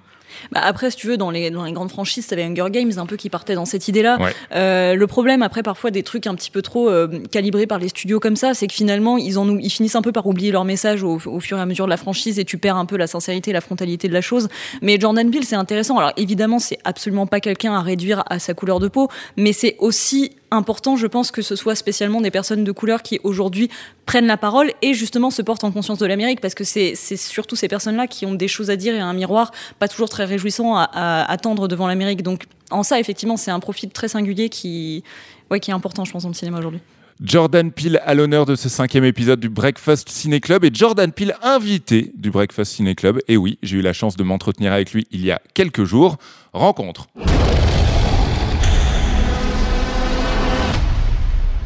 Bah 0.50 0.60
après, 0.64 0.90
si 0.90 0.96
tu 0.96 1.06
veux, 1.06 1.16
dans 1.16 1.30
les, 1.30 1.50
dans 1.50 1.64
les 1.64 1.72
grandes 1.72 1.90
franchises, 1.90 2.26
t'avais 2.26 2.42
Hunger 2.44 2.66
Games 2.70 2.92
un 2.96 3.06
peu 3.06 3.16
qui 3.16 3.30
partait 3.30 3.54
dans 3.54 3.64
cette 3.64 3.88
idée-là. 3.88 4.20
Ouais. 4.20 4.34
Euh, 4.54 4.94
le 4.94 5.06
problème, 5.06 5.42
après, 5.42 5.62
parfois, 5.62 5.90
des 5.90 6.02
trucs 6.02 6.26
un 6.26 6.34
petit 6.34 6.50
peu 6.50 6.62
trop 6.62 6.88
euh, 6.88 7.08
calibrés 7.30 7.66
par 7.66 7.78
les 7.78 7.88
studios 7.88 8.20
comme 8.20 8.36
ça, 8.36 8.54
c'est 8.54 8.66
que 8.66 8.74
finalement, 8.74 9.16
ils, 9.18 9.38
en, 9.38 9.48
ou- 9.48 9.58
ils 9.60 9.70
finissent 9.70 9.94
un 9.96 10.02
peu 10.02 10.12
par 10.12 10.26
oublier 10.26 10.50
leur 10.50 10.64
message 10.64 11.02
au, 11.02 11.18
au 11.24 11.40
fur 11.40 11.58
et 11.58 11.60
à 11.60 11.66
mesure 11.66 11.84
de 11.84 11.90
la 11.90 11.96
franchise 11.96 12.38
et 12.38 12.44
tu 12.44 12.58
perds 12.58 12.76
un 12.76 12.86
peu 12.86 12.96
la 12.96 13.06
sincérité, 13.06 13.52
la 13.52 13.60
frontalité 13.60 14.08
de 14.08 14.12
la 14.12 14.20
chose. 14.20 14.48
Mais 14.80 14.98
Jordan 14.98 15.30
Peele, 15.30 15.44
c'est 15.44 15.56
intéressant. 15.56 15.98
Alors 15.98 16.12
évidemment, 16.16 16.58
c'est 16.58 16.78
absolument 16.84 17.26
pas 17.26 17.40
quelqu'un 17.40 17.74
à 17.74 17.80
réduire 17.80 18.24
à 18.28 18.38
sa 18.38 18.54
couleur 18.54 18.80
de 18.80 18.88
peau, 18.88 19.08
mais 19.36 19.52
c'est 19.52 19.76
aussi 19.78 20.32
important, 20.52 20.96
je 20.96 21.06
pense, 21.06 21.30
que 21.30 21.42
ce 21.42 21.56
soit 21.56 21.74
spécialement 21.74 22.20
des 22.20 22.30
personnes 22.30 22.64
de 22.64 22.72
couleur 22.72 23.02
qui 23.02 23.18
aujourd'hui 23.24 23.70
prennent 24.06 24.26
la 24.26 24.36
parole 24.36 24.70
et 24.82 24.94
justement 24.94 25.30
se 25.30 25.42
portent 25.42 25.64
en 25.64 25.72
conscience 25.72 25.98
de 25.98 26.06
l'Amérique 26.06 26.40
parce 26.40 26.54
que 26.54 26.64
c'est 26.64 26.94
surtout 26.94 27.56
ces 27.56 27.68
personnes-là 27.68 28.06
qui 28.06 28.26
ont 28.26 28.34
des 28.34 28.48
choses 28.48 28.70
à 28.70 28.76
dire 28.76 28.94
et 28.94 29.00
un 29.00 29.12
miroir 29.12 29.52
pas 29.78 29.88
toujours 29.88 30.08
très 30.08 30.24
réjouissant 30.24 30.76
à, 30.76 30.84
à 30.92 31.30
attendre 31.30 31.68
devant 31.68 31.86
l'Amérique. 31.86 32.22
Donc 32.22 32.44
en 32.70 32.82
ça, 32.82 33.00
effectivement, 33.00 33.36
c'est 33.36 33.50
un 33.50 33.60
profil 33.60 33.90
très 33.90 34.08
singulier 34.08 34.48
qui, 34.48 35.04
ouais, 35.50 35.60
qui 35.60 35.70
est 35.70 35.74
important, 35.74 36.04
je 36.04 36.12
pense, 36.12 36.22
dans 36.24 36.28
le 36.30 36.34
cinéma 36.34 36.58
aujourd'hui. 36.58 36.80
Jordan 37.22 37.70
Peele 37.70 38.00
à 38.04 38.14
l'honneur 38.14 38.46
de 38.46 38.56
ce 38.56 38.68
cinquième 38.68 39.04
épisode 39.04 39.38
du 39.38 39.48
Breakfast 39.48 40.08
Ciné 40.08 40.40
Club 40.40 40.64
et 40.64 40.70
Jordan 40.72 41.12
Peele 41.12 41.36
invité 41.42 42.10
du 42.16 42.30
Breakfast 42.30 42.72
Ciné 42.72 42.94
Club. 42.96 43.20
Et 43.28 43.36
oui, 43.36 43.58
j'ai 43.62 43.78
eu 43.78 43.82
la 43.82 43.92
chance 43.92 44.16
de 44.16 44.24
m'entretenir 44.24 44.72
avec 44.72 44.92
lui 44.92 45.06
il 45.12 45.24
y 45.24 45.30
a 45.30 45.40
quelques 45.54 45.84
jours. 45.84 46.16
Rencontre. 46.52 47.06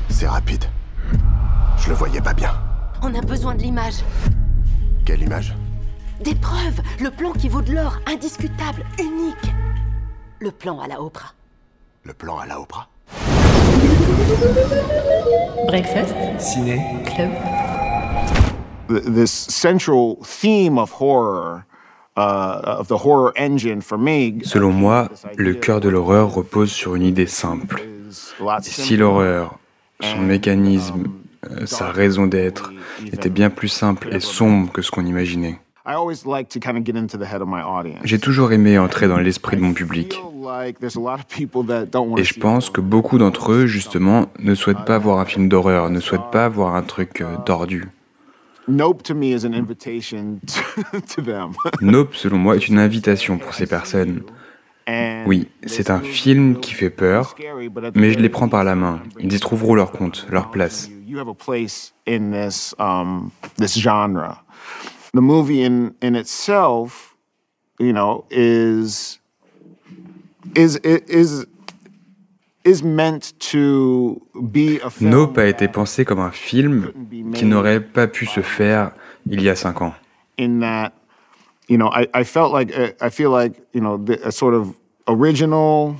C'est 0.08 0.26
rapide. 0.28 0.64
Je 1.78 1.88
le 1.88 1.94
voyais 1.94 2.20
pas 2.20 2.32
bien. 2.34 2.52
On 3.02 3.14
a 3.14 3.20
besoin 3.20 3.54
de 3.54 3.62
l'image. 3.62 3.96
Quelle 5.04 5.22
image? 5.22 5.54
Des 6.24 6.34
preuves. 6.34 6.80
Le 7.00 7.10
plan 7.10 7.32
qui 7.32 7.48
vaut 7.48 7.62
de 7.62 7.72
l'or. 7.74 7.98
Indiscutable. 8.06 8.84
Unique. 8.98 9.52
Le 10.40 10.50
plan 10.50 10.80
à 10.80 10.88
la 10.88 11.00
Oprah. 11.00 11.32
Le 12.04 12.12
plan 12.14 12.38
à 12.38 12.46
la 12.46 12.60
Oprah? 12.60 12.88
Breakfast 15.68 16.14
Ciné. 16.38 16.82
Club. 17.04 17.30
th- 18.88 19.02
this 19.04 19.30
central 19.32 20.16
theme 20.22 20.78
of 20.78 20.90
horror, 20.92 21.64
uh, 22.16 22.60
of 22.64 22.88
the 22.88 22.98
horror 22.98 23.32
engine 23.36 23.80
for 23.82 23.98
me. 23.98 24.40
Selon 24.44 24.72
moi, 24.72 25.08
le 25.36 25.54
cœur 25.54 25.80
de 25.80 25.88
l'horreur 25.88 26.32
repose 26.32 26.70
sur 26.70 26.94
une 26.94 27.02
idée 27.02 27.26
simple. 27.26 27.82
Et 27.82 28.62
si 28.62 28.96
l'horreur, 28.96 29.58
son 30.00 30.18
mécanisme, 30.18 31.04
euh, 31.50 31.66
sa 31.66 31.90
raison 31.90 32.26
d'être, 32.26 32.72
était 33.12 33.30
bien 33.30 33.50
plus 33.50 33.68
simple 33.68 34.08
et 34.12 34.20
sombre 34.20 34.72
que 34.72 34.82
ce 34.82 34.90
qu'on 34.90 35.06
imaginait. 35.06 35.58
I 35.88 35.94
always 35.94 36.24
like 36.26 36.48
to 36.48 36.58
kind 36.58 36.76
of 36.76 36.84
get 36.84 36.96
into 36.96 37.16
the 37.16 37.24
head 37.24 37.40
of 37.40 37.48
my 37.48 37.62
audience. 37.62 38.00
J'ai 38.02 38.18
toujours 38.18 38.50
aimé 38.50 38.76
entrer 38.76 39.06
dans 39.06 39.18
l'esprit 39.18 39.56
de 39.56 39.62
mon 39.62 39.72
public. 39.72 40.20
Et 42.16 42.24
je 42.24 42.40
pense 42.40 42.70
que 42.70 42.80
beaucoup 42.80 43.18
d'entre 43.18 43.52
eux, 43.52 43.66
justement, 43.66 44.26
ne 44.40 44.56
souhaitent 44.56 44.84
pas 44.84 44.98
voir 44.98 45.20
un 45.20 45.24
film 45.24 45.48
d'horreur, 45.48 45.88
ne 45.90 46.00
souhaitent 46.00 46.32
pas 46.32 46.48
voir 46.48 46.74
un 46.74 46.82
truc 46.82 47.20
euh, 47.20 47.36
tordu. 47.44 47.84
Nope, 48.68 49.02
selon 52.16 52.38
moi, 52.38 52.56
est 52.56 52.66
une 52.66 52.80
invitation 52.80 53.38
pour 53.38 53.54
ces 53.54 53.66
personnes. 53.66 54.22
Oui, 55.26 55.48
c'est 55.64 55.90
un 55.90 56.00
film 56.00 56.60
qui 56.60 56.72
fait 56.72 56.90
peur, 56.90 57.34
mais 57.94 58.12
je 58.12 58.18
les 58.18 58.28
prends 58.28 58.48
par 58.48 58.62
la 58.62 58.76
main. 58.76 59.02
Ils 59.18 59.32
y 59.32 59.40
trouveront 59.40 59.74
leur 59.74 59.90
compte, 59.90 60.26
leur 60.30 60.50
place. 60.50 60.90
um. 62.78 63.30
The 65.14 65.20
movie 65.20 65.64
in 65.64 65.94
in 66.02 66.14
itself, 66.14 67.16
you 67.80 67.92
know, 67.92 68.26
is 68.30 69.18
is 70.54 70.78
is 70.84 71.46
is 72.64 72.82
meant 72.82 73.32
to 73.38 74.20
be 74.34 74.78
a 74.84 74.90
film 74.90 75.10
Nope 75.10 75.38
a 75.38 75.46
été 75.46 75.68
pensé 75.68 76.04
comme 76.04 76.20
un 76.20 76.32
film 76.32 76.92
qui 77.32 77.46
n'aurait 77.46 77.80
pas 77.80 78.06
pu 78.08 78.26
se 78.26 78.42
faire 78.42 78.92
il 79.26 79.42
y 79.42 79.48
a 79.48 79.56
cinq 79.56 79.80
ans. 79.82 79.94
You 81.68 81.76
know, 81.76 81.88
I, 81.88 82.06
I 82.14 82.24
felt 82.24 82.52
like 82.52 82.76
uh, 82.76 82.92
I 83.00 83.10
feel 83.10 83.30
like 83.30 83.60
you 83.72 83.80
know 83.80 83.96
the, 83.96 84.26
a 84.26 84.32
sort 84.32 84.54
of 84.54 84.74
original 85.06 85.96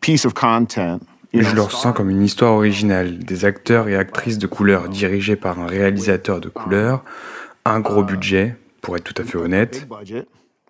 piece 0.00 0.24
of 0.24 0.34
content. 0.34 1.02
Je 1.32 1.52
le 1.52 1.62
ressens 1.62 1.92
comme 1.92 2.10
une 2.10 2.22
histoire 2.22 2.52
originale, 2.52 3.18
des 3.18 3.44
acteurs 3.44 3.88
et 3.88 3.96
actrices 3.96 4.38
de 4.38 4.46
couleur 4.46 4.88
dirigés 4.88 5.34
par 5.34 5.58
un 5.58 5.66
réalisateur 5.66 6.40
de 6.40 6.48
couleur, 6.48 7.02
un 7.64 7.80
gros 7.80 8.04
budget, 8.04 8.54
pour 8.80 8.96
être 8.96 9.02
tout 9.02 9.20
à 9.20 9.24
fait 9.24 9.38
honnête, 9.38 9.84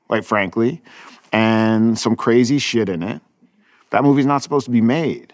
quite 0.09 0.25
frankly, 0.25 0.81
and 1.35 1.97
some 1.97 2.17
crazy 2.17 2.59
shit 2.59 2.89
in 2.89 3.03
it. 3.03 3.21
That 3.91 4.03
movie's 4.03 4.25
not 4.25 4.41
supposed 4.41 4.65
to 4.65 4.73
be 4.73 4.81
made. 4.81 5.34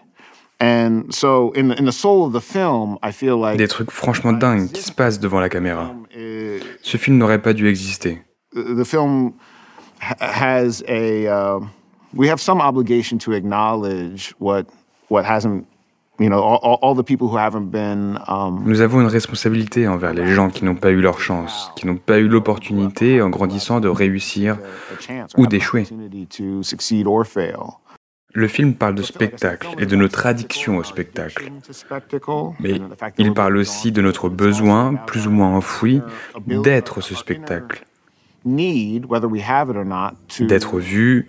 Des 3.57 3.67
trucs 3.67 3.91
franchement 3.91 4.31
dingues 4.33 4.71
qui 4.71 4.81
se 4.81 4.91
passent 4.91 5.19
devant 5.19 5.39
la 5.39 5.49
caméra. 5.49 5.91
Ce 6.81 6.97
film 6.97 7.17
n'aurait 7.17 7.41
pas 7.41 7.53
dû 7.53 7.67
exister. 7.67 8.21
the 8.53 8.75
the 8.75 8.83
film 8.83 9.33
ha- 9.99 10.15
has 10.19 10.83
a. 10.87 11.25
Uh, 11.27 11.59
we 12.13 12.27
have 12.29 12.39
some 12.39 12.59
obligation 12.61 13.17
to 13.17 13.31
acknowledge 13.33 14.33
what 14.39 14.65
what 15.09 15.23
hasn't, 15.23 15.65
you 16.19 16.27
know, 16.29 16.41
all, 16.41 16.93
the 16.95 17.03
people 17.03 17.27
who 17.29 17.37
haven't 17.37 17.69
been. 17.71 18.19
Um, 18.27 18.63
Nous 18.65 18.81
avons 18.81 19.01
une 19.01 19.07
responsabilité 19.07 19.87
envers 19.87 20.13
les 20.13 20.27
gens 20.33 20.49
qui 20.49 20.65
n'ont 20.65 20.75
pas 20.75 20.91
eu 20.91 21.01
leur 21.01 21.19
chance, 21.19 21.71
qui 21.75 21.87
n'ont 21.87 21.97
pas 21.97 22.19
eu 22.19 22.27
l'opportunité 22.27 23.21
en 23.21 23.29
grandissant 23.29 23.79
de 23.79 23.87
réussir 23.87 24.57
ou 25.37 25.47
d'échouer. 25.47 25.85
Le 28.33 28.47
film 28.47 28.73
parle 28.75 28.95
de 28.95 29.01
spectacle 29.01 29.67
et 29.77 29.85
de 29.85 29.95
notre 29.95 30.25
addiction 30.25 30.77
au 30.77 30.83
spectacle. 30.83 31.51
Spectacle, 31.69 32.31
Mais 32.59 32.79
il 33.17 33.33
parle 33.33 33.57
aussi 33.57 33.91
de 33.91 34.01
notre 34.01 34.29
besoin, 34.29 34.95
plus 34.95 35.27
ou 35.27 35.31
moins 35.31 35.55
enfoui, 35.55 36.01
d'être 36.47 37.01
ce 37.01 37.13
spectacle, 37.13 37.85
not, 38.45 40.11
to 40.27 40.45
d'être 40.45 40.79
vu, 40.79 41.27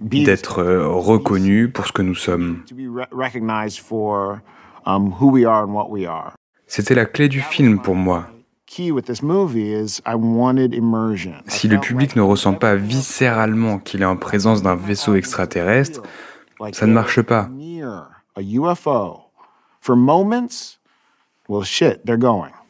d'être 0.00 0.58
euh, 0.58 0.86
reconnu 0.88 1.68
pour 1.68 1.86
ce 1.86 1.92
que 1.92 2.02
nous 2.02 2.14
sommes. 2.14 2.62
um. 4.84 5.14
C'était 6.66 6.94
la 6.94 7.06
clé 7.06 7.28
du 7.28 7.40
film 7.40 7.80
pour 7.80 7.94
moi. 7.94 8.26
Si 8.66 8.88
le 11.68 11.78
public 11.78 12.16
ne 12.16 12.22
ressent 12.22 12.54
pas 12.54 12.74
viscéralement 12.74 13.78
qu'il 13.78 14.02
est 14.02 14.06
en 14.06 14.16
présence 14.16 14.62
d'un 14.62 14.76
vaisseau 14.76 15.14
extraterrestre, 15.14 16.02
ça 16.72 16.86
ne 16.86 16.92
marche 16.92 17.22
pas. 17.22 17.48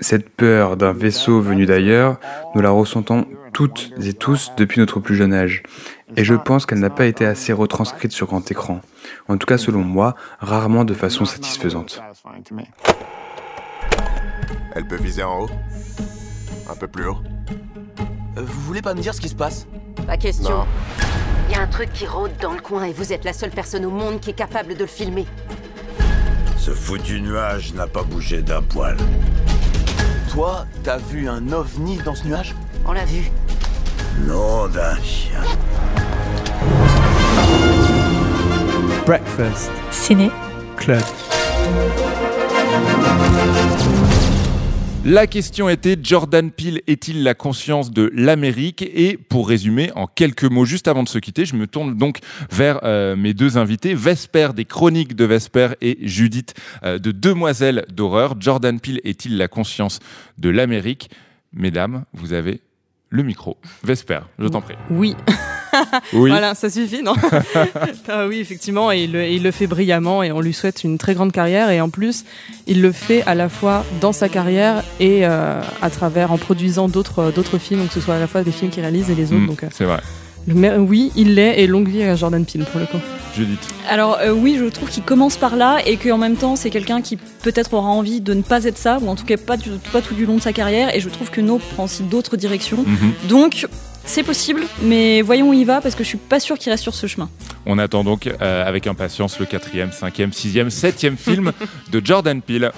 Cette 0.00 0.28
peur 0.30 0.76
d'un 0.76 0.92
vaisseau 0.92 1.40
venu 1.40 1.66
d'ailleurs, 1.66 2.16
nous 2.54 2.62
la 2.62 2.70
ressentons 2.70 3.26
toutes 3.52 3.92
et 4.02 4.14
tous 4.14 4.52
depuis 4.56 4.80
notre 4.80 4.98
plus 5.00 5.14
jeune 5.14 5.34
âge. 5.34 5.62
Et 6.16 6.24
je 6.24 6.34
pense 6.34 6.66
qu'elle 6.66 6.80
n'a 6.80 6.90
pas 6.90 7.06
été 7.06 7.24
assez 7.26 7.52
retranscrite 7.52 8.12
sur 8.12 8.26
grand 8.26 8.50
écran. 8.50 8.80
En 9.28 9.36
tout 9.36 9.46
cas, 9.46 9.58
selon 9.58 9.82
moi, 9.82 10.14
rarement 10.40 10.84
de 10.84 10.94
façon 10.94 11.24
satisfaisante. 11.24 12.02
Satisfying 12.14 12.42
to 12.42 12.54
me. 12.54 12.62
Elle 14.74 14.86
peut 14.86 14.96
viser 14.96 15.22
en 15.22 15.42
haut 15.42 15.50
Un 16.70 16.76
peu 16.76 16.88
plus 16.88 17.06
haut 17.06 17.18
Vous 18.36 18.60
voulez 18.62 18.82
pas 18.82 18.94
me 18.94 19.00
dire 19.00 19.14
ce 19.14 19.20
qui 19.20 19.28
se 19.28 19.34
passe? 19.34 19.66
Pas 20.06 20.16
question. 20.16 20.50
Non. 20.50 20.64
Il 21.52 21.56
y 21.56 21.58
a 21.58 21.64
un 21.64 21.66
truc 21.66 21.92
qui 21.92 22.06
rôde 22.06 22.30
dans 22.40 22.54
le 22.54 22.60
coin 22.60 22.84
et 22.84 22.94
vous 22.94 23.12
êtes 23.12 23.24
la 23.24 23.34
seule 23.34 23.50
personne 23.50 23.84
au 23.84 23.90
monde 23.90 24.20
qui 24.20 24.30
est 24.30 24.32
capable 24.32 24.72
de 24.74 24.80
le 24.80 24.86
filmer. 24.86 25.26
Ce 26.56 26.70
foutu 26.70 27.20
nuage 27.20 27.74
n'a 27.74 27.86
pas 27.86 28.02
bougé 28.02 28.40
d'un 28.40 28.62
poil. 28.62 28.96
Toi, 30.32 30.64
t'as 30.82 30.96
vu 30.96 31.28
un 31.28 31.52
ovni 31.52 31.98
dans 31.98 32.14
ce 32.14 32.26
nuage? 32.26 32.54
On 32.86 32.92
l'a 32.92 33.04
vu. 33.04 33.30
Nom 34.20 34.66
d'un 34.68 34.96
chien. 35.02 35.42
Breakfast 39.04 39.70
Ciné 39.90 40.30
Club. 40.78 41.02
La 45.04 45.26
question 45.26 45.68
était 45.68 45.96
Jordan 46.00 46.52
Peele 46.52 46.80
est-il 46.86 47.24
la 47.24 47.34
conscience 47.34 47.90
de 47.90 48.12
l'Amérique? 48.14 48.82
Et 48.82 49.16
pour 49.16 49.48
résumer, 49.48 49.90
en 49.96 50.06
quelques 50.06 50.44
mots, 50.44 50.64
juste 50.64 50.86
avant 50.86 51.02
de 51.02 51.08
se 51.08 51.18
quitter, 51.18 51.44
je 51.44 51.56
me 51.56 51.66
tourne 51.66 51.96
donc 51.96 52.20
vers 52.52 52.78
euh, 52.84 53.16
mes 53.16 53.34
deux 53.34 53.58
invités, 53.58 53.94
Vesper 53.94 54.50
des 54.54 54.64
Chroniques 54.64 55.16
de 55.16 55.24
Vesper 55.24 55.70
et 55.80 55.98
Judith 56.02 56.54
euh, 56.84 57.00
de 57.00 57.10
Demoiselles 57.10 57.84
d'horreur. 57.92 58.36
Jordan 58.38 58.78
Peele 58.78 59.00
est-il 59.02 59.38
la 59.38 59.48
conscience 59.48 59.98
de 60.38 60.50
l'Amérique? 60.50 61.10
Mesdames, 61.52 62.04
vous 62.12 62.32
avez 62.32 62.60
le 63.08 63.24
micro. 63.24 63.56
Vesper, 63.82 64.20
je 64.38 64.46
t'en 64.46 64.60
prie. 64.60 64.76
Oui. 64.88 65.16
Oui. 66.12 66.30
voilà, 66.30 66.54
ça 66.54 66.68
suffit, 66.70 67.02
non 67.02 67.14
Ah 68.08 68.26
Oui, 68.26 68.38
effectivement, 68.40 68.92
et 68.92 69.04
il, 69.04 69.12
le, 69.12 69.26
il 69.26 69.42
le 69.42 69.50
fait 69.50 69.66
brillamment 69.66 70.22
et 70.22 70.32
on 70.32 70.40
lui 70.40 70.52
souhaite 70.52 70.84
une 70.84 70.98
très 70.98 71.14
grande 71.14 71.32
carrière. 71.32 71.70
Et 71.70 71.80
en 71.80 71.88
plus, 71.88 72.24
il 72.66 72.82
le 72.82 72.92
fait 72.92 73.22
à 73.26 73.34
la 73.34 73.48
fois 73.48 73.84
dans 74.00 74.12
sa 74.12 74.28
carrière 74.28 74.82
et 75.00 75.20
euh, 75.26 75.60
à 75.80 75.90
travers, 75.90 76.32
en 76.32 76.38
produisant 76.38 76.88
d'autres 76.88 77.32
d'autres 77.34 77.58
films, 77.58 77.86
que 77.88 77.94
ce 77.94 78.00
soit 78.00 78.14
à 78.16 78.20
la 78.20 78.26
fois 78.26 78.42
des 78.42 78.52
films 78.52 78.70
qu'il 78.70 78.82
réalise 78.82 79.10
et 79.10 79.14
les 79.14 79.26
autres. 79.32 79.42
Mm, 79.42 79.46
donc, 79.46 79.62
euh, 79.64 79.68
c'est 79.72 79.84
vrai. 79.84 80.00
le 80.46 80.54
mer- 80.54 80.78
oui, 80.78 81.12
il 81.16 81.34
l'est, 81.34 81.60
et 81.60 81.66
longue 81.66 81.88
vie 81.88 82.02
à 82.02 82.14
Jordan 82.16 82.44
Peele 82.44 82.64
pour 82.70 82.80
le 82.80 82.86
coup. 82.86 82.98
Judith. 83.34 83.60
Alors 83.88 84.18
euh, 84.20 84.30
oui, 84.32 84.56
je 84.58 84.66
trouve 84.66 84.90
qu'il 84.90 85.02
commence 85.02 85.36
par 85.38 85.56
là 85.56 85.78
et 85.86 85.96
qu'en 85.96 86.18
même 86.18 86.36
temps 86.36 86.54
c'est 86.54 86.68
quelqu'un 86.68 87.00
qui 87.00 87.16
peut-être 87.42 87.72
aura 87.72 87.88
envie 87.88 88.20
de 88.20 88.34
ne 88.34 88.42
pas 88.42 88.64
être 88.64 88.76
ça, 88.76 88.98
ou 89.00 89.08
en 89.08 89.14
tout 89.16 89.24
cas 89.24 89.38
pas, 89.38 89.56
du- 89.56 89.70
pas 89.90 90.02
tout 90.02 90.12
du 90.14 90.26
long 90.26 90.36
de 90.36 90.42
sa 90.42 90.52
carrière, 90.52 90.94
et 90.94 91.00
je 91.00 91.08
trouve 91.08 91.30
que 91.30 91.40
No 91.40 91.56
prend 91.58 91.84
aussi 91.84 92.02
d'autres 92.02 92.36
directions. 92.36 92.84
Mhm. 92.86 93.12
Donc 93.30 93.66
c'est 94.04 94.22
possible, 94.22 94.62
mais 94.82 95.22
voyons 95.22 95.50
où 95.50 95.52
il 95.52 95.64
va 95.64 95.80
parce 95.80 95.94
que 95.94 96.02
je 96.04 96.08
suis 96.08 96.18
pas 96.18 96.40
sûr 96.40 96.58
qu'il 96.58 96.70
reste 96.70 96.82
sur 96.82 96.94
ce 96.94 97.06
chemin. 97.06 97.28
On 97.66 97.78
attend 97.78 98.04
donc 98.04 98.26
euh, 98.26 98.66
avec 98.66 98.86
impatience 98.86 99.38
le 99.38 99.46
quatrième, 99.46 99.92
cinquième, 99.92 100.32
sixième, 100.32 100.70
septième 100.70 101.16
film 101.16 101.52
de 101.92 102.00
Jordan 102.04 102.42
Peele. 102.42 102.72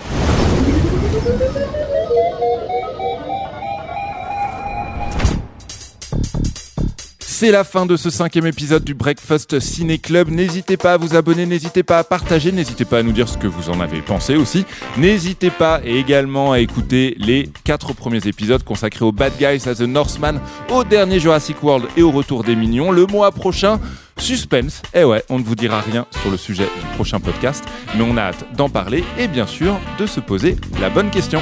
C'est 7.37 7.51
la 7.51 7.64
fin 7.64 7.85
de 7.85 7.97
ce 7.97 8.11
cinquième 8.11 8.47
épisode 8.47 8.85
du 8.85 8.94
Breakfast 8.94 9.59
Ciné 9.59 9.99
Club. 9.99 10.31
N'hésitez 10.31 10.77
pas 10.77 10.92
à 10.92 10.97
vous 10.97 11.16
abonner, 11.16 11.47
n'hésitez 11.47 11.83
pas 11.83 11.99
à 11.99 12.05
partager, 12.05 12.53
n'hésitez 12.53 12.85
pas 12.85 12.99
à 12.99 13.03
nous 13.03 13.11
dire 13.11 13.29
ce 13.29 13.37
que 13.37 13.49
vous 13.49 13.70
en 13.70 13.81
avez 13.81 14.03
pensé 14.03 14.37
aussi. 14.37 14.64
N'hésitez 14.97 15.51
pas 15.51 15.81
également 15.85 16.53
à 16.53 16.61
écouter 16.61 17.16
les 17.18 17.51
quatre 17.64 17.92
premiers 17.92 18.25
épisodes 18.29 18.62
consacrés 18.62 19.05
aux 19.05 19.11
Bad 19.11 19.33
Guys 19.37 19.68
à 19.68 19.75
The 19.75 19.81
Northman, 19.81 20.40
au 20.70 20.85
dernier 20.85 21.18
Jurassic 21.18 21.61
World 21.61 21.87
et 21.97 22.03
au 22.03 22.12
retour 22.12 22.44
des 22.44 22.55
mignons. 22.55 22.92
Le 22.92 23.05
mois 23.05 23.33
prochain, 23.33 23.81
suspense. 24.16 24.81
Eh 24.94 25.03
ouais, 25.03 25.25
on 25.29 25.40
ne 25.40 25.44
vous 25.44 25.57
dira 25.57 25.81
rien 25.81 26.07
sur 26.23 26.31
le 26.31 26.37
sujet 26.37 26.68
du 26.81 26.87
prochain 26.94 27.18
podcast, 27.18 27.64
mais 27.97 28.05
on 28.09 28.16
a 28.16 28.23
hâte 28.23 28.44
d'en 28.57 28.68
parler 28.68 29.03
et 29.18 29.27
bien 29.27 29.49
sûr 29.49 29.81
de 29.99 30.07
se 30.07 30.20
poser 30.20 30.55
la 30.81 30.88
bonne 30.88 31.11
question. 31.11 31.40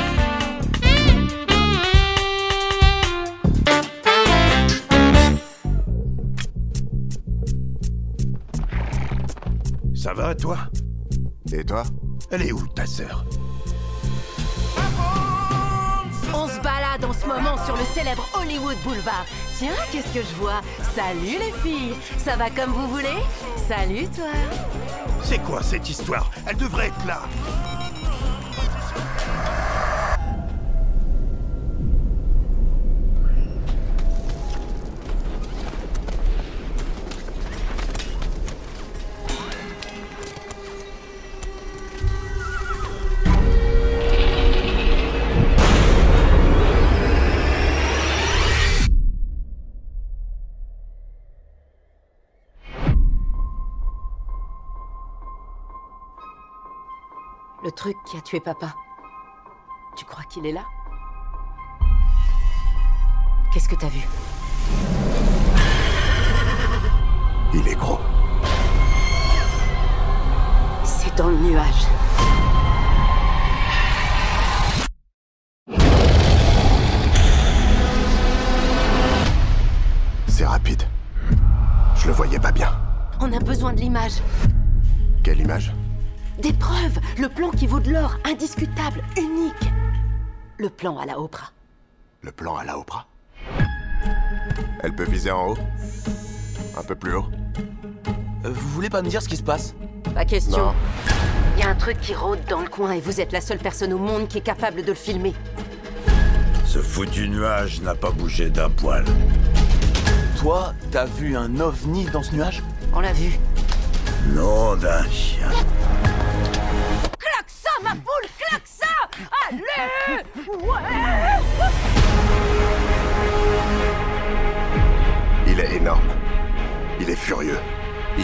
Ça 10.15 10.21
va, 10.21 10.35
toi 10.35 10.59
Et 11.55 11.65
toi 11.65 11.85
Elle 12.31 12.43
est 12.43 12.53
où, 12.53 12.67
ta 12.67 12.85
sœur 12.85 13.25
On 16.35 16.47
se 16.47 16.61
balade 16.61 17.03
en 17.03 17.15
ce 17.15 17.25
moment 17.27 17.57
sur 17.65 17.75
le 17.75 17.85
célèbre 17.95 18.29
Hollywood 18.39 18.77
Boulevard. 18.85 19.25
Tiens, 19.57 19.73
qu'est-ce 19.91 20.13
que 20.13 20.21
je 20.21 20.35
vois? 20.35 20.61
Salut 20.95 21.39
les 21.39 21.53
filles. 21.63 21.95
Ça 22.19 22.37
va 22.37 22.51
comme 22.51 22.73
vous 22.73 22.89
voulez? 22.89 23.23
Salut 23.67 24.07
toi. 24.15 24.27
C'est 25.23 25.43
quoi 25.45 25.63
cette 25.63 25.89
histoire? 25.89 26.31
Elle 26.47 26.59
devrait 26.59 26.89
être 26.89 27.07
là 27.07 27.23
Le 57.65 57.71
truc 57.71 57.97
qui 58.05 58.17
a 58.17 58.21
tué 58.21 58.41
papa. 58.41 58.75
Tu 59.97 60.05
crois 60.05 60.25
qu'il 60.25 60.45
est 60.47 60.53
là? 60.53 60.65
Qu'est-ce 63.53 63.69
que 63.69 63.77
t'as 63.77 63.89
vu? 63.89 64.01
Il 67.55 67.69
est 67.69 67.77
gros. 67.77 68.01
C'est 70.83 71.15
dans 71.17 71.29
le 71.29 71.37
nuage. 71.37 71.87
C'est 80.27 80.47
rapide. 80.47 80.83
Je 81.95 82.09
le 82.09 82.13
voyais 82.13 82.41
pas 82.41 82.51
bien. 82.51 82.73
On 83.21 83.33
a 83.33 83.39
besoin 83.39 83.73
de 83.73 83.81
l'image. 83.81 84.21
Quelle 85.23 85.39
image? 85.39 85.73
Des 86.41 86.53
preuves 86.53 86.99
Le 87.19 87.29
plan 87.29 87.51
qui 87.51 87.67
vaut 87.67 87.81
de 87.81 87.91
l'or, 87.91 88.17
indiscutable, 88.25 89.03
unique. 89.17 89.71
Le 90.59 90.71
plan 90.71 90.99
à 90.99 91.07
la 91.07 91.19
Oprah. 91.19 91.51
Le 92.23 92.33
plan 92.33 92.57
à 92.57 92.65
la 92.65 92.79
Oprah? 92.79 93.07
Elle 94.83 94.95
peut 94.95 95.05
viser 95.05 95.31
en 95.31 95.51
haut? 95.51 95.59
Un 96.79 96.83
peu 96.83 96.95
plus 96.95 97.15
haut? 97.15 97.27
Vous 98.45 98.69
voulez 98.71 98.89
pas 98.89 99.03
me 99.03 99.09
dire 99.09 99.23
ce 99.23 99.29
qui 99.29 99.37
se 99.37 99.43
passe? 99.43 99.75
Pas 100.15 100.25
question. 100.25 100.67
Non. 100.67 100.75
Il 101.57 101.61
y 101.61 101.65
a 101.65 101.69
un 101.69 101.75
truc 101.75 102.01
qui 102.01 102.15
rôde 102.15 102.41
dans 102.49 102.61
le 102.61 102.69
coin 102.69 102.93
et 102.93 103.01
vous 103.01 103.21
êtes 103.21 103.33
la 103.33 103.41
seule 103.41 103.59
personne 103.59 103.93
au 103.93 103.99
monde 103.99 104.27
qui 104.27 104.39
est 104.39 104.43
capable 104.43 104.83
de 104.83 104.89
le 104.89 104.95
filmer. 104.95 105.35
Ce 106.65 106.79
foutu 106.79 107.29
nuage 107.29 107.83
n'a 107.83 107.95
pas 107.95 108.11
bougé 108.11 108.49
d'un 108.49 108.71
poil. 108.71 109.05
Toi, 110.39 110.73
t'as 110.91 111.05
vu 111.05 111.37
un 111.37 111.61
ovni 111.61 112.07
dans 112.07 112.23
ce 112.23 112.35
nuage? 112.35 112.63
On 112.95 113.01
l'a 113.01 113.13
vu. 113.13 113.39
Nom 114.35 114.77
d'un 114.77 115.09
chien. 115.11 115.51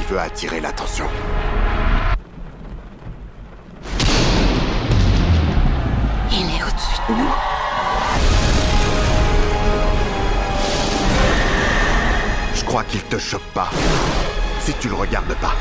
Veut 0.09 0.19
attirer 0.19 0.61
l'attention. 0.61 1.07
Il 6.33 6.47
est 6.47 6.63
au-dessus 6.63 7.01
de 7.09 7.15
nous. 7.15 7.35
Je 12.55 12.65
crois 12.65 12.85
qu'il 12.85 13.03
te 13.03 13.19
choque 13.19 13.41
pas. 13.53 13.69
Si 14.61 14.73
tu 14.75 14.89
le 14.89 14.95
regardes 14.95 15.35
pas. 15.35 15.55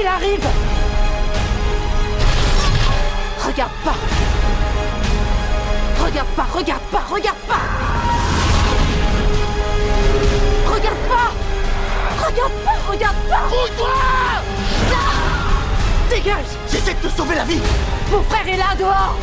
Il 0.00 0.06
arrive 0.06 0.46
Regarde 3.44 3.72
pas 3.84 3.94
Regarde 6.04 6.28
pas, 6.36 6.46
regarde 6.52 6.82
pas, 6.92 7.02
regarde 7.10 7.38
pas 7.48 7.67
Regarde 12.28 12.52
pas, 12.62 12.92
regarde 12.92 13.16
pas. 13.26 13.48
Bouge-toi 13.48 13.88
Dégage. 16.10 16.44
J'essaie 16.70 16.92
de 16.92 17.08
te 17.08 17.16
sauver 17.16 17.36
la 17.36 17.44
vie. 17.44 17.60
Mon 18.10 18.22
frère 18.22 18.46
est 18.46 18.58
là, 18.58 18.74
dehors 18.78 19.16